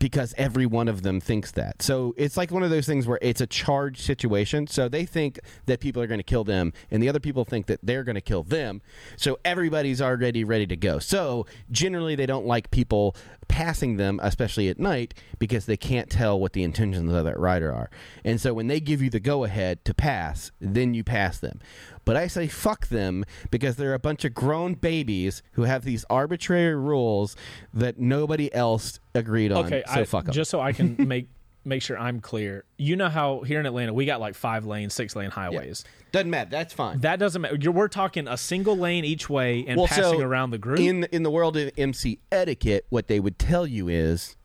[0.00, 1.82] because every one of them thinks that.
[1.82, 4.66] So it's like one of those things where it's a charged situation.
[4.66, 7.66] So they think that people are going to kill them, and the other people think
[7.66, 8.80] that they're going to kill them.
[9.16, 10.98] So everybody's already ready to go.
[10.98, 13.14] So generally, they don't like people
[13.50, 17.72] passing them, especially at night, because they can't tell what the intentions of that rider
[17.74, 17.90] are.
[18.24, 21.60] And so when they give you the go ahead to pass, then you pass them.
[22.04, 26.04] But I say fuck them because they're a bunch of grown babies who have these
[26.08, 27.36] arbitrary rules
[27.74, 29.66] that nobody else agreed on.
[29.66, 29.82] Okay.
[30.06, 31.28] so I, just so I can make
[31.64, 32.64] make sure I'm clear.
[32.76, 35.84] You know how here in Atlanta we got like five lane, six lane highways.
[36.12, 36.50] Doesn't matter.
[36.50, 37.00] That's fine.
[37.00, 37.56] That doesn't matter.
[37.60, 40.80] You're, we're talking a single lane each way and Well, passing so around the group.
[40.80, 44.36] in in the world of MC etiquette, what they would tell you is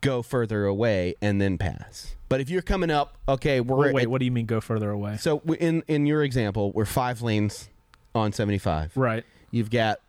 [0.00, 2.14] go further away and then pass.
[2.28, 4.60] But if you're coming up, okay, we're wait, wait, at- what do you mean go
[4.60, 5.16] further away?
[5.18, 7.68] so in in your example, we're five lanes
[8.14, 8.96] on 75.
[8.96, 9.24] Right.
[9.50, 10.00] You've got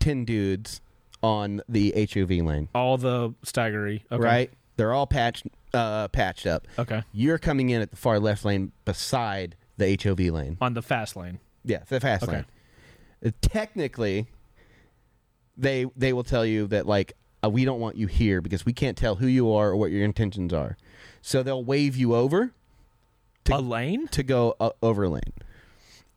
[0.00, 0.80] 10 dudes
[1.22, 4.02] on the HOV lane, All the staggery.
[4.12, 4.22] Okay.
[4.22, 4.50] right?
[4.76, 6.66] They're all patched uh, patched up.
[6.78, 7.02] Okay.
[7.12, 10.56] You're coming in at the far left lane beside the HOV lane.
[10.60, 11.38] On the fast lane.
[11.64, 12.32] Yeah, the fast Okay.
[12.32, 12.44] lane.
[13.24, 14.26] Uh, Technically,
[15.56, 17.14] they they will tell you that like
[17.44, 19.90] uh, we don't want you here because we can't tell who you are or what
[19.90, 20.76] your intentions are.
[21.22, 22.52] So they'll wave you over
[23.44, 24.06] to, a lane?
[24.08, 25.32] to go uh, over lane,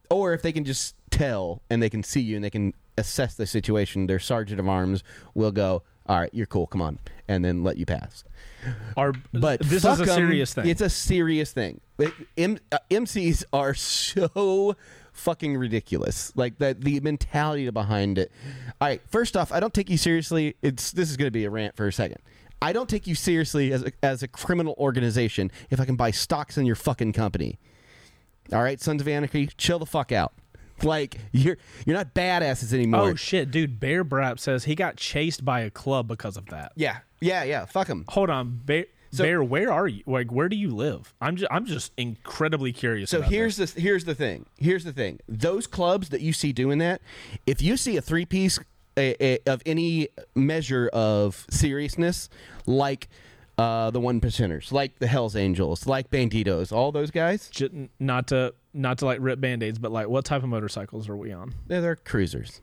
[0.09, 3.33] or if they can just tell and they can see you and they can assess
[3.35, 5.03] the situation, their sergeant of arms
[5.33, 6.67] will go, "All right, you're cool.
[6.67, 6.99] Come on,"
[7.29, 8.25] and then let you pass.
[9.31, 10.67] But this is a 'em, serious thing.
[10.67, 11.79] It's a serious thing.
[11.97, 14.75] It- M- uh, MCs are so
[15.13, 16.33] fucking ridiculous.
[16.35, 18.31] Like the the mentality behind it.
[18.81, 20.55] All right, first off, I don't take you seriously.
[20.61, 22.17] It's this is going to be a rant for a second.
[22.61, 26.11] I don't take you seriously as a, as a criminal organization if I can buy
[26.11, 27.57] stocks in your fucking company.
[28.51, 30.33] All right, Sons of Anarchy, chill the fuck out.
[30.83, 33.01] Like you're you're not badasses anymore.
[33.01, 33.79] oh shit, dude!
[33.79, 36.71] Bear Brap says he got chased by a club because of that.
[36.75, 37.65] yeah, yeah, yeah.
[37.65, 38.05] Fuck him.
[38.09, 38.85] Hold on, Bear.
[39.11, 40.03] So- Bear, where are you?
[40.05, 41.15] Like, where do you live?
[41.19, 43.09] I'm just, I'm just incredibly curious.
[43.09, 43.71] So here's this.
[43.73, 44.45] the here's the thing.
[44.59, 45.19] Here's the thing.
[45.27, 47.01] Those clubs that you see doing that,
[47.47, 48.59] if you see a three piece
[48.97, 52.29] of any measure of seriousness,
[52.67, 53.07] like
[53.57, 57.49] uh, the one percenters, like the Hell's Angels, like Bandidos, all those guys,
[57.99, 61.31] not to not to like rip band-aids, but like, what type of motorcycles are we
[61.31, 61.53] on?
[61.67, 62.61] they're, they're cruisers.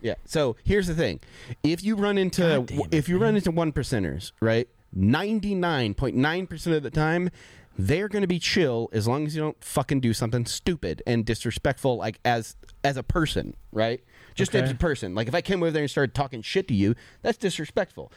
[0.00, 0.14] Yeah.
[0.24, 1.20] So here's the thing:
[1.62, 6.16] if you run into it, if you run into one percenters, right, ninety nine point
[6.16, 7.30] nine percent of the time.
[7.78, 11.24] They're going to be chill as long as you don't fucking do something stupid and
[11.24, 12.54] disrespectful, like as
[12.84, 14.02] as a person, right?
[14.34, 14.62] Just Okay.
[14.62, 15.14] as a person.
[15.14, 18.12] Like if I came over there and started talking shit to you, that's disrespectful.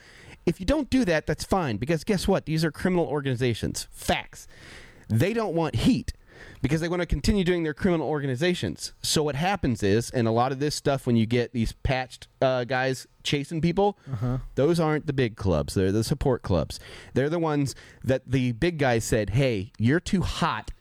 [0.45, 2.45] If you don't do that, that's fine because guess what?
[2.45, 3.87] These are criminal organizations.
[3.91, 4.45] Facts.
[5.07, 6.11] They don't want heat
[6.61, 8.93] because they want to continue doing their criminal organizations.
[9.01, 12.27] So what happens is, and a lot of this stuff, when you get these patched
[12.41, 13.97] uh, guys chasing people,
[14.55, 15.73] those aren't the big clubs.
[15.73, 16.79] They're the support clubs.
[17.13, 20.71] They're the ones that the big guys said, "Hey, you're too hot.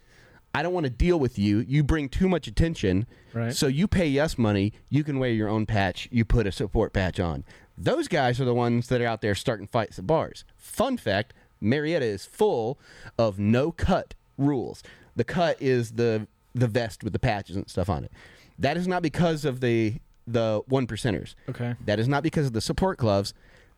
[0.57, 1.59] I don't want to deal with you.
[1.66, 3.07] You bring too much attention.
[3.32, 3.53] Right.
[3.53, 4.73] So you pay us money.
[4.89, 6.09] You can wear your own patch.
[6.12, 7.45] You put a support patch on.
[7.77, 10.45] Those guys are the ones that are out there starting fights at bars.
[10.57, 12.78] Fun fact: Marietta is full
[13.19, 14.82] of no cut rules.
[15.16, 18.12] The cut is the the vest with the patches and stuff on it.
[18.59, 19.97] That is not because of the
[20.27, 21.35] the one percenters.
[21.49, 21.74] Okay.
[21.85, 23.35] That is not because of the support clubs.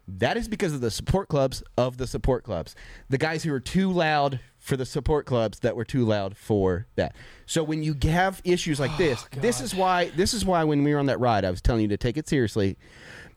[0.08, 2.76] That is because of the support clubs of the support clubs.
[3.08, 6.86] The guys who are too loud for the support clubs that were too loud for
[6.94, 7.16] that.
[7.46, 10.84] So when you have issues like oh, this, this is why this is why when
[10.84, 12.76] we were on that ride, I was telling you to take it seriously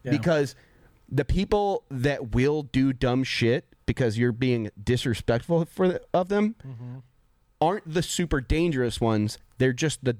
[0.04, 0.12] Yeah.
[0.12, 0.56] because
[1.12, 6.56] the people that will do dumb shit because you're being disrespectful for the, of them
[6.64, 6.98] mm-hmm.
[7.62, 9.38] Aren't the super dangerous ones.
[9.58, 10.18] They're just the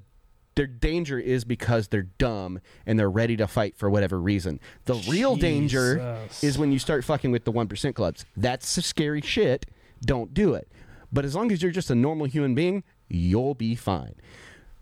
[0.56, 4.60] their danger is because they're dumb and they're ready to fight for whatever reason.
[4.84, 8.26] The real danger is when you start fucking with the 1% clubs.
[8.36, 9.66] That's scary shit.
[10.04, 10.68] Don't do it.
[11.12, 14.14] But as long as you're just a normal human being, you'll be fine.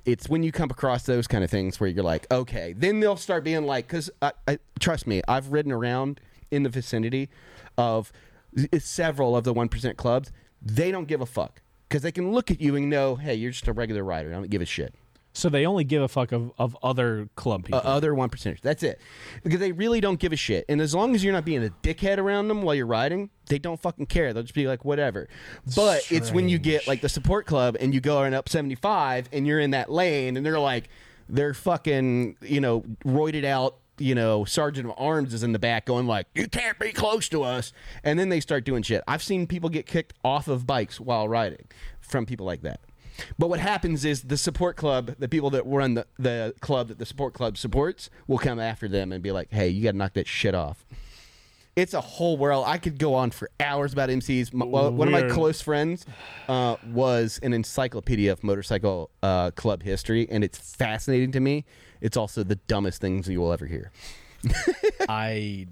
[0.04, 3.16] It's when you come across those kind of things where you're like, okay, then they'll
[3.16, 6.20] start being like, because I, I, trust me, I've ridden around
[6.50, 7.28] in the vicinity
[7.76, 8.10] of
[8.56, 10.32] eh, several of the 1% clubs.
[10.62, 13.50] They don't give a fuck because they can look at you and know, hey, you're
[13.50, 14.30] just a regular rider.
[14.30, 14.94] I don't give a shit.
[15.32, 17.78] So they only give a fuck of, of other club people.
[17.78, 18.60] Uh, other one percenters.
[18.60, 19.00] That's it.
[19.44, 20.64] Because they really don't give a shit.
[20.68, 23.58] And as long as you're not being a dickhead around them while you're riding, they
[23.58, 24.32] don't fucking care.
[24.32, 25.28] They'll just be like, whatever.
[25.76, 29.28] But it's when you get like the support club and you go on up 75
[29.32, 30.88] and you're in that lane and they're like,
[31.28, 33.76] they're fucking, you know, roided out.
[33.98, 37.28] You know, Sergeant of Arms is in the back going like, "You can't be close
[37.30, 37.72] to us,"
[38.04, 39.02] and then they start doing shit.
[39.06, 41.66] I've seen people get kicked off of bikes while riding
[42.00, 42.80] from people like that.
[43.38, 46.98] But what happens is the support club, the people that run the, the club that
[46.98, 49.96] the support club supports, will come after them and be like, hey, you got to
[49.96, 50.86] knock that shit off.
[51.76, 52.64] It's a whole world.
[52.66, 54.52] I could go on for hours about MCs.
[54.52, 56.04] My, well, one of my close friends
[56.48, 61.64] uh, was an encyclopedia of motorcycle uh, club history, and it's fascinating to me.
[62.00, 63.90] It's also the dumbest things you will ever hear.
[65.08, 65.66] I,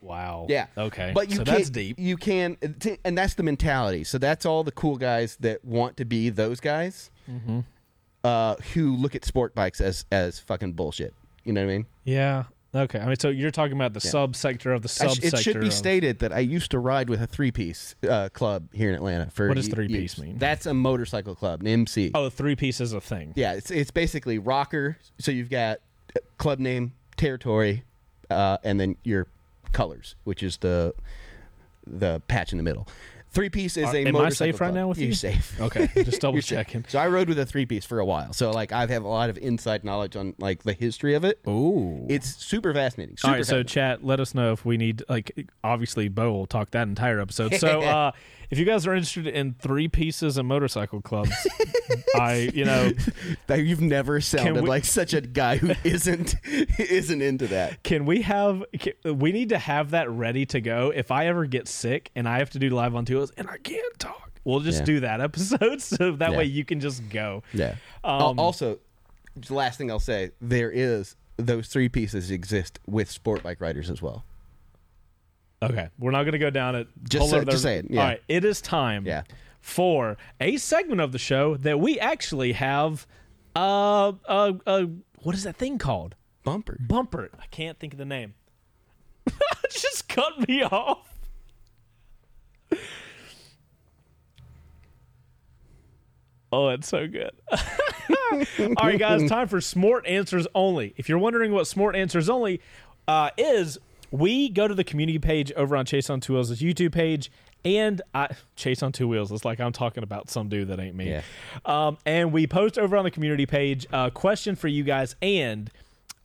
[0.00, 0.46] wow.
[0.48, 0.66] Yeah.
[0.76, 1.12] Okay.
[1.14, 1.98] But you so can't, that's deep.
[1.98, 2.56] You can,
[3.04, 4.04] and that's the mentality.
[4.04, 7.60] So that's all the cool guys that want to be those guys, Mm-hmm.
[8.22, 11.12] uh, who look at sport bikes as as fucking bullshit.
[11.44, 11.86] You know what I mean?
[12.04, 12.44] Yeah.
[12.76, 12.98] Okay.
[12.98, 15.34] I mean, so you're talking about the subsector of the sh- subsector.
[15.34, 18.28] it should be of- stated that I used to ride with a three piece uh,
[18.30, 19.30] club here in Atlanta.
[19.30, 20.38] For What does three-piece mean?
[20.38, 22.10] That's a motorcycle club, an MC.
[22.14, 23.32] Oh, three piece is a thing.
[23.36, 24.98] Yeah, it's it's basically rocker.
[25.18, 25.78] So you've got
[26.14, 27.84] uh, club name, territory,
[28.30, 29.26] uh, and then your
[29.72, 30.94] colors, which is the
[31.86, 32.88] the patch in the middle.
[33.30, 34.74] Three piece is Are- a am I safe right club.
[34.74, 35.14] now with You're you?
[35.14, 35.60] safe.
[35.60, 35.88] Okay.
[35.94, 36.84] Just double checking.
[36.88, 38.32] So I rode with a three piece for a while.
[38.32, 41.40] So like I have a lot of inside knowledge on like the history of it.
[41.46, 42.06] Ooh.
[42.08, 43.16] It's super fascinating.
[43.18, 46.46] Super All right, so chat, let us know if we need like obviously Bo will
[46.46, 47.54] talk that entire episode.
[47.56, 48.12] So uh
[48.50, 51.30] if you guys are interested in three pieces of motorcycle clubs,
[52.14, 52.92] I you know
[53.46, 56.34] That you've never sounded we- like such a guy who isn't
[56.78, 57.82] isn't into that.
[57.82, 61.46] can we have can, we need to have that ready to go if I ever
[61.46, 64.30] get sick and I have to do live on tours and I can't talk.
[64.44, 64.84] We'll just Yeah.
[64.86, 66.36] do that episode so that Yeah.
[66.38, 67.42] way you can just go.
[67.52, 67.74] Yeah.
[68.04, 68.78] Um, also,
[69.34, 73.90] the last thing I'll say, there is those three pieces exist with sport bike riders
[73.90, 74.24] as well.
[75.70, 76.88] Okay, we're not going to go down it.
[77.08, 78.00] Just say- just say it, yeah.
[78.00, 79.06] All right, it is time.
[79.06, 79.22] Yeah.
[79.60, 83.06] For a segment of the show that we actually have,
[83.56, 84.82] uh, uh, uh,
[85.22, 86.14] what is that thing called?
[86.44, 86.76] Bumper.
[86.80, 87.30] Bumper.
[87.40, 88.34] I can't think of the name.
[89.70, 91.12] Just cut me off.
[96.52, 97.32] Oh, it's so good.
[98.76, 100.94] All right, guys, time for Smart Answers Only.
[100.96, 102.60] If you're wondering what Smart Answers Only
[103.08, 103.78] uh, is,
[104.10, 107.30] we go to the community page over on Chase on Two Wheels' YouTube page,
[107.64, 109.32] and I Chase on Two Wheels.
[109.32, 111.10] It's like I'm talking about some dude that ain't me.
[111.10, 111.22] Yeah.
[111.64, 115.70] Um, and we post over on the community page a question for you guys, and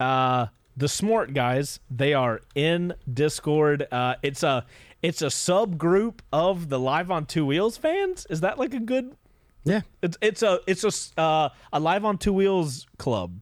[0.00, 0.46] uh,
[0.76, 3.86] the Smart guys they are in Discord.
[3.90, 4.64] Uh, it's a
[5.02, 8.26] it's a subgroup of the Live on Two Wheels fans.
[8.30, 9.16] Is that like a good
[9.64, 9.80] Yeah.
[10.00, 10.84] it's it's a it's
[11.16, 13.40] a uh, a live on two wheels club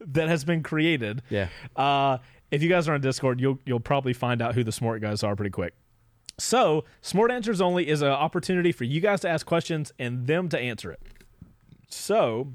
[0.00, 1.22] that has been created.
[1.30, 1.48] Yeah.
[1.76, 2.18] Uh,
[2.54, 5.22] if you guys are on Discord, you'll you'll probably find out who the smart guys
[5.22, 5.74] are pretty quick.
[6.38, 10.48] So, smart answers only is an opportunity for you guys to ask questions and them
[10.48, 11.00] to answer it.
[11.88, 12.52] So,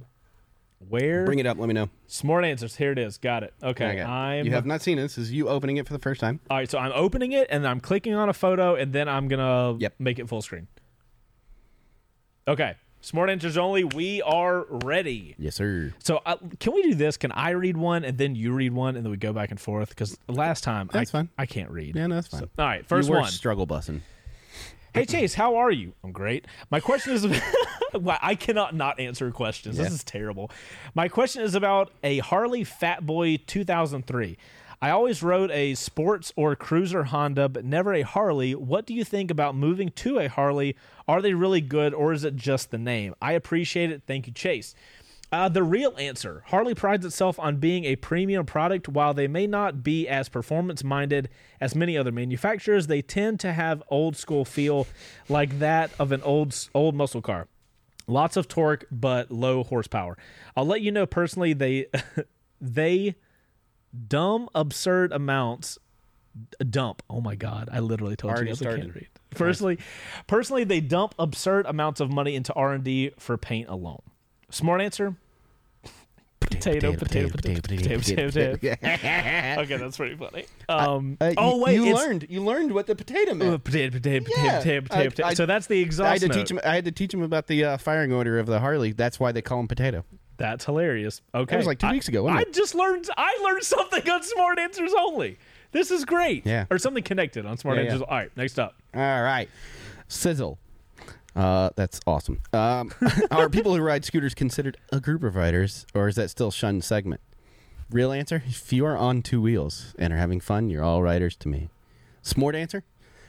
[0.87, 1.57] where Bring it up.
[1.57, 1.89] Let me know.
[2.07, 2.75] smart answers?
[2.75, 3.17] Here it is.
[3.17, 3.53] Got it.
[3.63, 4.01] Okay, Okay.
[4.01, 4.45] I'm.
[4.45, 5.03] You have not seen it.
[5.03, 6.39] This is you opening it for the first time.
[6.49, 9.27] All right, so I'm opening it and I'm clicking on a photo and then I'm
[9.29, 9.93] gonna Yep.
[9.99, 10.67] make it full screen.
[12.47, 13.83] Okay, smart answers only.
[13.83, 15.35] We are ready.
[15.37, 15.93] Yes, sir.
[15.99, 17.17] So uh, can we do this?
[17.17, 19.59] Can I read one and then you read one and then we go back and
[19.59, 19.89] forth?
[19.89, 21.29] Because last time That's I, fine.
[21.37, 21.95] I can't read.
[21.95, 22.49] Yeah, no, that's fine.
[22.57, 23.31] All right, first you were one.
[23.31, 24.01] struggle bussing.
[24.93, 25.93] Hey Chase, how are you?
[26.03, 26.45] I'm great.
[26.71, 27.25] My question is
[27.93, 29.77] Wow, I cannot not answer questions.
[29.77, 30.51] This is terrible.
[30.93, 34.37] My question is about a Harley Fat Boy 2003.
[34.81, 38.55] I always rode a sports or cruiser Honda, but never a Harley.
[38.55, 40.77] What do you think about moving to a Harley?
[41.05, 43.13] Are they really good or is it just the name?
[43.21, 44.03] I appreciate it.
[44.07, 44.73] Thank you, Chase.
[45.31, 48.87] Uh, the real answer Harley prides itself on being a premium product.
[48.87, 51.29] While they may not be as performance minded
[51.59, 54.87] as many other manufacturers, they tend to have old school feel
[55.27, 57.47] like that of an old old muscle car.
[58.07, 60.17] Lots of torque, but low horsepower.
[60.57, 61.87] I'll let you know personally, they
[62.61, 63.15] they
[64.07, 65.77] dumb absurd amounts
[66.69, 67.01] dump.
[67.09, 69.07] Oh my god, I literally told Already you guys I can't read.
[69.31, 69.77] Personally,
[70.27, 74.01] personally, they dump absurd amounts of money into R and D for paint alone.
[74.49, 75.15] Smart answer.
[76.39, 78.77] Potato, potato, potato, potato, potato, potato.
[79.61, 80.45] Okay, that's pretty funny.
[80.67, 82.25] Um, Uh, oh wait, you learned.
[82.27, 83.63] You learned what the potato uh, meant.
[83.63, 84.57] potato, potato, potato, Yeah.
[84.57, 85.27] potato, potato, I- potato.
[85.27, 86.33] I- so that's the exhaust I had to note.
[86.33, 86.59] teach him.
[86.65, 88.93] I had to teach him about the uh, firing order of the Harley.
[88.93, 90.03] That's why they call him potato.
[90.39, 91.21] That's hilarious.
[91.35, 92.53] Okay, That was like two I- weeks ago, wasn't I it?
[92.53, 93.07] just learned.
[93.17, 95.37] I learned something on Smart Answers only.
[95.71, 96.45] This is great.
[96.47, 96.65] Yeah.
[96.71, 97.89] or something connected on Smart Yeah, yeah.
[97.91, 98.07] Answers.
[98.09, 98.75] All right, next up.
[98.95, 99.47] All right,
[100.07, 100.57] sizzle.
[101.35, 102.39] Uh, that's awesome.
[102.53, 102.91] Um,
[103.31, 106.83] are people who ride scooters considered a group of riders, or is that still shunned
[106.83, 107.21] segment?
[107.91, 111.35] Real answer: If you are on two wheels and are having fun, you're all riders
[111.37, 111.69] to me.
[112.23, 112.83] Smart answer: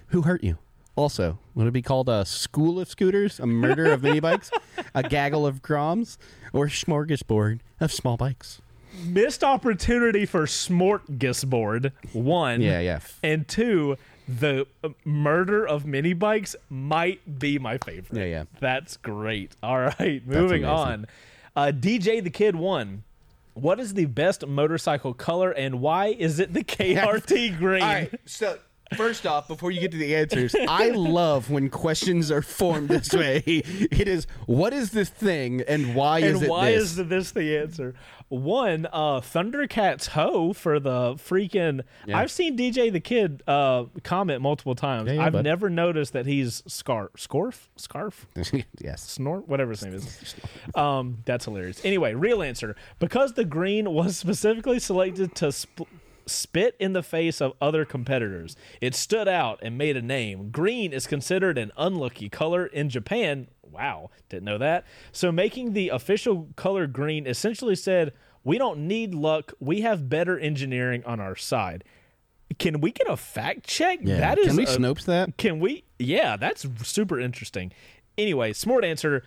[0.09, 0.59] Who hurt you?
[1.01, 4.51] Also, would it be called a school of scooters, a murder of mini bikes,
[4.95, 6.19] a gaggle of groms,
[6.53, 8.61] or a smorgasbord of small bikes?
[9.07, 11.93] Missed opportunity for Smorgasbord.
[12.13, 12.61] One.
[12.61, 13.01] Yeah, yeah.
[13.23, 13.97] And two,
[14.29, 18.19] the uh, murder of mini bikes might be my favorite.
[18.19, 18.45] Yeah, yeah.
[18.61, 19.57] That's great.
[19.63, 21.07] All right, moving on.
[21.57, 23.05] Uh, DJ the Kid one.
[23.55, 27.83] What is the best motorcycle color and why is it the KRT green?
[27.83, 28.21] All right.
[28.27, 28.59] So
[28.97, 33.13] first off, before you get to the answers, I love when questions are formed this
[33.15, 33.43] way.
[33.47, 36.97] It is what is this thing and why is it why this?
[36.99, 37.95] is this the answer?
[38.29, 41.83] One, uh, Thundercats Ho for the freaking.
[42.07, 42.19] Yeah.
[42.19, 45.09] I've seen DJ the Kid uh, comment multiple times.
[45.09, 45.43] Yeah, yeah, I've bud.
[45.45, 48.29] never noticed that he's scarf, scarf, scarf,
[48.79, 49.03] yes.
[49.03, 50.35] snort, whatever his name is.
[50.75, 51.85] Um, that's hilarious.
[51.85, 55.51] Anyway, real answer because the green was specifically selected to.
[55.51, 55.91] Sp-
[56.31, 58.57] Spit in the face of other competitors.
[58.81, 60.51] It stood out and made a name.
[60.51, 63.49] Green is considered an unlucky color in Japan.
[63.63, 64.85] Wow, didn't know that.
[65.13, 68.13] So making the official color green essentially said,
[68.43, 69.53] "We don't need luck.
[69.61, 71.85] We have better engineering on our side."
[72.59, 74.01] Can we get a fact check?
[74.03, 74.19] Yeah.
[74.19, 75.37] That is Can we a- Snopes that?
[75.37, 75.85] can we?
[76.01, 77.73] Yeah, that's super interesting.
[78.19, 79.23] Anyway, smart answer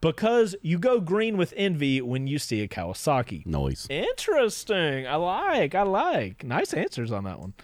[0.00, 3.46] because you go green with envy when you see a Kawasaki.
[3.46, 3.86] Noise.
[3.90, 5.06] Interesting.
[5.06, 5.74] I like.
[5.74, 6.44] I like.
[6.44, 7.54] Nice answers on that one.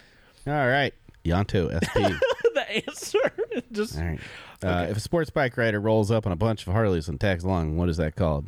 [0.47, 0.93] All right.
[1.23, 1.95] Yanto SP.
[2.53, 3.19] the answer
[3.71, 4.19] just All right.
[4.61, 7.43] Uh, if a sports bike rider rolls up on a bunch of Harleys and tags
[7.43, 8.45] along, what is that called?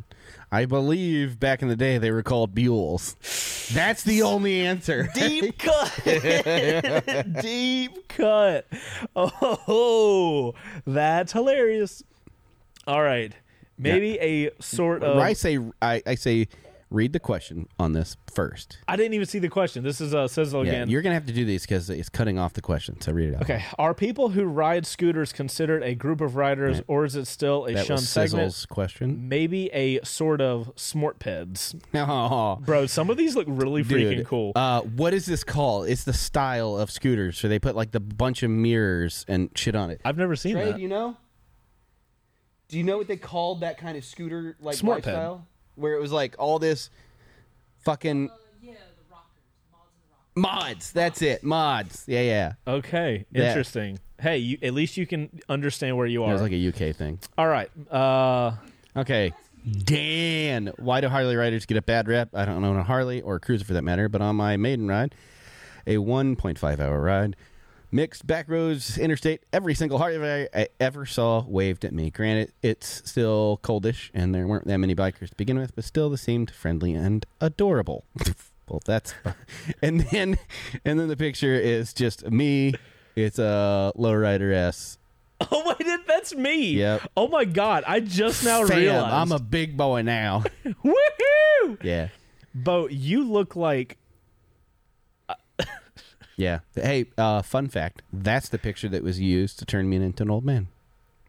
[0.50, 3.16] I believe back in the day they were called Buells.
[3.74, 5.10] That's the only answer.
[5.14, 5.92] deep cut.
[7.42, 8.66] deep cut.
[9.14, 10.54] Oh,
[10.86, 12.02] that's hilarious.
[12.86, 13.34] All right.
[13.78, 15.18] Maybe a sort of.
[15.18, 16.48] I say I, I say
[16.88, 18.78] read the question on this first.
[18.86, 19.82] I didn't even see the question.
[19.82, 20.88] This is uh, Sizzle Yeah, again.
[20.88, 23.00] you're gonna have to do these because it's cutting off the question.
[23.00, 23.42] So read it out.
[23.42, 23.64] Okay.
[23.76, 27.74] Are people who ride scooters considered a group of riders, or is it still a
[27.74, 28.52] that shunned was segment?
[28.52, 29.28] Sizzle's question.
[29.28, 31.74] Maybe a sort of smortpeds.
[31.94, 34.26] Oh, Bro, some of these look really freaking dude.
[34.26, 34.52] cool.
[34.54, 35.88] Uh, what is this called?
[35.88, 37.36] It's the style of scooters.
[37.38, 40.00] So they put like the bunch of mirrors and shit on it.
[40.04, 40.76] I've never seen that.
[40.76, 41.16] do you know?
[42.68, 45.46] Do you know what they called that kind of scooter like Smart lifestyle?
[45.76, 46.90] Where it was like all this
[47.84, 49.92] fucking uh, yeah, the rockers, mods.
[50.34, 50.66] The rockers.
[50.74, 50.92] mods.
[50.92, 52.04] That's it, mods.
[52.06, 52.52] Yeah, yeah.
[52.66, 53.98] Okay, That- interesting.
[54.18, 56.30] Hey, you, at least you can understand where you are.
[56.30, 57.18] It was like a UK thing.
[57.36, 57.70] All right.
[57.90, 58.52] Uh,
[58.96, 59.32] Okay.
[59.84, 62.30] Dan, why do Harley riders get a bad rep?
[62.34, 64.88] I don't own a Harley or a cruiser for that matter, but on my maiden
[64.88, 65.14] ride,
[65.86, 67.36] a 1.5 hour ride,
[67.90, 72.10] mixed back roads, interstate, every single Harley I ever saw waved at me.
[72.10, 76.10] Granted, it's still coldish and there weren't that many bikers to begin with, but still
[76.10, 78.04] they seemed friendly and adorable.
[78.68, 79.14] well, that's
[79.82, 80.38] and then
[80.84, 82.74] and then the picture is just me.
[83.14, 84.98] It's a lowrider S.
[85.50, 86.72] oh wait, it- that's me.
[86.72, 87.10] Yep.
[87.16, 89.14] Oh my god, I just now Fam, realized.
[89.14, 90.42] I'm a big boy now.
[90.64, 91.82] woohoo.
[91.82, 92.08] yeah.
[92.54, 93.98] Bo, you look like
[96.36, 96.60] Yeah.
[96.74, 98.02] Hey, uh, fun fact.
[98.12, 100.68] That's the picture that was used to turn me into an old man.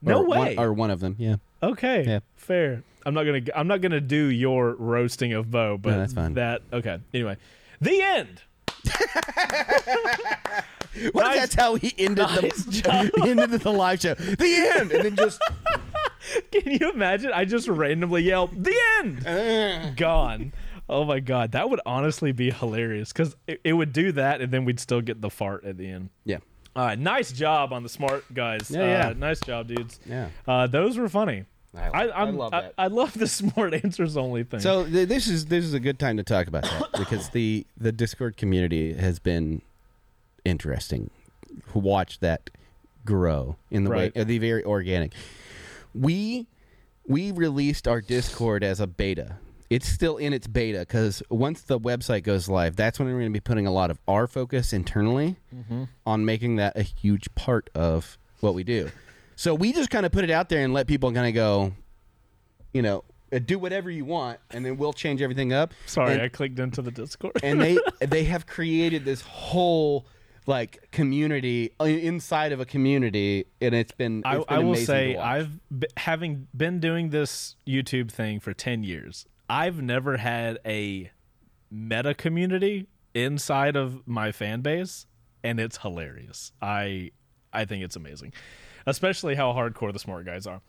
[0.02, 0.56] no Or one- way.
[0.58, 1.16] or one of them.
[1.18, 1.38] Yeah.
[1.64, 2.20] okay, Yeah.
[2.36, 2.84] fair.
[3.06, 3.42] I'm not gonna.
[3.56, 6.34] I'm not gonna do your roasting of Bo, but No, that's fine.
[6.34, 7.00] That okay.
[7.14, 7.38] Anyway,
[7.80, 8.42] the end.
[11.14, 13.10] Well, Nice- that's how he ended nice the job.
[13.28, 14.16] ended the live show.
[14.16, 15.40] The end, and then just
[16.52, 17.32] Can you imagine?
[17.34, 20.54] I just randomly yelled, "The end!" Gone.
[20.90, 24.52] Oh my god, that would honestly be hilarious because it, it would do that, and
[24.52, 26.10] then we'd still get the fart at the end.
[26.24, 26.38] yeah,
[26.76, 28.72] All right, nice job on the smart guys.
[28.72, 29.08] Yeah, yeah.
[29.10, 30.00] Uh, nice job, dudes.
[30.06, 30.30] yeah.
[30.48, 31.44] Uh, those were funny.
[31.76, 32.74] I- I, I love I, that.
[32.78, 34.62] I love the smart answers only thing.
[34.62, 37.68] So th- this is this is a good time to talk about that because the
[37.78, 39.62] the Discord community has been
[40.46, 41.10] interesting.
[41.74, 42.50] Watch that
[43.06, 44.16] grow in the Right.
[44.16, 45.12] way uh, the very organic.
[45.94, 46.48] We
[47.06, 49.38] we released our Discord as a beta.
[49.70, 53.34] It's still in its beta because once the website goes live, that's when we're going
[53.34, 55.36] to be putting a lot of our focus internally
[56.06, 58.90] on making that a huge part of what we do.
[59.36, 61.74] So we just kind of put it out there and let people kind of go,
[62.74, 65.74] you know, uh, do whatever you want, and then we'll change everything up.
[65.86, 67.34] Sorry, and, I clicked into the Discord.
[67.44, 70.06] and they they have created this whole
[70.46, 74.24] like community uh, inside of a community, and it's been.
[74.26, 75.18] I, it's been I will say.
[75.18, 79.26] I've be, having been doing this YouTube thing for 10 years.
[79.50, 81.12] I've never had a
[81.72, 85.06] meta community inside of my fan base
[85.44, 86.52] and it's hilarious.
[86.62, 87.12] I
[87.54, 88.34] I think it's amazing.
[88.86, 90.62] Especially how hardcore the smart guys are.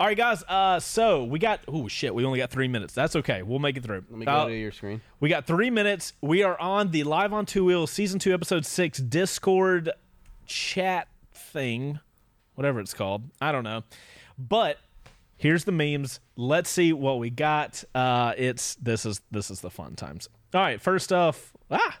[0.00, 2.94] All right guys, uh so we got oh shit, we only got 3 minutes.
[2.94, 3.42] That's okay.
[3.42, 4.04] We'll make it through.
[4.10, 5.00] Let me go Uh, to your screen.
[5.20, 6.12] we got three minutes.
[6.20, 9.90] We are on the Live on Two Wheels Season 2, Episode 6 Discord
[10.46, 12.00] chat thing,
[12.54, 13.22] whatever it's called.
[13.40, 13.84] I don't know.
[14.38, 14.78] But
[15.42, 16.20] here's the memes.
[16.36, 17.82] Let's see what we got.
[17.94, 20.28] Uh, it's this is this is the fun times.
[20.54, 21.98] All right, first off, ah,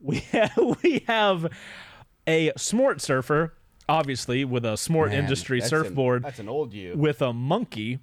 [0.00, 1.46] we have, we have
[2.26, 3.54] a smart surfer,
[3.88, 6.94] obviously with a smart Man, industry that's an- surfboard that's an old you.
[6.96, 7.98] with a monkey.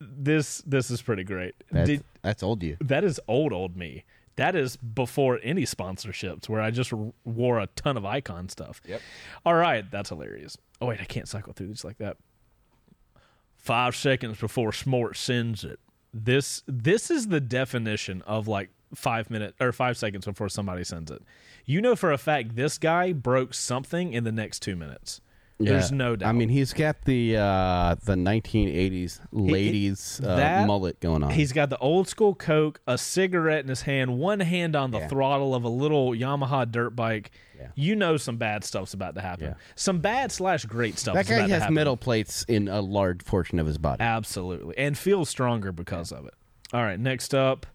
[0.00, 1.54] This this is pretty great.
[1.70, 2.76] That's, Did, that's old you.
[2.82, 4.04] that is old old me
[4.36, 6.90] that is before any sponsorships where i just
[7.24, 9.00] wore a ton of icon stuff Yep.
[9.44, 12.16] all right that's hilarious oh wait i can't cycle through these like that
[13.62, 15.78] five seconds before smart sends it.
[16.12, 21.10] This this is the definition of like five minute or five seconds before somebody sends
[21.10, 21.22] it.
[21.64, 25.22] You know for a fact this guy broke something in the next two minutes
[25.58, 30.98] there's no doubt I mean, he's got the uh, the 1980s ladies uh, that- mullet
[31.00, 31.30] going on.
[31.30, 34.98] He's got the old school Coke, a cigarette in his hand, one hand on the
[35.00, 35.08] Yeah.
[35.08, 37.30] throttle of a little Yamaha dirt bike.
[37.58, 37.68] Yeah.
[37.76, 39.44] You know some bad stuff's about to happen.
[39.46, 39.54] Yeah.
[39.76, 41.14] Some bad slash great stuff.
[41.14, 41.74] that is guy about to has happen.
[41.74, 44.02] metal plates in a large portion of his body.
[44.02, 44.76] Absolutely.
[44.76, 46.34] And feels stronger because of it.
[46.72, 47.66] All right, next up.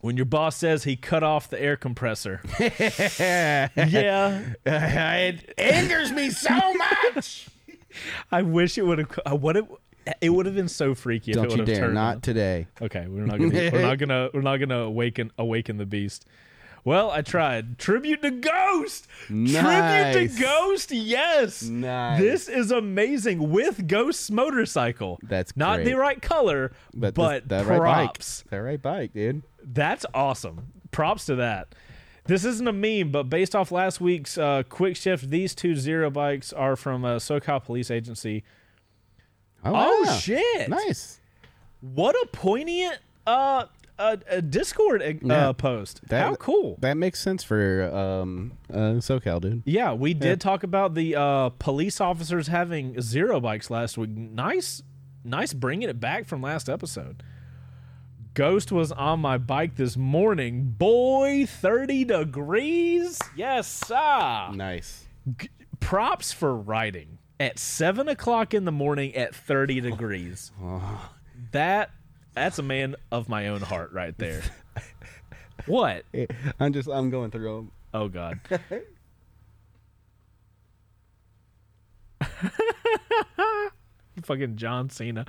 [0.00, 2.40] When your boss says he cut off the air compressor.
[2.58, 3.68] yeah.
[4.64, 7.48] it angers me so much.
[8.32, 9.64] I wish it would have uh, what it
[10.20, 11.80] it would have been so freaky if it Don't would you have dare!
[11.80, 12.66] turned Not today.
[12.80, 16.24] Okay, we're not gonna we're not gonna we're not gonna awaken awaken the beast.
[16.82, 17.78] Well, I tried.
[17.78, 19.06] Tribute to Ghost.
[19.28, 19.60] Nice.
[20.14, 20.90] Tribute to Ghost.
[20.90, 21.62] Yes.
[21.62, 22.18] Nice.
[22.18, 25.18] This is amazing with Ghost's motorcycle.
[25.22, 28.06] That's not the right color, but, But, this- that right bike.
[28.14, 28.44] props.
[28.48, 29.42] That right bike, dude.
[29.64, 30.72] That's awesome.
[30.90, 31.74] Props to that.
[32.26, 36.10] This isn't a meme, but based off last week's uh, quick shift, these two zero
[36.10, 38.44] bikes are from a SoCal police agency.
[39.64, 40.12] Oh, wow.
[40.14, 40.68] shit.
[40.68, 41.20] Nice.
[41.80, 43.66] What a poignant uh,
[43.98, 45.52] uh, uh Discord uh, Yeah.
[45.52, 46.06] post.
[46.08, 46.76] That- How cool.
[46.80, 49.62] That makes sense for um, uh, SoCal, dude.
[49.64, 54.10] Yeah, we did talk about the uh, police officers having zero bikes last week.
[54.10, 54.82] Nice,
[55.24, 57.22] nice bringing it back from last episode.
[58.34, 60.74] Ghost was on my bike this morning.
[60.78, 63.18] Boy, 30 degrees.
[63.34, 64.50] Yes, sir.
[64.54, 65.06] Nice.
[65.80, 70.52] Props for riding at 7 o'clock in the morning at 30 degrees.
[70.62, 71.08] Uh-huh.
[71.52, 71.90] That
[72.34, 74.42] That's a man of my own heart right there.
[75.66, 76.04] what?
[76.60, 77.72] I'm just I'm going through them.
[77.92, 78.40] Oh God.
[84.22, 85.24] Fucking John Cena.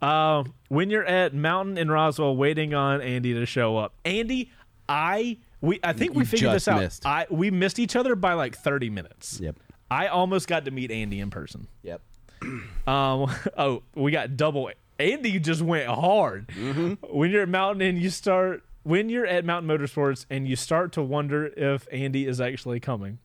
[0.00, 4.50] Um, when you're at Mountain in Roswell waiting on Andy to show up, Andy,
[4.88, 6.80] I we I think we figured this out.
[6.80, 7.04] missed.
[7.04, 9.40] I we missed each other by like 30 minutes.
[9.40, 9.56] Yep.
[9.90, 11.66] I almost got to meet Andy in person.
[11.82, 12.00] Yep.
[12.86, 14.70] Um, oh, we got double.
[14.98, 16.48] Andy just went hard.
[16.48, 16.94] Mm-hmm.
[17.14, 20.92] When you're at Mountain and you start, when you're at Mountain Motorsports and you start
[20.92, 23.18] to wonder if Andy is actually coming.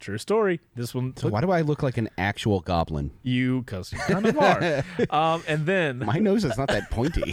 [0.00, 0.60] True story.
[0.76, 3.10] This one, So why do I look like an actual goblin?
[3.24, 4.84] you, because you kind of are.
[5.10, 7.24] um, and then My nose is not that pointy.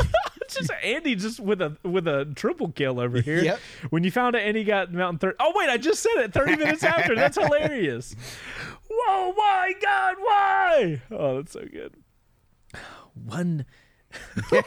[0.42, 3.44] it's just Andy just with a with a triple kill over here.
[3.44, 3.60] Yep.
[3.92, 5.36] When you found out Andy got Mountain thirty.
[5.40, 6.34] Oh wait, I just said it.
[6.34, 7.14] Thirty minutes after.
[7.16, 8.16] That's hilarious.
[8.90, 9.34] Whoa!
[9.38, 10.16] My God!
[10.20, 11.02] Why?
[11.12, 11.94] Oh, that's so good.
[13.14, 13.66] One.
[14.52, 14.62] wait,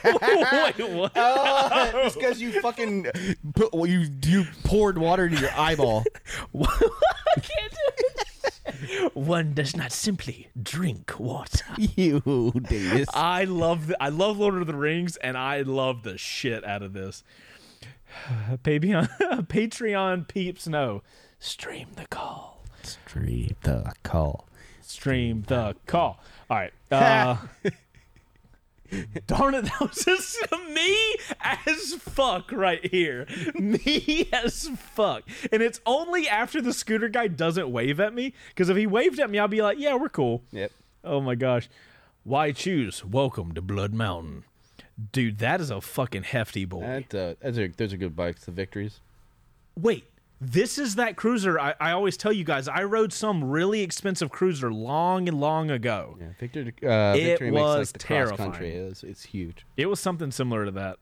[0.78, 1.12] what?
[1.14, 3.06] it's because you fucking
[3.54, 6.04] put well, you you poured water into your eyeball.
[6.54, 9.04] I can't do it.
[9.18, 11.64] One does not simply drink water.
[11.76, 13.08] you Davis.
[13.12, 16.82] I love the, I love Lord of the Rings, and I love the shit out
[16.82, 17.24] of this.
[18.62, 19.08] Patreon,
[19.48, 21.02] Patreon peeps know.
[21.40, 22.64] Stream the call.
[22.82, 24.48] Stream the call.
[24.82, 26.20] Stream the call.
[26.48, 26.72] All right.
[26.90, 27.36] Uh,
[29.27, 30.39] darn it, that was just
[30.73, 33.27] me as fuck right here.
[33.55, 35.23] Me as fuck.
[35.52, 39.20] And it's only after the scooter guy doesn't wave at me, because if he waved
[39.20, 40.43] at me, I'll be like, yeah, we're cool.
[40.52, 40.73] Yep.
[41.05, 41.69] Oh my gosh.
[42.24, 43.05] Why choose?
[43.05, 44.44] Welcome to Blood Mountain.
[45.12, 47.05] Dude, that is a fucking hefty boy.
[47.09, 48.44] That, uh, those are those are good bikes.
[48.44, 49.01] The victories.
[49.77, 50.05] Wait,
[50.40, 52.69] this is that cruiser I, I always tell you guys.
[52.69, 56.16] I rode some really expensive cruiser long and long ago.
[56.20, 56.60] Yeah, Victor.
[56.82, 58.70] Uh, It Victory makes was like the cross country.
[58.70, 58.90] terrifying.
[58.90, 59.66] It's, it's huge.
[59.77, 60.98] It was something similar to that.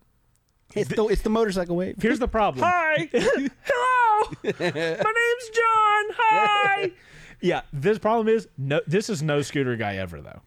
[0.75, 1.97] It's the it's the motorcycle wave.
[2.01, 2.65] Here's the problem.
[2.69, 3.09] Hi.
[3.13, 4.33] Hello.
[4.43, 6.05] My name's John.
[6.19, 6.93] Hi.
[7.41, 10.41] yeah, this problem is no this is no scooter guy ever though.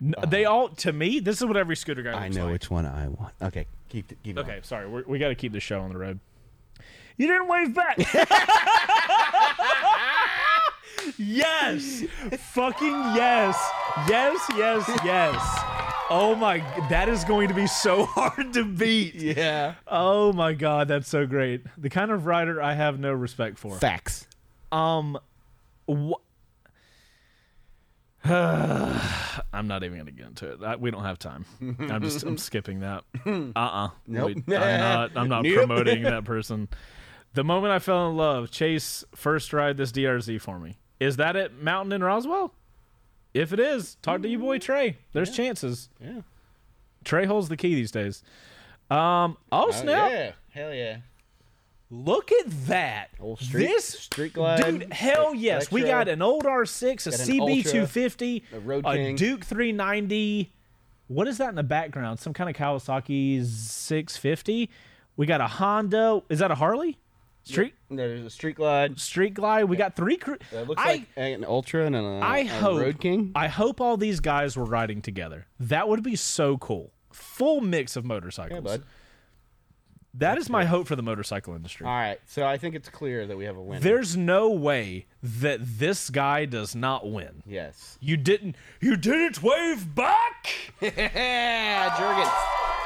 [0.00, 2.52] No, they all to me, this is what every scooter guy looks I know like.
[2.52, 3.34] which one I want.
[3.42, 4.38] Okay, keep keep.
[4.38, 4.88] Okay, sorry.
[4.88, 6.20] We're, we got to keep the show on the road.
[7.18, 7.98] You didn't wave back.
[11.18, 12.02] yes.
[12.52, 13.70] Fucking yes.
[14.08, 15.58] Yes, yes, yes.
[16.08, 19.14] Oh my, that is going to be so hard to beat.
[19.14, 19.74] Yeah.
[19.86, 21.62] Oh my god, that's so great.
[21.78, 23.76] The kind of rider I have no respect for.
[23.78, 24.26] Facts.
[24.70, 25.18] Um,
[25.88, 26.12] wh-
[28.28, 30.62] I'm not even gonna get into it.
[30.62, 31.44] I, we don't have time.
[31.60, 33.04] I'm just I'm skipping that.
[33.24, 34.32] Uh uh Nope.
[34.48, 35.10] I'm not.
[35.16, 35.54] I'm not Nope.
[35.56, 36.68] promoting that person.
[37.36, 40.78] The moment I fell in love, Chase first ride this DRZ for me.
[40.98, 42.54] Is that at Mountain in Roswell?
[43.34, 44.96] If it is, talk to you boy Trey.
[45.12, 45.90] There's chances.
[46.00, 46.22] Yeah.
[47.04, 48.22] Trey holds the key these days.
[48.90, 49.36] Um.
[49.52, 50.10] Oh snap!
[50.10, 50.32] yeah.
[50.48, 50.96] Hell yeah.
[51.90, 53.10] Look at that.
[53.20, 54.90] Old street- this street glide, dude.
[54.90, 58.44] Hell yes, we got an old R6, a CB Ultra, 250,
[58.86, 60.52] a Duke 390.
[61.08, 62.18] What is that in the background?
[62.18, 64.70] Some kind of Kawasaki 650.
[65.18, 66.22] We got a Honda.
[66.30, 66.98] Is that a Harley?
[67.46, 68.98] Street There's a street glide.
[68.98, 69.66] Street Glide.
[69.66, 70.16] We got three.
[70.16, 73.30] Cru- That looks I, like an Ultra and a, I a hope Road King.
[73.36, 75.46] I hope all these guys were riding together.
[75.60, 76.92] That would be so cool.
[77.12, 78.64] Full mix of motorcycles.
[78.64, 78.82] Bud.
[80.18, 81.86] That is my hope for the motorcycle industry.
[81.86, 83.80] All right, so I think it's clear that we have a winner.
[83.80, 87.42] There's no way that this guy does not win.
[87.46, 87.98] yes.
[88.00, 88.56] You didn't.
[88.80, 90.72] You didn't wave back.
[90.80, 92.32] Yeah, Jurgens.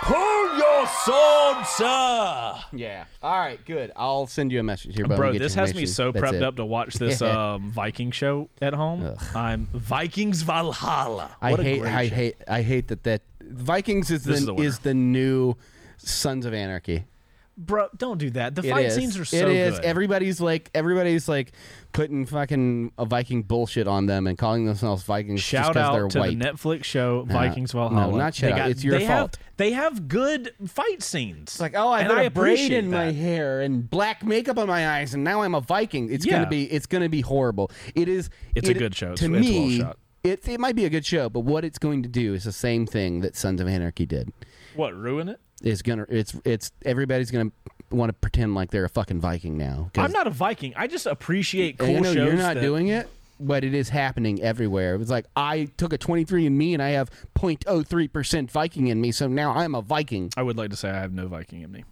[0.03, 2.55] Pull your sword, sir.
[2.73, 3.05] Yeah.
[3.23, 3.93] All right, good.
[3.97, 5.07] I'll send you a message here.
[5.07, 6.43] Bro, this has me so That's prepped it.
[6.43, 9.15] up to watch this um, Viking show at home.
[9.35, 11.37] I'm Vikings Valhalla.
[11.43, 11.81] I What a hate.
[11.81, 12.15] great I show.
[12.15, 12.37] hate.
[12.49, 13.03] I hate that.
[13.05, 15.55] That Vikings is This is the, the is the new
[15.99, 17.05] Sons of Anarchy.
[17.63, 18.55] Bro, don't do that.
[18.55, 19.75] The fight scenes are so It is.
[19.77, 19.85] good.
[19.85, 20.71] Everybody's like.
[20.75, 21.53] Everybody's like
[21.93, 26.11] putting fucking a Viking bullshit on them and calling themselves Vikings just Shout they're out
[26.13, 26.39] to white.
[26.39, 28.17] the Netflix show No, Vikings no, Valhalla.
[28.17, 28.71] not shout They out.
[28.71, 29.37] It's your they fault.
[29.37, 31.43] Have, they have good fight scenes.
[31.51, 33.15] It's like, oh, I and put a braid appreciate in my that.
[33.15, 36.11] hair and black makeup on my eyes, and now I'm a Viking.
[36.11, 36.35] It's Yeah.
[36.39, 37.71] gonna be, it's gonna be horrible.
[37.95, 38.31] It is.
[38.55, 39.15] It's a it- good show.
[39.17, 39.99] To It's- it's well me, shot.
[40.25, 42.53] it it might be a good show, but what it's going to do is the
[42.53, 44.33] same thing that Sons of Anarchy did.
[44.75, 45.41] What ruin it?
[45.63, 45.69] it?
[45.69, 47.51] Is gonna it's it's everybody's gonna
[47.91, 49.91] want to pretend like they're a fucking Viking now.
[49.93, 50.73] 'cause- I'm not a Viking.
[50.77, 52.27] I just appreciate cool And I know shows.
[52.27, 54.95] you're not that- doing it, but it is happening everywhere.
[54.95, 58.87] It was like I took a 23 and me, and I have 0.03 percent Viking
[58.89, 60.31] in me, so now I'm a Viking.
[60.37, 61.85] I would like to say I have no Viking in me.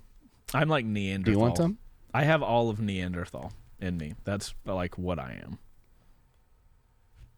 [0.55, 1.25] I'm like Neanderthal.
[1.25, 1.79] Do you want some?
[2.15, 4.15] I have all of Neanderthal in me.
[4.25, 5.59] That's like what I am.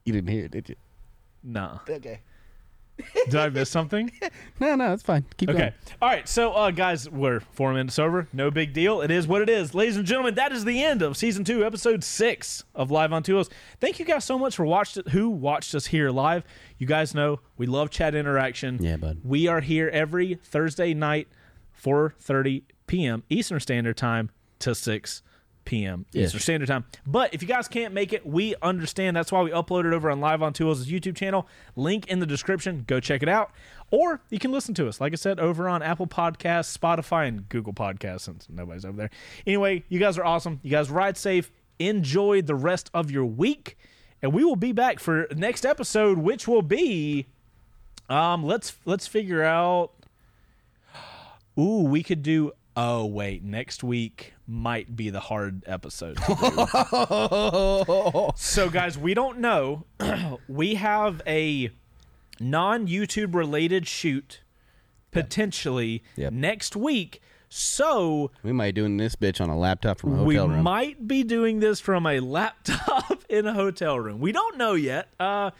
[0.04, 0.76] You didn't hear it, did you?
[1.42, 1.78] Nah.
[1.88, 2.20] Okay.
[3.26, 4.10] Did I miss something?
[4.60, 5.24] No, no, it's fine.
[5.38, 5.58] Keep Okay.
[5.58, 5.72] going.
[6.02, 6.28] All right.
[6.28, 8.28] So, uh, guys, we're four minutes over.
[8.30, 9.00] No big deal.
[9.00, 9.74] It is what it is.
[9.74, 13.22] Ladies and gentlemen, that is the end of season two, episode six of Live on
[13.22, 13.48] Two Wheels.
[13.80, 16.44] Thank you guys so much for watched it, who watched us here live.
[16.76, 18.82] You guys know we love chat interaction.
[18.82, 19.20] Yeah, bud.
[19.24, 21.28] We are here every Thursday night,
[21.82, 23.22] 4.30 p.m.
[23.30, 25.22] Eastern Standard Time to 6
[25.64, 26.06] p.m.
[26.12, 26.26] Yes.
[26.26, 26.84] Eastern Standard Time.
[27.06, 29.16] But if you guys can't make it, we understand.
[29.16, 31.46] That's why we upload it over on Live on Two Wheels' YouTube channel.
[31.76, 32.84] Link in the description.
[32.86, 33.52] Go check it out.
[33.90, 37.48] Or you can listen to us, like I said, over on Apple Podcasts, Spotify, and
[37.48, 39.10] Google Podcasts, since nobody's over there.
[39.46, 40.60] Anyway, you guys are awesome.
[40.62, 41.50] You guys ride safe.
[41.78, 43.76] Enjoy the rest of your week.
[44.22, 47.26] And we will be back for next episode, which will be
[48.08, 49.92] um let's let's figure out
[51.58, 56.18] Ooh, we could do Oh wait, next week might be the hard episode.
[58.36, 59.84] so guys, we don't know.
[60.48, 61.70] we have a
[62.40, 64.40] non-YouTube related shoot
[65.12, 66.32] potentially Yep.
[66.32, 67.22] next week.
[67.52, 70.56] So We might be doing this bitch on a laptop from a we hotel room.
[70.58, 74.20] We might be doing this from a laptop in a hotel room.
[74.20, 75.08] We don't know yet.
[75.18, 75.50] Uh,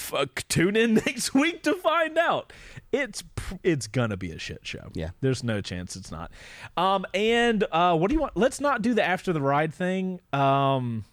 [0.00, 2.52] fuck, tune in next week to find out.
[2.92, 3.22] It's
[3.62, 4.90] it's gonna be a shit show.
[4.94, 5.10] Yeah.
[5.20, 6.30] there's no chance it's not.
[6.76, 8.36] Um, and uh, what do you want?
[8.36, 10.20] Let's not do the after the ride thing.
[10.32, 11.04] Um,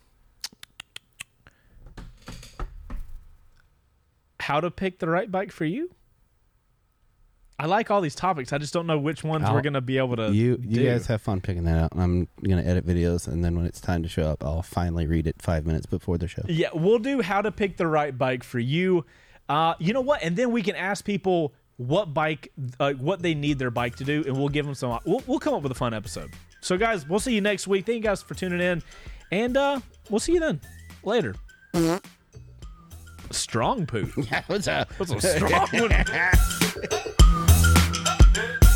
[4.39, 5.91] how to pick the right bike for you?
[7.59, 8.53] I like all these topics.
[8.53, 10.31] I just don't know which ones we're gonna be able to.
[10.31, 10.85] you you do.
[10.85, 11.91] guys have fun picking that out.
[11.95, 15.25] I'm gonna edit videos, and then when it's time to show up, I'll finally read
[15.25, 16.43] it five minutes before the show.
[16.47, 19.05] Yeah, we'll do how to pick the right bike for you.
[19.49, 20.21] Uh, you know what?
[20.21, 24.03] And then we can ask people what bike, uh, what they need their bike to
[24.03, 24.99] do, and we'll give them some.
[25.05, 26.33] We'll, we'll come up with a fun episode.
[26.61, 27.85] So, guys, we'll see you next week.
[27.87, 28.83] Thank you guys for tuning in,
[29.31, 29.79] and uh,
[30.09, 30.61] we'll see you then.
[31.03, 31.33] Later.
[33.31, 34.11] Strong poop.
[34.47, 34.89] What's up?
[34.97, 37.13] That's a strong one.
[38.37, 38.66] Hey.